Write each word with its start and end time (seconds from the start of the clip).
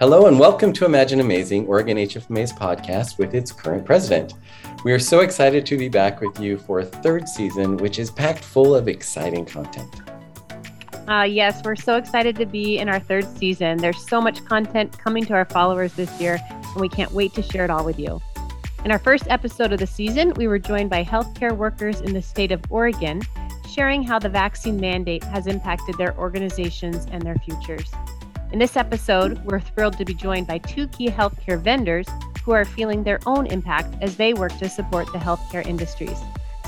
Hello 0.00 0.26
and 0.26 0.38
welcome 0.38 0.72
to 0.74 0.84
Imagine 0.84 1.18
Amazing, 1.18 1.66
Oregon 1.66 1.96
HFMA's 1.96 2.52
podcast 2.52 3.18
with 3.18 3.34
its 3.34 3.50
current 3.50 3.84
president. 3.84 4.34
We 4.84 4.92
are 4.92 4.98
so 5.00 5.22
excited 5.22 5.66
to 5.66 5.76
be 5.76 5.88
back 5.88 6.20
with 6.20 6.38
you 6.38 6.56
for 6.56 6.78
a 6.78 6.84
third 6.84 7.28
season, 7.28 7.76
which 7.78 7.98
is 7.98 8.08
packed 8.08 8.44
full 8.44 8.76
of 8.76 8.86
exciting 8.86 9.44
content. 9.44 9.92
Uh, 11.08 11.24
yes, 11.24 11.62
we're 11.64 11.74
so 11.74 11.96
excited 11.96 12.36
to 12.36 12.46
be 12.46 12.78
in 12.78 12.88
our 12.88 13.00
third 13.00 13.26
season. 13.38 13.78
There's 13.78 14.08
so 14.08 14.20
much 14.20 14.44
content 14.44 14.96
coming 14.96 15.24
to 15.24 15.34
our 15.34 15.46
followers 15.46 15.92
this 15.94 16.20
year, 16.20 16.38
and 16.48 16.76
we 16.76 16.88
can't 16.88 17.10
wait 17.10 17.34
to 17.34 17.42
share 17.42 17.64
it 17.64 17.70
all 17.70 17.84
with 17.84 17.98
you. 17.98 18.22
In 18.84 18.92
our 18.92 19.00
first 19.00 19.24
episode 19.28 19.72
of 19.72 19.80
the 19.80 19.86
season, 19.88 20.32
we 20.36 20.46
were 20.46 20.60
joined 20.60 20.90
by 20.90 21.02
healthcare 21.02 21.56
workers 21.56 22.02
in 22.02 22.14
the 22.14 22.22
state 22.22 22.52
of 22.52 22.62
Oregon, 22.70 23.20
sharing 23.68 24.04
how 24.04 24.20
the 24.20 24.28
vaccine 24.28 24.78
mandate 24.78 25.24
has 25.24 25.48
impacted 25.48 25.98
their 25.98 26.16
organizations 26.16 27.08
and 27.10 27.20
their 27.20 27.34
futures. 27.44 27.90
In 28.50 28.58
this 28.58 28.78
episode, 28.78 29.44
we're 29.44 29.60
thrilled 29.60 29.98
to 29.98 30.06
be 30.06 30.14
joined 30.14 30.46
by 30.46 30.56
two 30.56 30.88
key 30.88 31.10
healthcare 31.10 31.60
vendors 31.60 32.06
who 32.42 32.52
are 32.52 32.64
feeling 32.64 33.02
their 33.04 33.20
own 33.26 33.46
impact 33.46 33.94
as 34.00 34.16
they 34.16 34.32
work 34.32 34.56
to 34.56 34.70
support 34.70 35.12
the 35.12 35.18
healthcare 35.18 35.66
industries. 35.66 36.18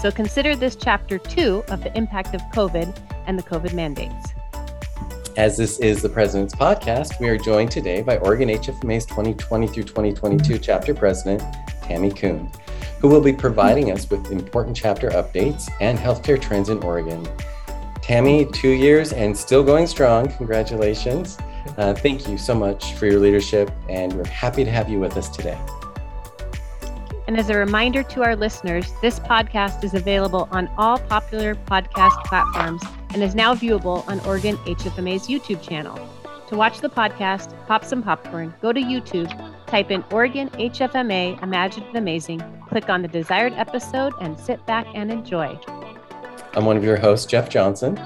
So 0.03 0.11
consider 0.11 0.55
this 0.55 0.77
chapter 0.77 1.17
two 1.17 1.65
of 1.69 1.83
the 1.83 1.97
impact 1.97 2.35
of 2.35 2.43
COVID 2.53 2.95
and 3.27 3.39
the 3.39 3.43
COVID 3.43 3.73
mandates. 3.73 4.29
As 5.39 5.57
this 5.57 5.79
is 5.79 6.03
the 6.03 6.09
President's 6.11 6.55
podcast, 6.55 7.19
we 7.19 7.31
are 7.31 7.39
joined 7.39 7.71
today 7.71 8.03
by 8.03 8.19
Oregon 8.19 8.51
HFMA's 8.51 9.07
2020 9.07 9.67
through 9.69 9.85
2022 9.85 10.59
chapter 10.59 10.93
president, 10.93 11.43
Tammy 11.83 12.11
Kuhn, 12.11 12.51
who 13.01 13.09
will 13.09 13.23
be 13.23 13.33
providing 13.33 13.91
us 13.91 14.11
with 14.11 14.31
important 14.31 14.77
chapter 14.77 15.09
updates 15.11 15.71
and 15.81 15.99
healthcare 15.99 16.39
trends 16.39 16.69
in 16.69 16.77
Oregon. 16.83 17.27
Tammy, 18.03 18.45
two 18.53 18.69
years 18.69 19.15
and 19.15 19.35
still 19.35 19.63
going 19.63 19.87
strong. 19.87 20.29
Congratulations. 20.33 21.39
Uh, 21.81 21.95
thank 21.95 22.29
you 22.29 22.37
so 22.37 22.55
much 22.55 22.93
for 22.93 23.07
your 23.07 23.19
leadership, 23.19 23.71
and 23.89 24.13
we're 24.13 24.27
happy 24.27 24.65
to 24.65 24.71
have 24.71 24.91
you 24.91 25.01
with 25.01 25.17
us 25.17 25.31
today. 25.31 25.59
And 27.27 27.39
as 27.39 27.49
a 27.49 27.57
reminder 27.57 28.03
to 28.03 28.23
our 28.23 28.37
listeners, 28.37 28.93
this 29.01 29.19
podcast 29.19 29.83
is 29.83 29.95
available 29.95 30.47
on 30.51 30.69
all 30.77 30.99
popular 30.99 31.55
podcast 31.55 32.23
platforms 32.27 32.83
and 33.15 33.23
is 33.23 33.35
now 33.35 33.55
viewable 33.55 34.07
on 34.09 34.21
Oregon 34.27 34.59
HFMA's 34.67 35.27
YouTube 35.27 35.63
channel. 35.63 35.99
To 36.49 36.55
watch 36.55 36.81
the 36.81 36.91
podcast, 36.91 37.55
pop 37.67 37.83
some 37.83 38.03
popcorn, 38.03 38.53
go 38.61 38.75
to 38.75 38.81
YouTube, 38.81 39.31
type 39.67 39.91
in 39.91 40.05
Oregon 40.11 40.51
HFMA 40.51 41.43
Imagine 41.43 41.97
Amazing, 41.97 42.43
click 42.69 42.91
on 42.91 43.01
the 43.01 43.09
desired 43.09 43.55
episode, 43.55 44.13
and 44.21 44.39
sit 44.39 44.67
back 44.67 44.87
and 44.95 45.11
enjoy. 45.11 45.59
I'm 46.53 46.67
one 46.67 46.77
of 46.77 46.85
your 46.85 46.99
hosts, 46.99 47.25
Jeff 47.25 47.49
Johnson. 47.49 47.97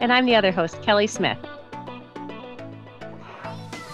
And 0.00 0.14
I'm 0.14 0.24
the 0.24 0.34
other 0.34 0.50
host, 0.50 0.80
Kelly 0.80 1.06
Smith. 1.06 1.38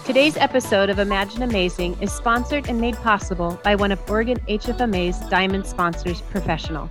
Today's 0.04 0.36
episode 0.36 0.90
of 0.90 0.98
Imagine 0.98 1.44
Amazing 1.44 1.96
is 2.02 2.12
sponsored 2.12 2.68
and 2.68 2.78
made 2.78 2.94
possible 2.96 3.58
by 3.64 3.74
one 3.74 3.90
of 3.90 3.98
Oregon 4.10 4.38
HFMA's 4.50 5.18
diamond 5.30 5.66
sponsors, 5.66 6.20
Professional. 6.20 6.88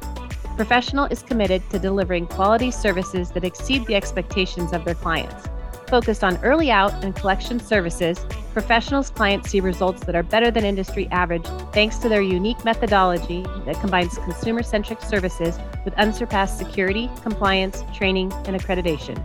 Professional 0.55 1.05
is 1.05 1.21
committed 1.21 1.61
to 1.69 1.77
delivering 1.77 2.25
quality 2.25 2.71
services 2.71 3.29
that 3.29 3.43
exceed 3.43 3.85
the 3.85 3.93
expectations 3.93 4.73
of 4.73 4.83
their 4.83 4.95
clients. 4.95 5.47
Focused 5.87 6.23
on 6.23 6.37
early 6.37 6.71
out 6.71 6.91
and 7.03 7.15
collection 7.15 7.59
services, 7.59 8.25
Professional's 8.51 9.11
clients 9.11 9.51
see 9.51 9.59
results 9.59 10.03
that 10.05 10.15
are 10.15 10.23
better 10.23 10.49
than 10.49 10.65
industry 10.65 11.07
average 11.11 11.45
thanks 11.71 11.97
to 11.97 12.09
their 12.09 12.23
unique 12.23 12.65
methodology 12.65 13.43
that 13.65 13.79
combines 13.79 14.17
consumer 14.17 14.63
centric 14.63 15.01
services 15.01 15.59
with 15.85 15.93
unsurpassed 15.99 16.57
security, 16.57 17.11
compliance, 17.21 17.83
training, 17.93 18.33
and 18.47 18.59
accreditation. 18.59 19.23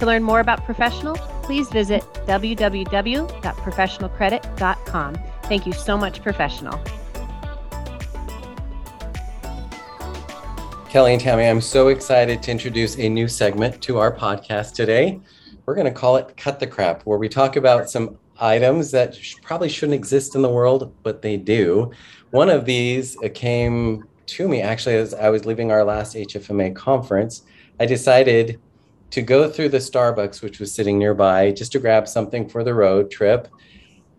To 0.00 0.06
learn 0.06 0.22
more 0.22 0.40
about 0.40 0.64
Professional, 0.64 1.14
please 1.42 1.68
visit 1.68 2.02
www.professionalcredit.com. 2.26 5.18
Thank 5.42 5.66
you 5.66 5.74
so 5.74 5.98
much, 5.98 6.22
Professional. 6.22 6.80
Kelly 10.88 11.12
and 11.12 11.20
Tammy, 11.20 11.44
I'm 11.44 11.60
so 11.60 11.88
excited 11.88 12.42
to 12.42 12.50
introduce 12.50 12.96
a 12.96 13.10
new 13.10 13.28
segment 13.28 13.82
to 13.82 13.98
our 13.98 14.10
podcast 14.10 14.72
today. 14.72 15.20
We're 15.66 15.74
going 15.74 15.86
to 15.86 15.92
call 15.92 16.16
it 16.16 16.34
Cut 16.34 16.58
the 16.58 16.66
Crap, 16.66 17.02
where 17.02 17.18
we 17.18 17.28
talk 17.28 17.56
about 17.56 17.90
some 17.90 18.16
items 18.40 18.90
that 18.92 19.18
probably 19.42 19.68
shouldn't 19.68 19.96
exist 19.96 20.34
in 20.34 20.40
the 20.40 20.48
world, 20.48 20.94
but 21.02 21.20
they 21.20 21.36
do. 21.36 21.90
One 22.30 22.48
of 22.48 22.64
these 22.64 23.18
uh, 23.22 23.28
came 23.34 24.04
to 24.28 24.48
me 24.48 24.62
actually 24.62 24.94
as 24.94 25.12
I 25.12 25.28
was 25.28 25.44
leaving 25.44 25.70
our 25.70 25.84
last 25.84 26.16
HFMA 26.16 26.74
conference. 26.74 27.42
I 27.78 27.84
decided 27.84 28.58
to 29.10 29.22
go 29.22 29.48
through 29.50 29.70
the 29.70 29.78
Starbucks, 29.78 30.42
which 30.42 30.60
was 30.60 30.72
sitting 30.72 30.98
nearby, 30.98 31.50
just 31.50 31.72
to 31.72 31.78
grab 31.78 32.06
something 32.06 32.48
for 32.48 32.62
the 32.62 32.74
road 32.74 33.10
trip. 33.10 33.48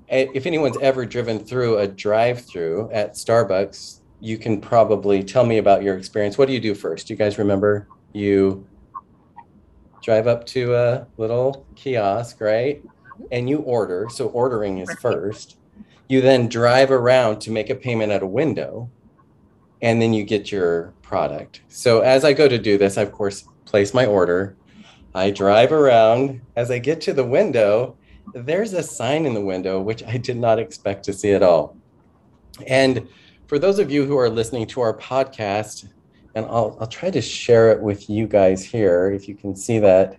If 0.08 0.46
anyone's 0.46 0.78
ever 0.82 1.06
driven 1.06 1.40
through 1.40 1.78
a 1.78 1.88
drive 1.88 2.42
through 2.42 2.90
at 2.92 3.14
Starbucks, 3.14 4.00
you 4.20 4.38
can 4.38 4.60
probably 4.60 5.24
tell 5.24 5.46
me 5.46 5.58
about 5.58 5.84
your 5.84 5.98
experience. 5.98 6.38
What 6.38 6.48
do 6.48 6.54
you 6.54 6.60
do 6.60 6.76
first? 6.76 7.08
Do 7.08 7.14
you 7.14 7.18
guys 7.18 7.38
remember? 7.38 7.88
You 8.14 8.68
drive 10.04 10.28
up 10.28 10.46
to 10.48 10.76
a 10.76 11.08
little 11.18 11.66
kiosk, 11.76 12.42
right? 12.42 12.86
Mm-hmm. 12.86 13.24
And 13.32 13.50
you 13.50 13.60
order. 13.60 14.08
So 14.12 14.28
ordering 14.28 14.80
is 14.80 14.94
first. 15.00 15.58
You 16.10 16.20
then 16.20 16.50
drive 16.50 16.92
around 16.92 17.40
to 17.42 17.52
make 17.52 17.70
a 17.70 17.76
payment 17.76 18.12
at 18.12 18.22
a 18.22 18.28
window, 18.28 18.90
and 19.82 20.02
then 20.02 20.14
you 20.14 20.26
get 20.26 20.52
your 20.52 20.94
product. 21.02 21.62
So 21.70 22.02
as 22.02 22.26
I 22.26 22.34
go 22.34 22.50
to 22.50 22.58
do 22.58 22.78
this, 22.78 22.98
I, 22.98 23.04
of 23.04 23.14
course, 23.14 23.48
place 23.64 23.94
my 23.94 24.06
order 24.06 24.58
I 25.14 25.32
drive 25.32 25.72
around. 25.72 26.42
As 26.56 26.72
I 26.72 26.80
get 26.80 27.02
to 27.02 27.14
the 27.14 27.26
window, 27.26 27.98
there's 28.34 28.74
a 28.74 28.84
sign 28.84 29.26
in 29.26 29.34
the 29.34 29.42
window, 29.42 29.82
which 29.82 30.04
I 30.04 30.18
did 30.18 30.38
not 30.38 30.60
expect 30.60 31.04
to 31.06 31.14
see 31.14 31.34
at 31.34 31.44
all. 31.44 31.76
And 32.68 33.08
for 33.48 33.60
those 33.60 33.80
of 33.80 33.92
you 33.92 34.06
who 34.06 34.18
are 34.18 34.30
listening 34.30 34.68
to 34.68 34.82
our 34.82 34.98
podcast, 34.98 35.90
and 36.36 36.46
I'll, 36.46 36.78
I'll 36.80 36.88
try 36.88 37.10
to 37.10 37.22
share 37.22 37.72
it 37.72 37.82
with 37.82 38.10
you 38.10 38.28
guys 38.28 38.64
here, 38.64 39.12
if 39.12 39.28
you 39.28 39.36
can 39.36 39.56
see 39.56 39.80
that, 39.80 40.18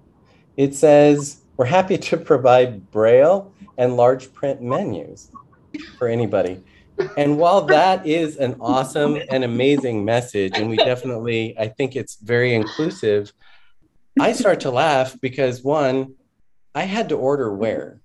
it 0.58 0.74
says, 0.74 1.42
We're 1.56 1.64
happy 1.64 1.96
to 1.96 2.16
provide 2.18 2.90
Braille 2.90 3.52
and 3.78 3.96
large 3.96 4.32
print 4.34 4.60
menus 4.60 5.30
for 5.98 6.08
anybody. 6.08 6.62
And 7.16 7.38
while 7.38 7.62
that 7.62 8.06
is 8.06 8.36
an 8.36 8.56
awesome 8.60 9.18
and 9.30 9.44
amazing 9.44 10.04
message, 10.04 10.52
and 10.56 10.68
we 10.68 10.76
definitely, 10.76 11.58
I 11.58 11.68
think 11.68 11.96
it's 11.96 12.16
very 12.16 12.54
inclusive, 12.54 13.32
I 14.20 14.32
start 14.32 14.60
to 14.60 14.70
laugh 14.70 15.18
because 15.20 15.62
one, 15.62 16.14
I 16.74 16.82
had 16.82 17.08
to 17.10 17.16
order 17.16 17.52
where? 17.54 18.00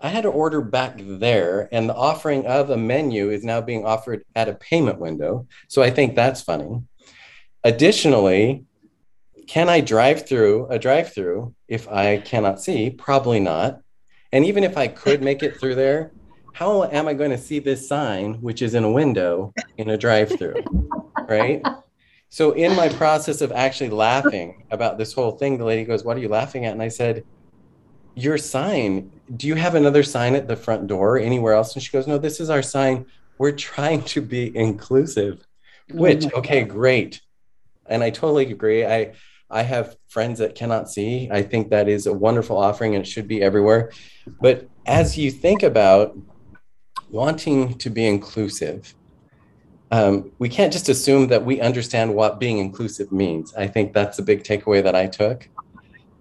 I 0.00 0.08
had 0.08 0.22
to 0.22 0.30
order 0.30 0.60
back 0.60 0.94
there, 0.98 1.68
and 1.70 1.88
the 1.88 1.94
offering 1.94 2.44
of 2.46 2.70
a 2.70 2.76
menu 2.76 3.30
is 3.30 3.44
now 3.44 3.60
being 3.60 3.86
offered 3.86 4.24
at 4.34 4.48
a 4.48 4.54
payment 4.54 4.98
window. 4.98 5.46
So 5.68 5.80
I 5.82 5.90
think 5.90 6.16
that's 6.16 6.42
funny. 6.42 6.82
Additionally, 7.62 8.64
can 9.46 9.68
I 9.68 9.80
drive 9.80 10.26
through 10.26 10.66
a 10.68 10.78
drive 10.78 11.12
through 11.12 11.54
if 11.68 11.88
I 11.88 12.18
cannot 12.18 12.60
see? 12.60 12.90
Probably 12.90 13.38
not. 13.38 13.80
And 14.32 14.44
even 14.44 14.64
if 14.64 14.76
I 14.76 14.88
could 14.88 15.22
make 15.22 15.42
it 15.42 15.58
through 15.60 15.76
there, 15.76 16.12
how 16.52 16.84
am 16.84 17.06
I 17.06 17.14
going 17.14 17.30
to 17.30 17.38
see 17.38 17.58
this 17.58 17.86
sign, 17.86 18.34
which 18.34 18.60
is 18.60 18.74
in 18.74 18.84
a 18.84 18.90
window 18.90 19.52
in 19.76 19.90
a 19.90 19.98
drive 19.98 20.36
through? 20.36 20.62
Right. 21.28 21.62
So 22.32 22.52
in 22.52 22.74
my 22.74 22.88
process 22.88 23.42
of 23.42 23.52
actually 23.52 23.90
laughing 23.90 24.64
about 24.70 24.96
this 24.96 25.12
whole 25.12 25.32
thing, 25.32 25.58
the 25.58 25.66
lady 25.66 25.84
goes, 25.84 26.02
"What 26.02 26.16
are 26.16 26.20
you 26.20 26.30
laughing 26.30 26.64
at?" 26.64 26.72
And 26.72 26.80
I 26.80 26.88
said, 26.88 27.24
"Your 28.14 28.38
sign. 28.38 29.12
Do 29.36 29.46
you 29.46 29.54
have 29.54 29.74
another 29.74 30.02
sign 30.02 30.34
at 30.34 30.48
the 30.48 30.56
front 30.56 30.86
door 30.86 31.16
or 31.16 31.18
anywhere 31.18 31.52
else?" 31.52 31.74
And 31.74 31.82
she 31.82 31.92
goes, 31.92 32.06
"No, 32.06 32.16
this 32.16 32.40
is 32.40 32.48
our 32.48 32.62
sign. 32.62 33.04
We're 33.36 33.52
trying 33.52 34.04
to 34.04 34.22
be 34.22 34.50
inclusive." 34.56 35.46
Oh 35.92 35.96
Which, 35.96 36.24
oh 36.24 36.38
okay, 36.38 36.64
great. 36.64 37.20
And 37.84 38.02
I 38.02 38.08
totally 38.08 38.50
agree. 38.50 38.86
I 38.86 39.12
I 39.50 39.60
have 39.60 39.96
friends 40.08 40.38
that 40.38 40.54
cannot 40.54 40.90
see. 40.90 41.28
I 41.30 41.42
think 41.42 41.68
that 41.68 41.86
is 41.86 42.06
a 42.06 42.14
wonderful 42.14 42.56
offering 42.56 42.94
and 42.94 43.04
it 43.04 43.08
should 43.08 43.28
be 43.28 43.42
everywhere. 43.42 43.90
But 44.40 44.66
as 44.86 45.18
you 45.18 45.30
think 45.30 45.62
about 45.62 46.16
wanting 47.10 47.76
to 47.76 47.90
be 47.90 48.06
inclusive, 48.06 48.94
um, 49.92 50.32
we 50.38 50.48
can't 50.48 50.72
just 50.72 50.88
assume 50.88 51.26
that 51.28 51.44
we 51.44 51.60
understand 51.60 52.14
what 52.14 52.40
being 52.40 52.56
inclusive 52.56 53.12
means. 53.12 53.54
I 53.54 53.66
think 53.66 53.92
that's 53.92 54.18
a 54.18 54.22
big 54.22 54.42
takeaway 54.42 54.82
that 54.82 54.96
I 54.96 55.06
took. 55.06 55.46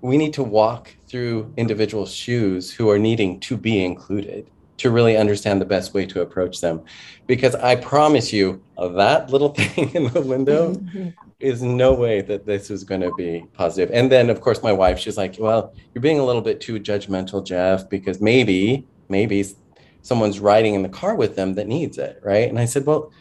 We 0.01 0.17
need 0.17 0.33
to 0.33 0.43
walk 0.43 0.93
through 1.07 1.53
individual 1.55 2.05
shoes 2.05 2.71
who 2.71 2.89
are 2.89 2.99
needing 2.99 3.39
to 3.39 3.55
be 3.55 3.83
included 3.83 4.49
to 4.75 4.91
really 4.91 5.15
understand 5.15 5.61
the 5.61 5.65
best 5.65 5.93
way 5.93 6.05
to 6.07 6.21
approach 6.21 6.59
them. 6.59 6.81
Because 7.27 7.55
I 7.55 7.77
promise 7.77 8.33
you, 8.33 8.61
that 8.77 9.29
little 9.29 9.49
thing 9.53 9.95
in 9.95 10.11
the 10.11 10.21
window 10.21 10.75
is 11.39 11.61
no 11.61 11.93
way 11.93 12.19
that 12.21 12.45
this 12.45 12.69
is 12.69 12.83
going 12.83 13.01
to 13.01 13.13
be 13.13 13.45
positive. 13.53 13.89
And 13.93 14.11
then, 14.11 14.29
of 14.29 14.41
course, 14.41 14.61
my 14.61 14.73
wife, 14.73 14.99
she's 14.99 15.17
like, 15.17 15.37
Well, 15.39 15.73
you're 15.93 16.01
being 16.01 16.19
a 16.19 16.25
little 16.25 16.41
bit 16.41 16.59
too 16.59 16.77
judgmental, 16.77 17.45
Jeff, 17.45 17.89
because 17.89 18.19
maybe, 18.19 18.85
maybe 19.07 19.45
someone's 20.01 20.41
riding 20.41 20.73
in 20.73 20.81
the 20.81 20.89
car 20.89 21.15
with 21.15 21.37
them 21.37 21.53
that 21.53 21.67
needs 21.67 21.97
it. 21.97 22.19
Right. 22.21 22.49
And 22.49 22.59
I 22.59 22.65
said, 22.65 22.85
Well, 22.85 23.13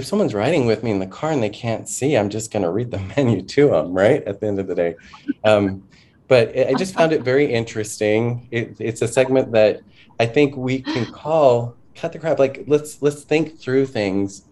if 0.00 0.06
someone's 0.06 0.34
riding 0.34 0.66
with 0.66 0.82
me 0.82 0.90
in 0.90 0.98
the 0.98 1.06
car 1.06 1.30
and 1.30 1.42
they 1.42 1.50
can't 1.50 1.88
see, 1.88 2.16
I'm 2.16 2.30
just 2.30 2.50
going 2.50 2.62
to 2.62 2.70
read 2.70 2.90
the 2.90 2.98
menu 3.16 3.42
to 3.42 3.68
them, 3.68 3.92
right? 3.92 4.22
At 4.24 4.40
the 4.40 4.46
end 4.46 4.58
of 4.58 4.66
the 4.66 4.74
day. 4.74 4.96
Um, 5.44 5.84
but 6.26 6.56
I 6.56 6.74
just 6.74 6.94
found 6.94 7.12
it 7.12 7.22
very 7.22 7.52
interesting. 7.52 8.48
It, 8.50 8.76
it's 8.78 9.02
a 9.02 9.08
segment 9.08 9.52
that 9.52 9.80
I 10.18 10.26
think 10.26 10.56
we 10.56 10.80
can 10.80 11.06
call 11.12 11.76
cut 11.96 12.12
the 12.12 12.18
crap 12.18 12.38
like 12.38 12.64
let's 12.66 13.02
let's 13.02 13.24
think 13.24 13.58
through 13.58 13.84
things 13.84 14.44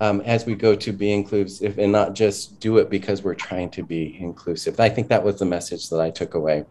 um, 0.00 0.20
as 0.22 0.44
we 0.44 0.54
go 0.54 0.74
to 0.76 0.92
be 0.92 1.12
inclusive 1.12 1.78
and 1.78 1.90
not 1.90 2.14
just 2.14 2.60
do 2.60 2.78
it 2.78 2.90
because 2.90 3.22
we're 3.22 3.34
trying 3.34 3.70
to 3.70 3.82
be 3.82 4.16
inclusive. 4.20 4.78
I 4.78 4.88
think 4.88 5.08
that 5.08 5.24
was 5.24 5.38
the 5.38 5.44
message 5.44 5.88
that 5.90 6.00
I 6.00 6.10
took 6.10 6.34
away. 6.34 6.64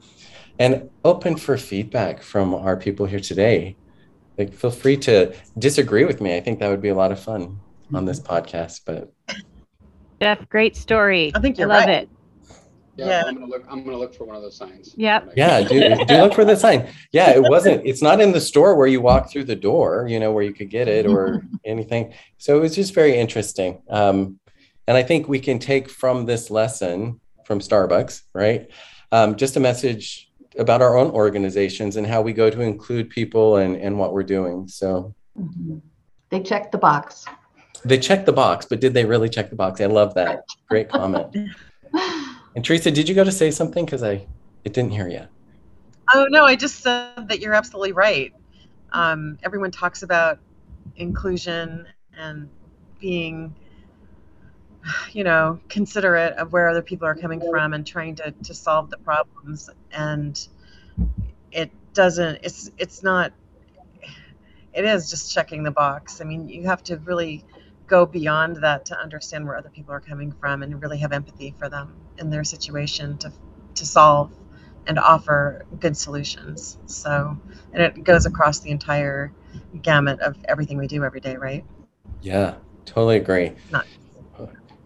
And 0.60 0.89
open 1.04 1.38
for 1.38 1.57
feedback 1.57 2.22
from 2.22 2.54
our 2.54 2.78
people 2.78 3.06
here 3.06 3.19
today. 3.19 3.78
Like, 4.38 4.54
feel 4.54 4.69
free 4.69 4.98
to 4.98 5.33
disagree 5.57 6.04
with 6.04 6.19
me. 6.22 6.36
I 6.36 6.42
think 6.42 6.60
that 6.60 6.69
would 6.69 6.81
be 6.81 6.89
a 6.89 6.95
lot 6.95 7.12
of 7.12 7.19
fun. 7.19 7.60
On 7.93 8.05
this 8.05 8.19
mm-hmm. 8.19 8.33
podcast. 8.33 8.81
But 8.85 9.11
Jeff, 10.21 10.47
great 10.49 10.75
story. 10.75 11.31
I 11.35 11.39
think 11.39 11.57
you 11.57 11.65
love 11.65 11.85
right. 11.85 12.03
it. 12.03 12.09
Yeah, 12.95 13.07
yeah, 13.07 13.23
I'm 13.25 13.35
gonna 13.35 13.47
look. 13.47 13.65
I'm 13.69 13.83
gonna 13.83 13.97
look 13.97 14.13
for 14.13 14.25
one 14.25 14.35
of 14.35 14.41
those 14.41 14.57
signs. 14.57 14.93
Yeah. 14.97 15.21
Yeah, 15.35 15.61
do, 15.61 15.79
do 16.05 16.17
look 16.17 16.33
for 16.33 16.45
the 16.45 16.55
sign. 16.55 16.88
Yeah, 17.11 17.31
it 17.31 17.41
wasn't. 17.41 17.85
It's 17.85 18.01
not 18.01 18.19
in 18.19 18.31
the 18.31 18.41
store 18.41 18.75
where 18.75 18.88
you 18.88 19.01
walk 19.01 19.31
through 19.31 19.45
the 19.45 19.55
door. 19.55 20.05
You 20.09 20.19
know 20.19 20.31
where 20.31 20.43
you 20.43 20.53
could 20.53 20.69
get 20.69 20.88
it 20.88 21.05
or 21.05 21.43
anything. 21.65 22.13
So 22.38 22.57
it 22.57 22.59
was 22.59 22.75
just 22.75 22.93
very 22.93 23.17
interesting. 23.17 23.81
Um, 23.89 24.39
and 24.87 24.97
I 24.97 25.03
think 25.03 25.27
we 25.27 25.39
can 25.39 25.57
take 25.57 25.89
from 25.89 26.25
this 26.25 26.51
lesson 26.51 27.19
from 27.45 27.59
Starbucks, 27.59 28.23
right? 28.33 28.69
Um, 29.11 29.35
just 29.35 29.55
a 29.55 29.59
message 29.59 30.29
about 30.57 30.81
our 30.81 30.97
own 30.97 31.11
organizations 31.11 31.95
and 31.95 32.05
how 32.05 32.21
we 32.21 32.33
go 32.33 32.49
to 32.49 32.61
include 32.61 33.09
people 33.09 33.55
and 33.57 33.77
and 33.77 33.97
what 33.97 34.13
we're 34.13 34.23
doing. 34.23 34.67
So 34.67 35.15
mm-hmm. 35.39 35.77
they 36.29 36.41
checked 36.41 36.71
the 36.73 36.77
box. 36.77 37.25
They 37.83 37.98
checked 37.98 38.25
the 38.25 38.33
box, 38.33 38.66
but 38.66 38.80
did 38.80 38.94
they 38.94 39.06
really 39.06 39.30
check 39.30 39.50
the 39.50 39.56
box? 39.56 39.81
I 39.81 39.86
love 39.86 40.13
that. 40.16 40.45
Great 40.69 40.89
comment. 40.89 41.36
And 42.56 42.66
Teresa, 42.66 42.92
did 42.92 43.07
you 43.07 43.16
go 43.16 43.24
to 43.24 43.31
say 43.31 43.50
something? 43.50 43.86
Because 43.86 44.04
I 44.04 44.28
it 44.63 44.74
didn't 44.74 44.92
hear 44.92 45.07
you. 45.07 45.25
Oh 46.13 46.28
no, 46.30 46.45
I 46.45 46.56
just 46.56 46.81
said 46.81 47.30
that 47.30 47.39
you're 47.39 47.54
absolutely 47.54 47.94
right. 47.94 48.33
Um, 48.92 49.39
everyone 49.44 49.72
talks 49.72 50.04
about 50.04 50.39
inclusion 50.98 51.88
and 52.18 52.50
being, 53.00 53.56
you 55.13 55.24
know, 55.24 55.60
considerate 55.69 56.33
of 56.33 56.51
where 56.51 56.68
other 56.68 56.81
people 56.81 57.07
are 57.07 57.16
coming 57.16 57.39
from 57.39 57.74
and 57.74 57.88
trying 57.88 58.16
to, 58.16 58.31
to 58.31 58.54
solve 58.54 58.89
the 58.89 58.98
problems. 58.98 59.69
And 59.94 60.48
it 61.51 61.72
doesn't. 61.94 62.39
It's 62.44 62.69
it's 62.78 63.01
not. 63.01 63.31
It 64.74 64.86
is 64.86 65.10
just 65.10 65.33
checking 65.33 65.63
the 65.63 65.72
box. 65.72 66.22
I 66.22 66.25
mean, 66.25 66.48
you 66.48 66.63
have 66.63 66.83
to 66.83 66.98
really 66.98 67.44
go 67.91 68.05
beyond 68.05 68.55
that 68.55 68.85
to 68.85 68.97
understand 68.97 69.45
where 69.45 69.57
other 69.57 69.69
people 69.69 69.93
are 69.93 69.99
coming 69.99 70.31
from 70.31 70.63
and 70.63 70.81
really 70.81 70.97
have 70.97 71.11
empathy 71.11 71.53
for 71.59 71.67
them 71.67 71.93
in 72.17 72.29
their 72.29 72.45
situation 72.45 73.17
to 73.17 73.31
to 73.75 73.85
solve 73.85 74.31
and 74.88 74.97
offer 74.97 75.65
good 75.79 75.95
solutions. 75.95 76.77
So, 76.85 77.38
and 77.73 77.83
it 77.83 78.03
goes 78.03 78.25
across 78.25 78.59
the 78.59 78.71
entire 78.71 79.31
gamut 79.81 80.19
of 80.21 80.38
everything 80.45 80.77
we 80.77 80.88
do 80.88 81.03
every 81.03 81.19
day, 81.19 81.35
right? 81.35 81.63
Yeah, 82.21 82.55
totally 82.85 83.17
agree. 83.17 83.51
Not- 83.69 83.85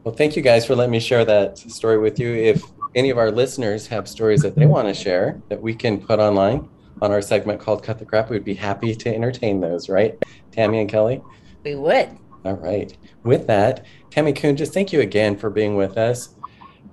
well, 0.04 0.14
thank 0.14 0.36
you 0.36 0.42
guys 0.42 0.66
for 0.66 0.76
letting 0.76 0.92
me 0.92 1.00
share 1.00 1.26
that 1.26 1.58
story 1.58 1.98
with 1.98 2.20
you. 2.20 2.34
If 2.34 2.64
any 2.94 3.10
of 3.10 3.18
our 3.18 3.32
listeners 3.32 3.88
have 3.88 4.08
stories 4.08 4.42
that 4.42 4.56
they 4.56 4.66
want 4.68 4.88
to 4.88 4.94
share 4.94 5.42
that 5.50 5.62
we 5.62 5.74
can 5.74 6.00
put 6.00 6.20
online 6.20 6.68
on 7.02 7.12
our 7.12 7.22
segment 7.22 7.60
called 7.60 7.82
Cut 7.84 7.98
the 7.98 8.06
Crap, 8.06 8.30
we'd 8.30 8.44
be 8.44 8.54
happy 8.54 8.94
to 8.94 9.16
entertain 9.16 9.62
those, 9.62 9.90
right? 9.90 10.16
Tammy 10.52 10.80
and 10.80 10.90
Kelly? 10.90 11.22
We 11.64 11.76
would. 11.76 12.10
All 12.46 12.54
right. 12.54 12.96
With 13.24 13.48
that, 13.48 13.84
Tammy 14.12 14.32
Kuhn, 14.32 14.56
just 14.56 14.72
thank 14.72 14.94
you 14.94 15.02
again 15.02 15.36
for 15.36 15.50
being 15.50 15.76
with 15.76 15.98
us 15.98 16.36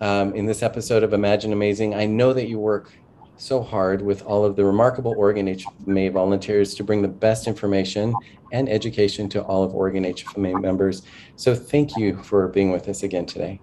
um, 0.01 0.35
in 0.35 0.47
this 0.47 0.63
episode 0.63 1.03
of 1.03 1.13
Imagine 1.13 1.53
Amazing. 1.53 1.95
I 1.95 2.07
know 2.07 2.33
that 2.33 2.49
you 2.49 2.59
work 2.59 2.91
so 3.37 3.63
hard 3.63 4.01
with 4.01 4.23
all 4.23 4.47
of 4.47 4.57
the 4.57 4.65
remarkable 4.65 5.15
Oregon 5.15 5.49
HFMA 5.49 6.11
volunteers 6.11 6.75
to 6.77 6.85
bring 6.85 7.03
the 7.03 7.09
best 7.09 7.47
information 7.47 8.15
and 8.51 8.67
education 8.67 9.29
to 9.29 9.43
all 9.43 9.63
of 9.63 9.75
Oregon 9.75 10.05
HFMA 10.05 10.59
members. 10.59 11.03
So 11.37 11.55
thank 11.55 11.99
you 11.99 12.17
for 12.23 12.49
being 12.49 12.73
with 12.73 12.89
us 12.89 13.03
again 13.03 13.27
today. 13.27 13.61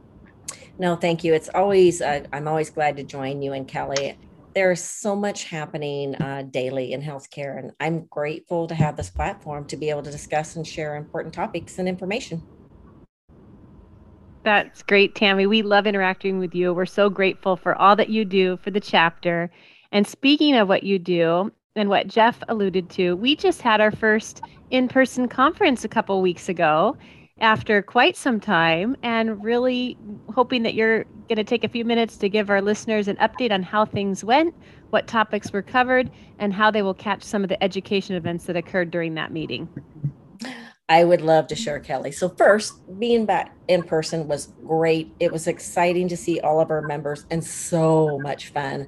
No, 0.78 0.96
thank 0.96 1.24
you. 1.24 1.34
It's 1.34 1.50
always, 1.56 2.04
uh, 2.04 2.24
I'm 2.32 2.48
always 2.48 2.70
glad 2.70 2.98
to 2.98 3.04
join 3.04 3.42
you 3.42 3.54
and 3.54 3.68
Kelly. 3.68 4.16
There's 4.60 4.84
so 4.84 5.16
much 5.16 5.46
happening 5.46 6.16
uh, 6.16 6.44
daily 6.52 6.92
in 6.92 7.02
healthcare, 7.02 7.58
and 7.58 7.72
I'm 7.80 8.04
grateful 8.08 8.68
to 8.68 8.76
have 8.76 8.98
this 8.98 9.10
platform 9.10 9.64
to 9.68 9.78
be 9.78 9.90
able 9.90 10.04
to 10.04 10.12
discuss 10.12 10.58
and 10.58 10.68
share 10.68 10.98
important 10.98 11.34
topics 11.34 11.80
and 11.80 11.88
information. 11.88 12.44
That's 14.44 14.84
great, 14.84 15.16
Tammy. 15.16 15.46
We 15.46 15.62
love 15.62 15.88
interacting 15.88 16.40
with 16.40 16.54
you. 16.54 16.74
We're 16.74 16.86
so 16.88 17.10
grateful 17.10 17.56
for 17.56 17.74
all 17.74 17.96
that 17.96 18.10
you 18.10 18.26
do 18.26 18.58
for 18.58 18.70
the 18.70 18.82
chapter. 18.82 19.50
And 19.94 20.06
speaking 20.06 20.58
of 20.58 20.68
what 20.68 20.84
you 20.84 21.00
do 21.00 21.54
and 21.78 21.88
what 21.88 22.10
Jeff 22.10 22.44
alluded 22.50 22.90
to, 22.90 23.16
we 23.16 23.38
just 23.38 23.62
had 23.62 23.80
our 23.80 23.92
first 23.92 24.42
in 24.72 24.90
person 24.90 25.30
conference 25.30 25.86
a 25.86 25.88
couple 25.88 26.22
weeks 26.22 26.50
ago 26.50 26.98
after 27.42 27.82
quite 27.82 28.18
some 28.18 28.40
time 28.40 28.96
and 29.04 29.44
really 29.44 29.98
hoping 30.34 30.64
that 30.64 30.74
you're 30.74 31.04
going 31.28 31.38
to 31.38 31.44
take 31.44 31.64
a 31.64 31.70
few 31.70 31.86
minutes 31.86 32.18
to 32.18 32.30
give 32.30 32.50
our 32.50 32.62
listeners 32.62 33.08
an 33.08 33.16
update 33.18 33.52
on 33.52 33.64
how 33.64 33.86
things 33.86 34.24
went, 34.24 34.54
what 34.90 35.08
topics 35.08 35.52
were 35.52 35.62
covered, 35.62 36.10
and 36.40 36.54
how 36.54 36.72
they 36.72 36.82
will 36.82 36.94
catch 36.94 37.24
some 37.24 37.44
of 37.44 37.50
the 37.50 37.62
education 37.64 38.16
events 38.16 38.46
that 38.46 38.56
occurred 38.56 38.92
during 38.92 39.14
that 39.16 39.32
meeting. 39.32 39.70
I 40.90 41.04
would 41.04 41.22
love 41.22 41.46
to 41.48 41.56
share 41.56 41.80
Kelly. 41.80 42.12
So 42.12 42.30
first, 42.30 42.82
being 43.00 43.26
back 43.26 43.56
in 43.68 43.84
person 43.84 44.28
was 44.28 44.54
great. 44.66 45.14
It 45.20 45.32
was 45.32 45.46
exciting 45.46 46.08
to 46.08 46.18
see 46.18 46.40
all 46.40 46.60
of 46.60 46.72
our 46.72 46.82
members 46.82 47.28
and 47.30 47.44
so 47.44 48.18
much 48.24 48.50
fun. 48.50 48.88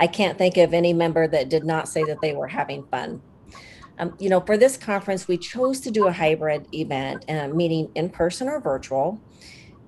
I 0.00 0.06
can't 0.06 0.38
think 0.38 0.56
of 0.56 0.72
any 0.72 0.94
member 0.94 1.28
that 1.28 1.50
did 1.50 1.64
not 1.64 1.88
say 1.88 2.04
that 2.04 2.22
they 2.22 2.32
were 2.34 2.48
having 2.48 2.86
fun. 2.86 3.20
Um, 4.02 4.16
you 4.18 4.28
know, 4.28 4.40
for 4.40 4.56
this 4.56 4.76
conference, 4.76 5.28
we 5.28 5.38
chose 5.38 5.78
to 5.80 5.90
do 5.92 6.08
a 6.08 6.12
hybrid 6.12 6.66
event, 6.74 7.24
uh, 7.28 7.46
meeting 7.48 7.88
in 7.94 8.10
person 8.10 8.48
or 8.48 8.60
virtual. 8.60 9.20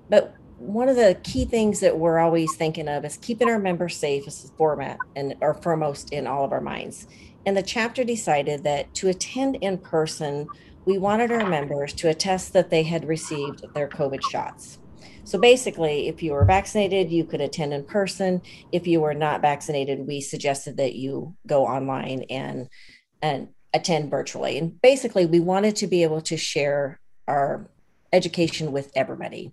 But 0.09 0.33
one 0.57 0.87
of 0.87 0.95
the 0.95 1.19
key 1.23 1.43
things 1.43 1.81
that 1.81 1.97
we're 1.97 2.19
always 2.19 2.55
thinking 2.55 2.87
of 2.87 3.03
is 3.03 3.17
keeping 3.17 3.49
our 3.49 3.59
members 3.59 3.97
safe 3.97 4.25
as 4.25 4.41
the 4.41 4.55
format 4.55 4.97
and 5.17 5.35
are 5.41 5.53
foremost 5.55 6.13
in 6.13 6.27
all 6.27 6.45
of 6.45 6.53
our 6.53 6.61
minds. 6.61 7.07
And 7.45 7.57
the 7.57 7.61
chapter 7.61 8.05
decided 8.05 8.63
that 8.63 8.93
to 8.95 9.09
attend 9.09 9.57
in 9.57 9.77
person 9.79 10.47
we 10.85 10.97
wanted 10.99 11.31
our 11.31 11.49
members 11.49 11.93
to 11.93 12.09
attest 12.09 12.53
that 12.53 12.69
they 12.69 12.83
had 12.83 13.07
received 13.07 13.65
their 13.73 13.89
COVID 13.89 14.21
shots. 14.29 14.77
So 15.23 15.39
basically, 15.39 16.07
if 16.07 16.21
you 16.21 16.33
were 16.33 16.45
vaccinated, 16.45 17.11
you 17.11 17.25
could 17.25 17.41
attend 17.41 17.73
in 17.73 17.83
person. 17.83 18.43
If 18.71 18.85
you 18.85 19.01
were 19.01 19.15
not 19.15 19.41
vaccinated, 19.41 20.05
we 20.05 20.21
suggested 20.21 20.77
that 20.77 20.93
you 20.93 21.35
go 21.47 21.65
online 21.65 22.25
and 22.29 22.69
and 23.21 23.47
attend 23.75 24.09
virtually. 24.09 24.57
And 24.57 24.81
basically, 24.81 25.25
we 25.25 25.39
wanted 25.39 25.75
to 25.77 25.87
be 25.87 26.03
able 26.03 26.21
to 26.21 26.37
share 26.37 26.99
our 27.27 27.69
education 28.13 28.71
with 28.71 28.91
everybody. 28.95 29.51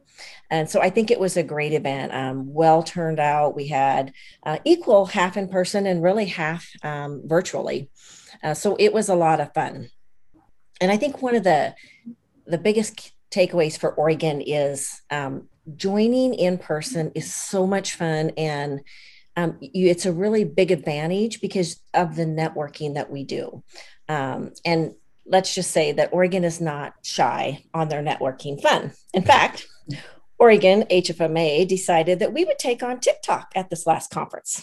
And 0.50 0.70
so 0.70 0.80
I 0.80 0.88
think 0.88 1.10
it 1.10 1.18
was 1.18 1.36
a 1.36 1.42
great 1.42 1.72
event, 1.72 2.14
um, 2.14 2.52
well 2.52 2.82
turned 2.82 3.18
out. 3.18 3.56
We 3.56 3.68
had 3.68 4.12
uh, 4.44 4.58
equal 4.64 5.06
half 5.06 5.36
in 5.36 5.48
person 5.48 5.86
and 5.86 6.02
really 6.02 6.26
half 6.26 6.68
um, 6.84 7.22
virtually. 7.24 7.90
Uh, 8.42 8.54
so 8.54 8.76
it 8.78 8.92
was 8.92 9.08
a 9.08 9.14
lot 9.14 9.40
of 9.40 9.52
fun 9.52 9.90
and 10.82 10.90
I 10.90 10.96
think 10.96 11.22
one 11.22 11.36
of 11.36 11.44
the 11.44 11.74
the 12.46 12.58
biggest 12.58 13.12
takeaways 13.30 13.78
for 13.78 13.94
Oregon 13.94 14.42
is 14.42 15.00
um, 15.10 15.48
joining 15.76 16.34
in 16.34 16.58
person 16.58 17.12
is 17.14 17.32
so 17.32 17.66
much 17.66 17.94
fun 17.94 18.32
and 18.36 18.80
um, 19.36 19.56
you, 19.60 19.88
it's 19.88 20.04
a 20.04 20.12
really 20.12 20.44
big 20.44 20.70
advantage 20.70 21.40
because 21.40 21.80
of 21.94 22.16
the 22.16 22.24
networking 22.26 22.94
that 22.94 23.10
we 23.10 23.24
do. 23.24 23.62
Um, 24.08 24.52
and 24.64 24.94
let's 25.26 25.54
just 25.54 25.70
say 25.70 25.92
that 25.92 26.12
Oregon 26.12 26.44
is 26.44 26.60
not 26.60 26.94
shy 27.02 27.64
on 27.72 27.88
their 27.88 28.02
networking 28.02 28.60
fun. 28.60 28.92
In 29.14 29.22
fact, 29.22 29.68
Oregon 30.38 30.84
HFMA 30.90 31.66
decided 31.66 32.18
that 32.18 32.32
we 32.32 32.44
would 32.44 32.58
take 32.58 32.82
on 32.82 33.00
TikTok 33.00 33.52
at 33.54 33.70
this 33.70 33.86
last 33.86 34.10
conference. 34.10 34.62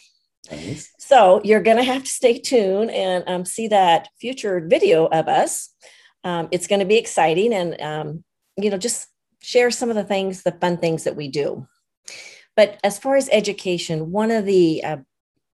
Nice. 0.51 0.91
So 0.99 1.41
you're 1.43 1.61
going 1.61 1.77
to 1.77 1.83
have 1.83 2.03
to 2.03 2.09
stay 2.09 2.39
tuned 2.39 2.91
and 2.91 3.23
um, 3.27 3.45
see 3.45 3.67
that 3.67 4.09
future 4.19 4.59
video 4.67 5.05
of 5.05 5.27
us 5.27 5.69
um, 6.23 6.49
it's 6.51 6.67
going 6.67 6.79
to 6.79 6.85
be 6.85 6.97
exciting 6.97 7.53
and 7.53 7.79
um, 7.81 8.23
you 8.57 8.69
know 8.69 8.77
just 8.77 9.07
share 9.41 9.71
some 9.71 9.89
of 9.89 9.95
the 9.95 10.03
things 10.03 10.43
the 10.43 10.51
fun 10.51 10.77
things 10.77 11.03
that 11.05 11.15
we 11.15 11.27
do 11.27 11.67
but 12.55 12.79
as 12.83 12.99
far 12.99 13.15
as 13.15 13.29
education 13.31 14.11
one 14.11 14.31
of 14.31 14.45
the 14.45 14.83
uh, 14.83 14.97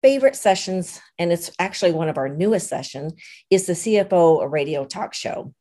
favorite 0.02 0.36
sessions 0.36 1.00
and 1.18 1.32
it's 1.32 1.50
actually 1.58 1.92
one 1.92 2.08
of 2.08 2.18
our 2.18 2.28
newest 2.28 2.68
sessions 2.68 3.12
is 3.50 3.66
the 3.66 3.72
cfo 3.72 4.50
radio 4.50 4.84
talk 4.84 5.14
show. 5.14 5.54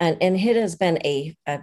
And, 0.00 0.16
and 0.20 0.36
it 0.36 0.54
has 0.54 0.76
been 0.76 0.98
a, 1.04 1.36
a, 1.48 1.60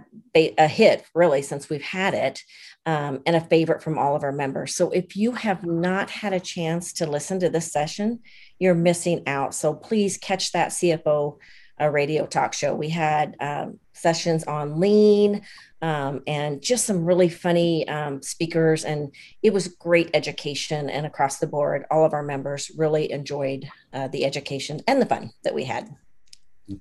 a 0.58 0.68
hit 0.68 1.06
really 1.14 1.40
since 1.40 1.70
we've 1.70 1.82
had 1.82 2.12
it 2.12 2.42
um, 2.84 3.22
and 3.24 3.34
a 3.34 3.40
favorite 3.40 3.82
from 3.82 3.98
all 3.98 4.14
of 4.14 4.22
our 4.22 4.32
members. 4.32 4.74
So 4.74 4.90
if 4.90 5.16
you 5.16 5.32
have 5.32 5.64
not 5.64 6.10
had 6.10 6.34
a 6.34 6.40
chance 6.40 6.92
to 6.94 7.06
listen 7.06 7.40
to 7.40 7.48
this 7.48 7.72
session 7.72 8.20
you're 8.58 8.74
missing 8.74 9.22
out. 9.26 9.54
So 9.54 9.74
please 9.74 10.18
catch 10.18 10.52
that 10.52 10.70
cfo 10.70 11.38
a 11.78 11.90
radio 11.90 12.26
talk 12.26 12.54
show. 12.54 12.74
We 12.74 12.88
had 12.88 13.36
um, 13.40 13.78
sessions 13.92 14.44
on 14.44 14.80
lean 14.80 15.42
um, 15.82 16.22
and 16.26 16.62
just 16.62 16.86
some 16.86 17.04
really 17.04 17.28
funny 17.28 17.86
um, 17.88 18.22
speakers, 18.22 18.84
and 18.84 19.14
it 19.42 19.52
was 19.52 19.68
great 19.68 20.10
education. 20.14 20.88
And 20.88 21.06
across 21.06 21.38
the 21.38 21.46
board, 21.46 21.84
all 21.90 22.04
of 22.04 22.12
our 22.12 22.22
members 22.22 22.70
really 22.76 23.10
enjoyed 23.10 23.68
uh, 23.92 24.08
the 24.08 24.24
education 24.24 24.80
and 24.86 25.00
the 25.00 25.06
fun 25.06 25.30
that 25.44 25.54
we 25.54 25.64
had. 25.64 25.94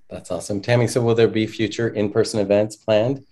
That's 0.10 0.32
awesome. 0.32 0.62
Tammy, 0.62 0.88
so 0.88 1.02
will 1.02 1.16
there 1.16 1.28
be 1.28 1.46
future 1.46 1.90
in 1.90 2.10
person 2.10 2.40
events 2.40 2.76
planned? 2.76 3.26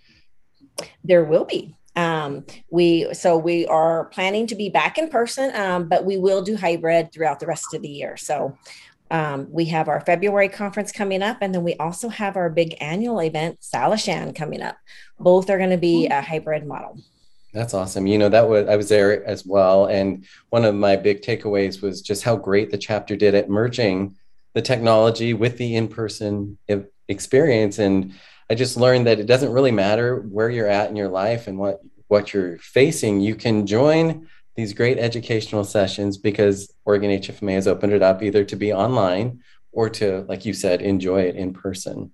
There 1.03 1.23
will 1.23 1.45
be. 1.45 1.75
Um, 1.95 2.45
we 2.71 3.13
so 3.13 3.37
we 3.37 3.67
are 3.67 4.05
planning 4.05 4.47
to 4.47 4.55
be 4.55 4.69
back 4.69 4.97
in 4.97 5.09
person, 5.09 5.55
um, 5.55 5.87
but 5.87 6.05
we 6.05 6.17
will 6.17 6.41
do 6.41 6.55
hybrid 6.55 7.11
throughout 7.11 7.39
the 7.39 7.45
rest 7.45 7.73
of 7.73 7.83
the 7.83 7.87
year. 7.87 8.17
So 8.17 8.57
um, 9.13 9.47
we 9.51 9.65
have 9.65 9.87
our 9.87 10.01
February 10.01 10.49
conference 10.49 10.91
coming 10.91 11.21
up, 11.21 11.37
and 11.39 11.53
then 11.53 11.63
we 11.63 11.75
also 11.75 12.09
have 12.09 12.35
our 12.35 12.49
big 12.49 12.75
annual 12.81 13.21
event, 13.21 13.59
Salishan, 13.61 14.35
coming 14.35 14.63
up. 14.63 14.75
Both 15.19 15.51
are 15.51 15.59
going 15.59 15.69
to 15.69 15.77
be 15.77 16.07
a 16.07 16.19
hybrid 16.19 16.65
model. 16.65 16.99
That's 17.53 17.75
awesome. 17.75 18.07
You 18.07 18.17
know, 18.17 18.29
that 18.29 18.49
was 18.49 18.67
I 18.67 18.75
was 18.75 18.89
there 18.89 19.23
as 19.23 19.45
well, 19.45 19.85
and 19.85 20.25
one 20.49 20.65
of 20.65 20.73
my 20.73 20.95
big 20.95 21.21
takeaways 21.21 21.79
was 21.79 22.01
just 22.01 22.23
how 22.23 22.35
great 22.35 22.71
the 22.71 22.77
chapter 22.77 23.15
did 23.15 23.35
at 23.35 23.51
merging 23.51 24.15
the 24.55 24.63
technology 24.63 25.35
with 25.35 25.57
the 25.57 25.75
in-person 25.75 26.57
experience. 27.07 27.77
And 27.77 28.13
I 28.49 28.55
just 28.55 28.77
learned 28.77 29.05
that 29.05 29.19
it 29.19 29.27
doesn't 29.27 29.51
really 29.51 29.71
matter 29.71 30.21
where 30.21 30.49
you're 30.49 30.67
at 30.67 30.89
in 30.89 30.95
your 30.95 31.09
life 31.09 31.47
and 31.47 31.59
what 31.59 31.81
what 32.07 32.33
you're 32.33 32.57
facing. 32.57 33.21
You 33.21 33.35
can 33.35 33.67
join 33.67 34.27
these 34.55 34.73
great 34.73 34.99
educational 34.99 35.63
sessions 35.63 36.17
because 36.17 36.71
Oregon 36.85 37.11
HFMA 37.11 37.53
has 37.53 37.67
opened 37.67 37.93
it 37.93 38.03
up 38.03 38.21
either 38.21 38.43
to 38.43 38.55
be 38.55 38.71
online 38.73 39.41
or 39.71 39.89
to, 39.89 40.21
like 40.29 40.45
you 40.45 40.53
said, 40.53 40.81
enjoy 40.81 41.21
it 41.21 41.35
in 41.35 41.53
person. 41.53 42.11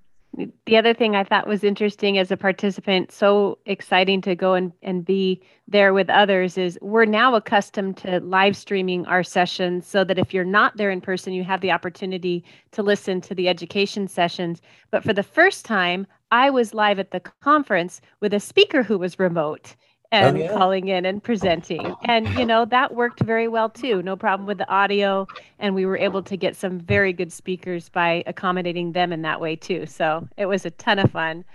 The 0.65 0.77
other 0.77 0.93
thing 0.93 1.15
I 1.15 1.23
thought 1.23 1.47
was 1.47 1.63
interesting 1.63 2.17
as 2.17 2.31
a 2.31 2.37
participant, 2.37 3.11
so 3.11 3.57
exciting 3.65 4.21
to 4.21 4.35
go 4.35 4.53
and, 4.53 4.71
and 4.83 5.03
be 5.03 5.41
there 5.67 5.91
with 5.91 6.09
others, 6.09 6.57
is 6.57 6.77
we're 6.81 7.05
now 7.05 7.33
accustomed 7.33 7.97
to 7.97 8.19
live 8.19 8.55
streaming 8.55 9.05
our 9.07 9.23
sessions 9.23 9.87
so 9.87 10.03
that 10.03 10.19
if 10.19 10.33
you're 10.33 10.45
not 10.45 10.77
there 10.77 10.91
in 10.91 11.01
person, 11.01 11.33
you 11.33 11.43
have 11.43 11.61
the 11.61 11.71
opportunity 11.71 12.45
to 12.71 12.83
listen 12.83 13.19
to 13.21 13.33
the 13.33 13.49
education 13.49 14.07
sessions. 14.07 14.61
But 14.91 15.03
for 15.03 15.13
the 15.13 15.23
first 15.23 15.65
time, 15.65 16.05
I 16.31 16.51
was 16.51 16.75
live 16.75 16.99
at 16.99 17.09
the 17.09 17.21
conference 17.41 17.99
with 18.21 18.33
a 18.33 18.39
speaker 18.39 18.83
who 18.83 18.99
was 18.99 19.17
remote. 19.17 19.75
Oh, 20.11 20.17
and 20.17 20.37
oh, 20.37 20.39
yeah. 20.39 20.53
calling 20.53 20.87
in 20.87 21.05
and 21.05 21.23
presenting. 21.23 21.95
And, 22.05 22.27
you 22.29 22.43
know, 22.43 22.65
that 22.65 22.95
worked 22.95 23.19
very 23.19 23.47
well 23.47 23.69
too. 23.69 24.01
No 24.01 24.15
problem 24.15 24.47
with 24.47 24.57
the 24.57 24.67
audio. 24.67 25.27
And 25.59 25.75
we 25.75 25.85
were 25.85 25.97
able 25.97 26.23
to 26.23 26.35
get 26.35 26.55
some 26.55 26.79
very 26.79 27.13
good 27.13 27.31
speakers 27.31 27.89
by 27.89 28.23
accommodating 28.25 28.91
them 28.93 29.13
in 29.13 29.21
that 29.21 29.39
way 29.39 29.55
too. 29.55 29.85
So 29.85 30.27
it 30.35 30.47
was 30.47 30.65
a 30.65 30.71
ton 30.71 30.97
of 30.97 31.11
fun. 31.11 31.45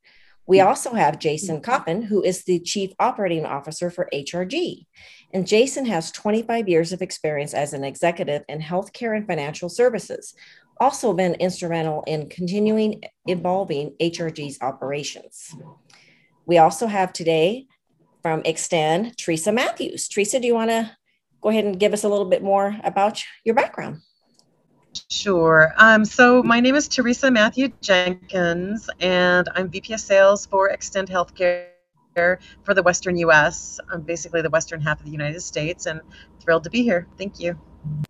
We 0.47 0.61
hmm. 0.61 0.67
also 0.67 0.95
have 0.95 1.19
Jason 1.19 1.61
Coppin, 1.61 2.03
who 2.03 2.23
is 2.23 2.45
the 2.45 2.61
Chief 2.61 2.93
Operating 2.99 3.45
Officer 3.45 3.91
for 3.91 4.09
HRG. 4.13 4.87
And 5.33 5.47
Jason 5.47 5.87
has 5.87 6.11
25 6.13 6.69
years 6.69 6.93
of 6.93 7.03
experience 7.03 7.53
as 7.53 7.73
an 7.73 7.85
executive 7.85 8.43
in 8.49 8.61
healthcare 8.61 9.17
and 9.17 9.27
financial 9.27 9.69
services, 9.69 10.35
also 10.81 11.13
been 11.13 11.35
instrumental 11.35 12.05
in 12.07 12.29
continuing 12.29 13.03
evolving 13.27 13.95
HRG's 14.01 14.59
operations. 14.61 15.55
We 16.47 16.59
also 16.59 16.87
have 16.87 17.13
today 17.13 17.67
from 18.23 18.43
Xtend, 18.43 19.17
Teresa 19.17 19.53
Matthews. 19.53 20.09
Teresa, 20.09 20.39
do 20.39 20.47
you 20.47 20.55
want 20.55 20.71
to 20.71 20.97
go 21.41 21.49
ahead 21.49 21.65
and 21.65 21.79
give 21.79 21.93
us 21.93 22.05
a 22.05 22.09
little 22.09 22.27
bit 22.27 22.43
more 22.43 22.79
about 22.85 23.23
your 23.45 23.55
background? 23.55 23.99
Sure. 25.11 25.73
Um, 25.77 26.05
so 26.05 26.43
my 26.43 26.61
name 26.61 26.75
is 26.75 26.89
Teresa 26.89 27.31
Matthew 27.31 27.73
Jenkins, 27.81 28.89
and 29.01 29.49
I'm 29.55 29.69
VP 29.69 29.95
of 29.95 30.01
Sales 30.01 30.47
for 30.47 30.71
Xtend 30.71 31.09
Healthcare 31.09 32.39
for 32.63 32.75
the 32.75 32.83
Western 32.83 33.17
U.S. 33.19 33.79
I'm 33.93 34.01
basically 34.01 34.43
the 34.43 34.51
western 34.51 34.81
half 34.81 35.01
of 35.01 35.07
the 35.07 35.13
United 35.13 35.41
States, 35.43 35.87
and 35.87 36.01
thrilled 36.41 36.65
to 36.65 36.71
be 36.71 36.83
here. 36.83 37.07
Thank 37.19 37.39
you. 37.41 37.59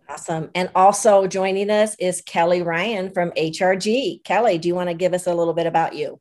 Awesome. 0.09 0.49
And 0.55 0.69
also 0.73 1.27
joining 1.27 1.69
us 1.69 1.95
is 1.99 2.21
Kelly 2.21 2.61
Ryan 2.61 3.11
from 3.11 3.31
HRG. 3.31 4.23
Kelly, 4.23 4.57
do 4.57 4.67
you 4.67 4.75
want 4.75 4.89
to 4.89 4.95
give 4.95 5.13
us 5.13 5.27
a 5.27 5.33
little 5.33 5.53
bit 5.53 5.67
about 5.67 5.93
you? 5.93 6.19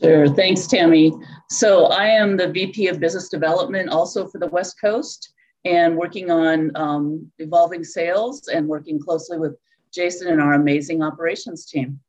Sure. 0.00 0.32
Thanks, 0.32 0.66
Tammy. 0.66 1.12
So 1.50 1.86
I 1.86 2.06
am 2.06 2.36
the 2.36 2.52
VP 2.52 2.86
of 2.88 3.00
Business 3.00 3.28
Development 3.28 3.88
also 3.88 4.28
for 4.28 4.38
the 4.38 4.46
West 4.46 4.76
Coast 4.80 5.32
and 5.64 5.96
working 5.96 6.30
on 6.30 6.70
um, 6.76 7.30
evolving 7.38 7.82
sales 7.82 8.46
and 8.48 8.68
working 8.68 9.00
closely 9.00 9.38
with 9.38 9.56
Jason 9.92 10.28
and 10.28 10.40
our 10.40 10.54
amazing 10.54 11.02
operations 11.02 11.66
team. 11.66 12.00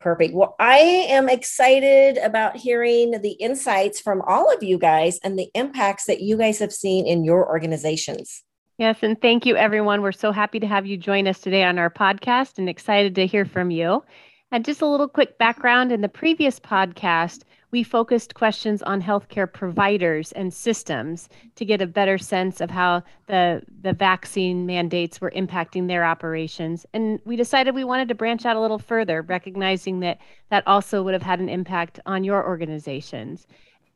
Perfect. 0.00 0.34
Well, 0.34 0.54
I 0.60 0.76
am 0.76 1.28
excited 1.28 2.18
about 2.18 2.56
hearing 2.56 3.22
the 3.22 3.32
insights 3.32 4.00
from 4.00 4.22
all 4.22 4.52
of 4.52 4.62
you 4.62 4.78
guys 4.78 5.18
and 5.24 5.38
the 5.38 5.48
impacts 5.54 6.04
that 6.04 6.20
you 6.20 6.36
guys 6.36 6.58
have 6.58 6.72
seen 6.72 7.06
in 7.06 7.24
your 7.24 7.48
organizations. 7.48 8.44
Yes, 8.78 8.98
and 9.00 9.20
thank 9.20 9.46
you, 9.46 9.56
everyone. 9.56 10.02
We're 10.02 10.12
so 10.12 10.32
happy 10.32 10.60
to 10.60 10.66
have 10.66 10.84
you 10.84 10.98
join 10.98 11.26
us 11.26 11.40
today 11.40 11.64
on 11.64 11.78
our 11.78 11.88
podcast 11.88 12.58
and 12.58 12.68
excited 12.68 13.14
to 13.14 13.26
hear 13.26 13.46
from 13.46 13.70
you. 13.70 14.04
And 14.52 14.64
just 14.64 14.82
a 14.82 14.86
little 14.86 15.08
quick 15.08 15.38
background 15.38 15.92
in 15.92 16.02
the 16.02 16.08
previous 16.08 16.60
podcast, 16.60 17.42
we 17.70 17.82
focused 17.82 18.34
questions 18.34 18.82
on 18.82 19.02
healthcare 19.02 19.52
providers 19.52 20.32
and 20.32 20.52
systems 20.54 21.28
to 21.56 21.64
get 21.64 21.82
a 21.82 21.86
better 21.86 22.16
sense 22.16 22.60
of 22.60 22.70
how 22.70 23.02
the, 23.26 23.62
the 23.82 23.92
vaccine 23.92 24.66
mandates 24.66 25.20
were 25.20 25.32
impacting 25.32 25.88
their 25.88 26.04
operations. 26.04 26.86
And 26.92 27.20
we 27.24 27.36
decided 27.36 27.74
we 27.74 27.84
wanted 27.84 28.08
to 28.08 28.14
branch 28.14 28.46
out 28.46 28.56
a 28.56 28.60
little 28.60 28.78
further, 28.78 29.22
recognizing 29.22 30.00
that 30.00 30.18
that 30.50 30.66
also 30.66 31.02
would 31.02 31.14
have 31.14 31.22
had 31.22 31.40
an 31.40 31.48
impact 31.48 31.98
on 32.06 32.24
your 32.24 32.46
organizations. 32.46 33.46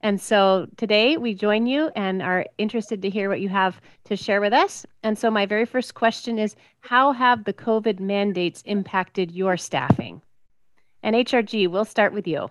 And 0.03 0.21
so 0.21 0.67
today 0.77 1.17
we 1.17 1.35
join 1.35 1.67
you 1.67 1.91
and 1.95 2.23
are 2.23 2.47
interested 2.59 3.03
to 3.03 3.11
hear 3.11 3.29
what 3.29 3.41
you 3.41 3.51
have 3.51 3.81
to 4.05 4.17
share 4.17 4.41
with 4.41 4.53
us. 4.53 4.87
And 5.03 5.17
so 5.19 5.31
my 5.31 5.47
very 5.47 5.67
first 5.67 5.95
question 5.95 6.39
is 6.39 6.57
How 6.81 7.13
have 7.13 7.45
the 7.45 7.53
COVID 7.53 8.01
mandates 8.01 8.63
impacted 8.63 9.31
your 9.31 9.57
staffing? 9.57 10.23
And 11.03 11.15
HRG, 11.15 11.69
we'll 11.69 11.85
start 11.85 12.13
with 12.13 12.27
you. 12.27 12.51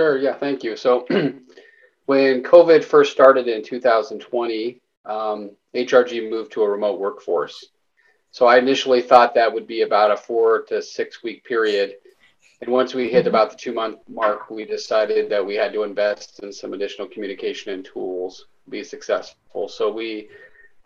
Sure. 0.00 0.16
Yeah. 0.16 0.32
Thank 0.32 0.64
you. 0.64 0.76
So, 0.76 1.04
when 2.06 2.42
COVID 2.42 2.82
first 2.82 3.12
started 3.12 3.48
in 3.48 3.62
2020, 3.62 4.80
um, 5.04 5.50
HRG 5.74 6.30
moved 6.30 6.52
to 6.52 6.62
a 6.62 6.70
remote 6.70 6.98
workforce. 6.98 7.66
So 8.30 8.46
I 8.46 8.56
initially 8.56 9.02
thought 9.02 9.34
that 9.34 9.52
would 9.52 9.66
be 9.66 9.82
about 9.82 10.10
a 10.10 10.16
four 10.16 10.62
to 10.68 10.80
six 10.80 11.22
week 11.22 11.44
period. 11.44 11.96
And 12.62 12.72
once 12.72 12.94
we 12.94 13.10
hit 13.10 13.26
about 13.26 13.50
the 13.50 13.58
two 13.58 13.74
month 13.74 13.98
mark, 14.08 14.48
we 14.48 14.64
decided 14.64 15.28
that 15.28 15.44
we 15.44 15.54
had 15.54 15.74
to 15.74 15.82
invest 15.82 16.40
in 16.42 16.50
some 16.50 16.72
additional 16.72 17.06
communication 17.06 17.74
and 17.74 17.84
tools 17.84 18.46
to 18.64 18.70
be 18.70 18.82
successful. 18.82 19.68
So 19.68 19.92
we, 19.92 20.30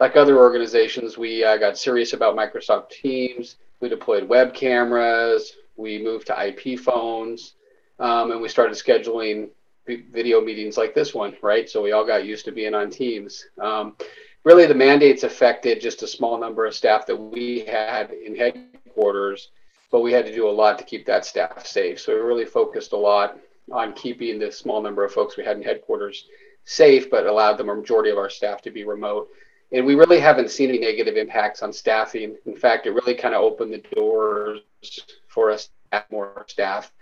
like 0.00 0.16
other 0.16 0.38
organizations, 0.38 1.16
we 1.16 1.44
uh, 1.44 1.56
got 1.56 1.78
serious 1.78 2.14
about 2.14 2.34
Microsoft 2.36 2.90
Teams. 2.90 3.58
We 3.78 3.88
deployed 3.88 4.28
web 4.28 4.54
cameras. 4.54 5.52
We 5.76 6.02
moved 6.02 6.26
to 6.26 6.48
IP 6.48 6.80
phones 6.80 7.54
um, 7.98 8.30
and 8.30 8.40
we 8.40 8.48
started 8.48 8.76
scheduling 8.76 9.48
video 9.86 10.40
meetings 10.40 10.76
like 10.76 10.94
this 10.94 11.14
one, 11.14 11.36
right? 11.42 11.68
So 11.68 11.82
we 11.82 11.92
all 11.92 12.06
got 12.06 12.24
used 12.24 12.44
to 12.46 12.52
being 12.52 12.74
on 12.74 12.90
Teams. 12.90 13.46
Um, 13.60 13.96
really, 14.44 14.66
the 14.66 14.74
mandates 14.74 15.24
affected 15.24 15.80
just 15.80 16.02
a 16.02 16.06
small 16.06 16.38
number 16.38 16.66
of 16.66 16.74
staff 16.74 17.06
that 17.06 17.16
we 17.16 17.60
had 17.60 18.10
in 18.10 18.34
headquarters, 18.34 19.50
but 19.90 20.00
we 20.00 20.12
had 20.12 20.26
to 20.26 20.34
do 20.34 20.48
a 20.48 20.50
lot 20.50 20.78
to 20.78 20.84
keep 20.84 21.04
that 21.06 21.24
staff 21.24 21.66
safe. 21.66 22.00
So 22.00 22.14
we 22.14 22.20
really 22.20 22.46
focused 22.46 22.92
a 22.92 22.96
lot 22.96 23.38
on 23.72 23.92
keeping 23.92 24.38
the 24.38 24.50
small 24.50 24.82
number 24.82 25.04
of 25.04 25.12
folks 25.12 25.36
we 25.36 25.44
had 25.44 25.56
in 25.56 25.62
headquarters 25.62 26.26
safe, 26.64 27.10
but 27.10 27.26
allowed 27.26 27.58
the 27.58 27.64
majority 27.64 28.10
of 28.10 28.18
our 28.18 28.30
staff 28.30 28.62
to 28.62 28.70
be 28.70 28.84
remote. 28.84 29.28
And 29.72 29.84
we 29.84 29.94
really 29.94 30.20
haven't 30.20 30.50
seen 30.50 30.68
any 30.68 30.78
negative 30.78 31.16
impacts 31.16 31.62
on 31.62 31.72
staffing. 31.72 32.36
In 32.46 32.56
fact, 32.56 32.86
it 32.86 32.92
really 32.92 33.14
kind 33.14 33.34
of 33.34 33.42
opened 33.42 33.72
the 33.72 33.82
doors 33.94 34.60
for 35.28 35.50
us 35.50 35.66
to 35.66 35.72
have 35.92 36.04
more 36.10 36.44
staff 36.48 36.92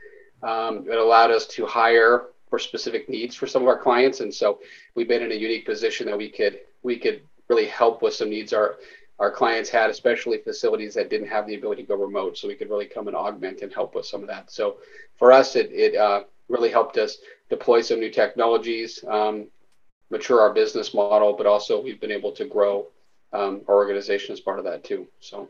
um, 0.42 0.86
it 0.88 0.98
allowed 0.98 1.30
us 1.30 1.46
to 1.48 1.66
hire 1.66 2.26
for 2.48 2.58
specific 2.58 3.08
needs 3.08 3.34
for 3.34 3.46
some 3.46 3.62
of 3.62 3.68
our 3.68 3.78
clients, 3.78 4.20
and 4.20 4.32
so 4.32 4.58
we've 4.94 5.08
been 5.08 5.22
in 5.22 5.32
a 5.32 5.34
unique 5.34 5.64
position 5.64 6.06
that 6.06 6.18
we 6.18 6.28
could 6.28 6.60
we 6.82 6.98
could 6.98 7.22
really 7.48 7.66
help 7.66 8.02
with 8.02 8.14
some 8.14 8.30
needs 8.30 8.52
our 8.52 8.76
our 9.18 9.30
clients 9.30 9.70
had, 9.70 9.88
especially 9.88 10.38
facilities 10.38 10.94
that 10.94 11.08
didn't 11.08 11.28
have 11.28 11.46
the 11.46 11.54
ability 11.54 11.82
to 11.82 11.88
go 11.88 11.94
remote. 11.94 12.36
So 12.36 12.48
we 12.48 12.56
could 12.56 12.70
really 12.70 12.86
come 12.86 13.06
and 13.06 13.16
augment 13.16 13.62
and 13.62 13.72
help 13.72 13.94
with 13.94 14.04
some 14.04 14.22
of 14.22 14.28
that. 14.28 14.50
So 14.50 14.78
for 15.16 15.32
us, 15.32 15.54
it 15.56 15.70
it 15.72 15.96
uh, 15.96 16.24
really 16.48 16.70
helped 16.70 16.98
us 16.98 17.18
deploy 17.48 17.80
some 17.80 18.00
new 18.00 18.10
technologies, 18.10 19.04
um, 19.08 19.46
mature 20.10 20.40
our 20.40 20.52
business 20.52 20.92
model, 20.92 21.34
but 21.34 21.46
also 21.46 21.80
we've 21.80 22.00
been 22.00 22.10
able 22.10 22.32
to 22.32 22.44
grow 22.44 22.88
um, 23.32 23.62
our 23.68 23.76
organization 23.76 24.32
as 24.32 24.40
part 24.40 24.58
of 24.58 24.64
that 24.64 24.84
too. 24.84 25.06
So. 25.20 25.48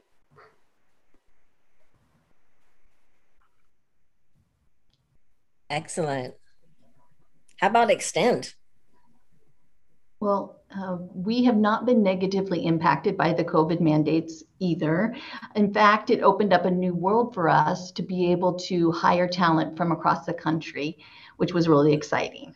Excellent. 5.72 6.34
How 7.56 7.68
about 7.68 7.88
Xtend? 7.88 8.52
Well, 10.20 10.60
uh, 10.70 10.98
we 11.14 11.44
have 11.44 11.56
not 11.56 11.86
been 11.86 12.02
negatively 12.02 12.66
impacted 12.66 13.16
by 13.16 13.32
the 13.32 13.44
COVID 13.44 13.80
mandates 13.80 14.44
either. 14.58 15.16
In 15.56 15.72
fact, 15.72 16.10
it 16.10 16.20
opened 16.20 16.52
up 16.52 16.66
a 16.66 16.70
new 16.70 16.94
world 16.94 17.32
for 17.32 17.48
us 17.48 17.90
to 17.92 18.02
be 18.02 18.30
able 18.30 18.52
to 18.68 18.92
hire 18.92 19.26
talent 19.26 19.74
from 19.74 19.92
across 19.92 20.26
the 20.26 20.34
country, 20.34 20.98
which 21.38 21.54
was 21.54 21.68
really 21.68 21.94
exciting. 21.94 22.54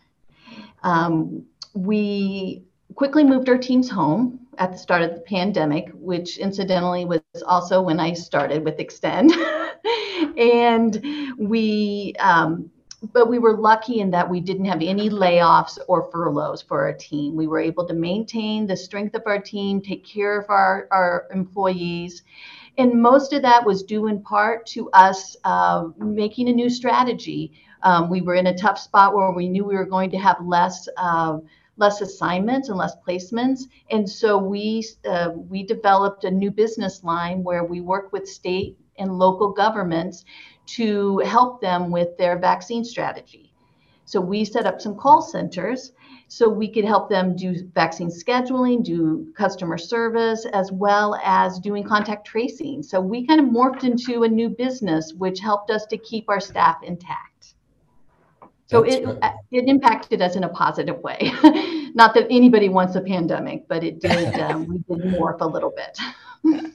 Um, 0.83 1.47
we 1.75 2.65
quickly 2.97 3.25
moved 3.25 3.49
our 3.49 3.59
teams 3.59 3.89
home 3.89 4.41
at 4.59 4.73
the 4.73 4.79
start 4.79 5.01
of 5.01 5.15
the 5.15 5.21
pandemic, 5.21 5.89
which 5.95 6.37
incidentally 6.37 7.07
was 7.07 7.23
also 7.47 7.81
when 7.81 7.99
I 7.99 8.13
started 8.13 8.63
with 8.63 8.77
Xtend. 8.77 9.33
and 10.37 11.03
we 11.39 12.13
um, 12.19 12.71
but 13.13 13.29
we 13.29 13.39
were 13.39 13.57
lucky 13.57 14.01
in 14.01 14.11
that 14.11 14.29
we 14.29 14.41
didn't 14.41 14.65
have 14.67 14.83
any 14.83 15.11
layoffs 15.11 15.79
or 15.89 16.11
furloughs 16.11 16.63
for 16.63 16.85
our 16.85 16.93
team. 16.93 17.37
We 17.37 17.47
were 17.47 17.59
able 17.59 17.87
to 17.87 17.95
maintain 17.95 18.67
the 18.67 18.77
strength 18.77 19.15
of 19.15 19.23
our 19.27 19.41
team, 19.41 19.81
take 19.81 20.05
care 20.05 20.39
of 20.39 20.49
our, 20.51 20.89
our 20.91 21.27
employees. 21.33 22.23
And 22.79 23.01
most 23.01 23.33
of 23.33 23.43
that 23.43 23.65
was 23.65 23.83
due 23.83 24.07
in 24.07 24.23
part 24.23 24.67
to 24.67 24.91
us 24.91 25.37
uh, 25.45 25.89
making 25.99 26.49
a 26.49 26.53
new 26.53 26.69
strategy. 26.69 27.53
Um, 27.83 28.11
we 28.11 28.21
were 28.21 28.35
in 28.35 28.49
a 28.49 28.57
tough 28.57 28.79
spot 28.79 29.15
where 29.15 29.31
we 29.33 29.49
knew 29.49 29.65
we 29.65 29.77
were 29.77 29.87
going 29.87 30.11
to 30.11 30.19
have 30.19 30.37
less. 30.41 30.89
Uh, 30.97 31.39
less 31.79 32.01
assignments 32.01 32.71
and 32.71 32.79
less 32.79 32.95
placements. 33.07 33.65
And 33.91 34.09
so 34.09 34.39
we 34.39 34.83
uh, 35.07 35.33
we 35.35 35.63
developed 35.63 36.25
a 36.25 36.31
new 36.31 36.51
business 36.51 37.05
line 37.05 37.45
where 37.45 37.65
we 37.65 37.83
work 37.83 38.15
with 38.15 38.27
state 38.27 38.79
and 38.99 39.19
local 39.19 39.53
governments 39.53 40.25
to 40.67 41.19
help 41.19 41.61
them 41.61 41.91
with 41.91 42.17
their 42.19 42.39
vaccine 42.39 42.85
strategy. 42.85 43.53
So 44.05 44.21
we 44.21 44.45
set 44.45 44.67
up 44.67 44.81
some 44.81 44.97
call 44.97 45.21
centers 45.23 45.93
so 46.29 46.49
we 46.49 46.69
could 46.69 46.85
help 46.85 47.09
them 47.09 47.37
do 47.37 47.69
vaccine 47.75 48.09
scheduling, 48.09 48.83
do 48.83 49.33
customer 49.37 49.79
service, 49.79 50.45
as 50.53 50.73
well 50.73 51.15
as 51.25 51.59
doing 51.61 51.85
contact 51.85 52.27
tracing. 52.27 52.83
So 52.83 53.01
we 53.01 53.27
kind 53.27 53.41
of 53.41 53.47
morphed 53.47 53.85
into 53.85 54.25
a 54.25 54.29
new 54.29 54.49
business, 54.49 55.13
which 55.13 55.39
helped 55.39 55.71
us 55.71 55.87
to 55.87 55.99
keep 55.99 56.29
our 56.29 56.41
staff 56.41 56.83
intact. 56.83 57.55
So 58.69 58.83
it, 58.83 59.07
it 59.53 59.69
impacted 59.69 60.21
us 60.21 60.35
in 60.35 60.43
a 60.43 60.49
positive 60.49 60.99
way. 60.99 61.33
Not 61.95 62.15
that 62.15 62.27
anybody 62.31 62.69
wants 62.69 62.97
a 62.97 63.01
pandemic, 63.01 63.69
but 63.69 63.85
it 63.85 64.01
did. 64.01 64.35
Um, 64.47 64.67
we 64.67 64.97
did 64.97 65.05
morph 65.15 65.41
a 65.41 65.47
little 65.47 65.73
bit. 65.73 65.99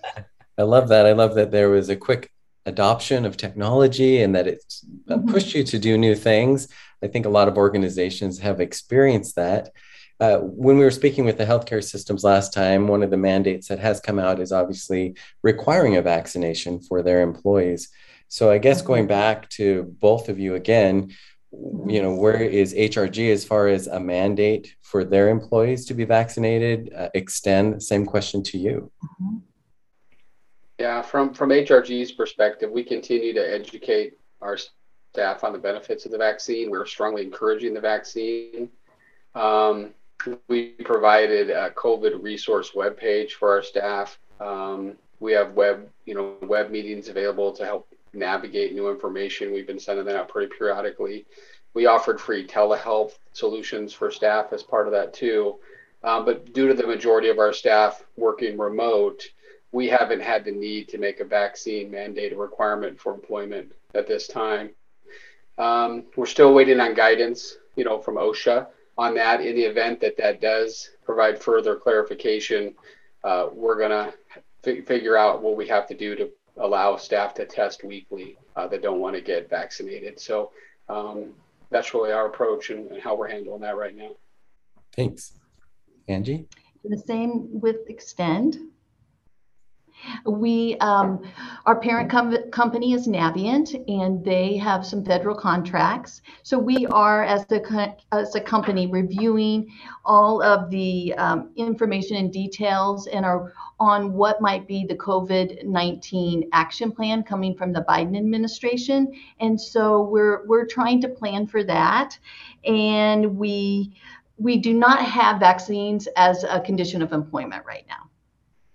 I 0.58 0.64
love 0.64 0.88
that. 0.90 1.06
I 1.06 1.12
love 1.12 1.36
that 1.36 1.52
there 1.52 1.70
was 1.70 1.90
a 1.90 1.96
quick 1.96 2.32
adoption 2.66 3.26
of 3.26 3.38
technology 3.38 4.22
and 4.22 4.36
that 4.36 4.48
it's 4.48 4.86
uh, 5.10 5.16
mm-hmm. 5.16 5.32
pushed 5.32 5.56
you 5.56 5.64
to 5.64 5.80
do 5.80 5.98
new 5.98 6.16
things. 6.16 6.68
I 7.04 7.08
think 7.08 7.26
a 7.26 7.30
lot 7.30 7.48
of 7.48 7.58
organizations 7.58 8.40
have 8.40 8.60
experienced 8.60 9.36
that. 9.36 9.72
Uh, 10.20 10.38
when 10.38 10.78
we 10.78 10.84
were 10.84 10.92
speaking 10.92 11.26
with 11.26 11.40
the 11.40 11.46
healthcare 11.46 11.84
systems 11.84 12.24
last 12.24 12.54
time, 12.54 12.88
one 12.88 13.02
of 13.02 13.10
the 13.10 13.18
mandates 13.18 13.68
that 13.68 13.80
has 13.80 14.00
come 14.00 14.20
out 14.20 14.40
is 14.40 14.52
obviously 14.52 15.16
requiring 15.42 15.96
a 15.96 16.02
vaccination 16.02 16.80
for 16.80 17.02
their 17.02 17.22
employees. 17.22 17.90
So 18.28 18.52
I 18.52 18.60
guess 18.60 18.80
mm-hmm. 18.80 18.88
going 18.88 19.08
back 19.08 19.50
to 19.50 19.84
both 20.00 20.30
of 20.30 20.38
you 20.38 20.54
again, 20.56 21.12
you 21.52 22.02
know, 22.02 22.14
where 22.14 22.42
is 22.42 22.74
HRG 22.74 23.32
as 23.32 23.44
far 23.44 23.68
as 23.68 23.88
a 23.88 24.00
mandate 24.00 24.76
for 24.84 25.04
their 25.04 25.30
employees 25.30 25.86
to 25.88 25.94
be 25.94 26.06
vaccinated? 26.06 26.94
Uh, 26.96 27.10
Xtend 27.16 27.82
same 27.82 28.06
question 28.06 28.42
to 28.44 28.58
you. 28.58 28.92
Mm-hmm. 29.04 29.38
Yeah, 30.82 31.04
from 31.04 31.32
from 31.32 31.50
HRG's 31.50 32.12
perspective, 32.12 32.72
we 32.72 32.84
continue 32.84 33.34
to 33.34 33.54
educate 33.54 34.18
our 34.42 34.58
staff 35.14 35.44
on 35.44 35.54
the 35.54 35.60
benefits 35.60 36.06
of 36.06 36.12
the 36.12 36.18
vaccine. 36.18 36.72
We're 36.72 36.88
strongly 36.88 37.22
encouraging 37.22 37.76
the 37.76 37.80
vaccine. 37.80 38.68
Um, 39.36 39.94
we 40.48 40.70
provided 40.84 41.52
a 41.52 41.70
COVID 41.70 42.24
resource 42.24 42.72
webpage 42.72 43.34
for 43.34 43.52
our 43.52 43.62
staff. 43.62 44.18
Um, 44.40 44.94
we 45.20 45.34
have 45.34 45.54
web, 45.54 45.88
you 46.06 46.16
know, 46.16 46.38
web 46.42 46.72
meetings 46.72 47.10
available 47.10 47.52
to 47.52 47.64
help 47.64 47.88
navigate 48.14 48.74
new 48.74 48.90
information. 48.90 49.54
We've 49.54 49.68
been 49.68 49.80
sending 49.80 50.06
that 50.06 50.16
out 50.16 50.30
pretty 50.30 50.52
periodically. 50.52 51.28
We 51.76 51.86
offered 51.86 52.20
free 52.20 52.48
telehealth 52.48 53.20
solutions 53.34 53.94
for 53.94 54.10
staff 54.10 54.52
as 54.52 54.64
part 54.64 54.88
of 54.88 54.94
that 54.94 55.14
too. 55.14 55.60
Um, 56.04 56.26
but 56.26 56.54
due 56.54 56.68
to 56.68 56.74
the 56.74 56.88
majority 56.88 57.30
of 57.30 57.38
our 57.38 57.54
staff 57.54 58.04
working 58.18 58.58
remote, 58.58 59.22
we 59.72 59.88
haven't 59.88 60.22
had 60.22 60.44
the 60.44 60.52
need 60.52 60.90
to 60.90 60.98
make 60.98 61.20
a 61.20 61.26
vaccine 61.26 61.90
mandate 61.90 62.34
a 62.34 62.36
requirement 62.36 63.00
for 63.00 63.14
employment 63.14 63.72
at 63.96 64.08
this 64.08 64.28
time. 64.28 64.72
Um, 65.58 66.06
we're 66.16 66.26
still 66.26 66.54
waiting 66.54 66.80
on 66.80 66.94
guidance, 66.94 67.58
you 67.76 67.84
know, 67.84 68.00
from 68.00 68.16
OSHA 68.16 68.68
on 68.98 69.16
that. 69.16 69.42
In 69.42 69.56
the 69.56 69.64
event 69.64 70.02
that 70.02 70.18
that 70.18 70.42
does 70.42 70.90
provide 71.04 71.42
further 71.42 71.76
clarification, 71.76 72.74
uh, 73.24 73.48
we're 73.54 73.80
gonna 73.80 74.14
f- 74.66 74.86
figure 74.86 75.18
out 75.18 75.42
what 75.42 75.56
we 75.56 75.68
have 75.68 75.88
to 75.88 75.96
do 75.96 76.16
to 76.16 76.30
allow 76.58 76.98
staff 76.98 77.34
to 77.36 77.46
test 77.46 77.84
weekly 77.84 78.38
uh, 78.56 78.68
that 78.68 78.82
don't 78.82 79.00
want 79.00 79.16
to 79.16 79.22
get 79.22 79.50
vaccinated. 79.50 80.20
So 80.20 80.52
um, 80.90 81.34
that's 81.70 81.94
really 81.94 82.12
our 82.12 82.28
approach 82.28 82.70
and, 82.70 82.92
and 82.92 83.02
how 83.02 83.16
we're 83.16 83.30
handling 83.30 83.62
that 83.62 83.78
right 83.78 83.96
now. 83.96 84.12
Thanks, 84.94 85.34
Angie. 86.08 86.46
The 86.84 86.98
same 86.98 87.48
with 87.62 87.88
Xtend. 87.88 88.58
We, 90.26 90.78
um, 90.78 91.22
our 91.66 91.80
parent 91.80 92.10
com- 92.10 92.50
company 92.52 92.94
is 92.94 93.08
Navient, 93.08 93.74
and 93.88 94.24
they 94.24 94.58
have 94.58 94.86
some 94.86 95.04
federal 95.04 95.36
contracts. 95.36 96.22
So 96.44 96.60
we 96.60 96.86
are, 96.88 97.24
as 97.24 97.46
the 97.48 97.60
co- 97.60 97.96
as 98.12 98.36
a 98.36 98.42
company, 98.42 98.88
reviewing 98.88 99.72
all 100.06 100.42
of 100.42 100.70
the 100.70 101.14
um, 101.18 101.52
information 101.56 102.18
and 102.18 102.32
details 102.32 103.08
and 103.08 103.26
are 103.26 103.54
on 103.80 104.14
what 104.14 104.42
might 104.42 104.68
be 104.68 104.86
the 104.86 104.96
COVID 104.96 105.66
nineteen 105.66 106.50
action 106.54 106.92
plan 106.92 107.24
coming 107.24 107.56
from 107.56 107.74
the 107.74 107.82
Biden 107.82 108.18
administration. 108.18 109.12
And 109.40 109.60
so 109.60 110.04
we're 110.04 110.46
we're 110.46 110.68
trying 110.68 111.02
to 111.02 111.10
plan 111.10 111.48
for 111.48 111.64
that, 111.64 112.18
and 112.66 113.38
we 113.38 113.94
we 114.38 114.58
do 114.58 114.74
not 114.74 115.04
have 115.04 115.40
vaccines 115.40 116.08
as 116.16 116.44
a 116.44 116.60
condition 116.60 117.02
of 117.02 117.14
employment 117.14 117.64
right 117.66 117.86
now 117.88 118.11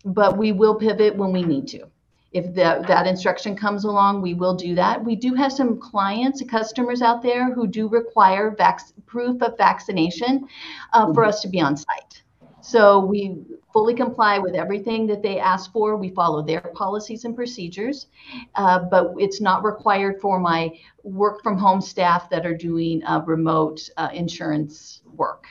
but 0.06 0.38
we 0.38 0.52
will 0.52 0.74
pivot 0.74 1.16
when 1.16 1.32
we 1.32 1.42
need 1.42 1.66
to. 1.68 1.86
If 2.32 2.54
that, 2.54 2.86
that 2.86 3.06
instruction 3.06 3.56
comes 3.56 3.84
along, 3.84 4.22
we 4.22 4.34
will 4.34 4.54
do 4.54 4.74
that. 4.74 5.02
We 5.02 5.16
do 5.16 5.34
have 5.34 5.52
some 5.52 5.78
clients, 5.78 6.42
customers 6.48 7.02
out 7.02 7.22
there 7.22 7.52
who 7.52 7.66
do 7.66 7.88
require 7.88 8.54
vac- 8.56 8.92
proof 9.06 9.42
of 9.42 9.56
vaccination 9.56 10.46
uh, 10.92 11.12
for 11.12 11.24
us 11.24 11.40
to 11.42 11.48
be 11.48 11.60
on 11.60 11.76
site. 11.76 12.22
So 12.60 12.98
we 13.00 13.38
fully 13.72 13.94
comply 13.94 14.38
with 14.38 14.54
everything 14.54 15.06
that 15.06 15.22
they 15.22 15.38
ask 15.38 15.72
for. 15.72 15.96
We 15.96 16.10
follow 16.10 16.42
their 16.42 16.60
policies 16.60 17.24
and 17.24 17.34
procedures, 17.34 18.08
uh, 18.54 18.80
but 18.80 19.14
it's 19.18 19.40
not 19.40 19.64
required 19.64 20.20
for 20.20 20.38
my 20.40 20.76
work 21.04 21.42
from 21.42 21.56
home 21.56 21.80
staff 21.80 22.28
that 22.30 22.44
are 22.44 22.56
doing 22.56 23.04
uh, 23.04 23.22
remote 23.24 23.88
uh, 23.96 24.08
insurance 24.12 25.02
work. 25.14 25.46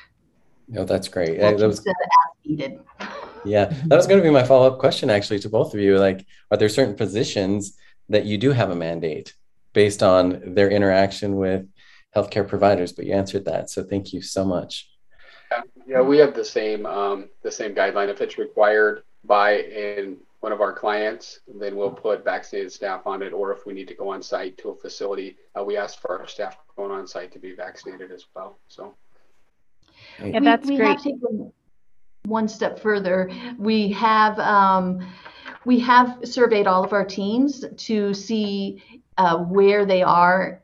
No, 0.68 0.84
that's 0.84 1.08
great. 1.08 1.40
That 1.40 1.56
was, 1.56 1.80
as 1.80 1.86
needed. 2.44 2.80
Yeah, 3.46 3.66
that 3.86 3.96
was 3.96 4.08
going 4.08 4.20
to 4.20 4.24
be 4.24 4.30
my 4.30 4.44
follow 4.44 4.68
up 4.68 4.80
question 4.80 5.10
actually 5.10 5.40
to 5.40 5.50
both 5.50 5.74
of 5.74 5.80
you. 5.80 5.98
Like, 5.98 6.26
are 6.52 6.58
there 6.58 6.70
certain 6.70 6.96
positions 6.96 7.78
that 8.10 8.26
you 8.26 8.38
do 8.38 8.52
have 8.52 8.70
a 8.70 8.76
mandate 8.76 9.34
based 9.74 10.04
on 10.04 10.54
their 10.54 10.70
interaction 10.70 11.36
with 11.36 11.68
healthcare 12.16 12.48
providers? 12.48 12.92
But 12.92 13.06
you 13.06 13.14
answered 13.14 13.46
that, 13.46 13.70
so 13.70 13.84
thank 13.84 14.14
you 14.14 14.22
so 14.22 14.46
much. 14.46 14.90
Yeah, 15.88 16.02
we 16.02 16.18
have 16.18 16.34
the 16.34 16.46
same 16.46 16.86
um, 16.86 17.30
the 17.44 17.52
same 17.52 17.76
guideline. 17.76 18.10
If 18.10 18.20
it's 18.22 18.38
required 18.38 19.04
by 19.24 19.58
in 19.60 20.18
one 20.40 20.52
of 20.52 20.62
our 20.62 20.74
clients, 20.74 21.40
then 21.60 21.76
we'll 21.76 21.92
put 21.92 22.24
vaccinated 22.24 22.72
staff 22.72 23.08
on 23.08 23.22
it. 23.22 23.34
Or 23.34 23.52
if 23.52 23.66
we 23.66 23.74
need 23.74 23.88
to 23.88 23.96
go 23.96 24.10
on 24.10 24.22
site 24.22 24.58
to 24.60 24.70
a 24.70 24.76
facility, 24.76 25.38
uh, 25.58 25.64
we 25.64 25.78
ask 25.78 26.00
for 26.00 26.20
our 26.20 26.28
staff 26.28 26.58
going 26.76 26.92
on 26.92 27.08
site 27.08 27.32
to 27.34 27.40
be 27.40 27.54
vaccinated 27.54 28.12
as 28.12 28.26
well. 28.36 28.58
So. 28.68 28.96
Yeah, 30.24 30.40
that's 30.40 30.68
we, 30.68 30.74
we 30.74 30.78
great. 30.78 30.90
Have 30.90 31.04
taken 31.04 31.52
one 32.26 32.48
step 32.48 32.80
further. 32.80 33.30
We 33.58 33.92
have 33.92 34.40
um, 34.40 35.06
we 35.66 35.80
have 35.80 36.20
surveyed 36.24 36.68
all 36.68 36.84
of 36.84 36.94
our 36.94 37.06
teams 37.06 37.66
to 37.78 38.14
see 38.14 38.84
uh, 39.18 39.38
where 39.38 39.86
they 39.86 40.04
are 40.04 40.62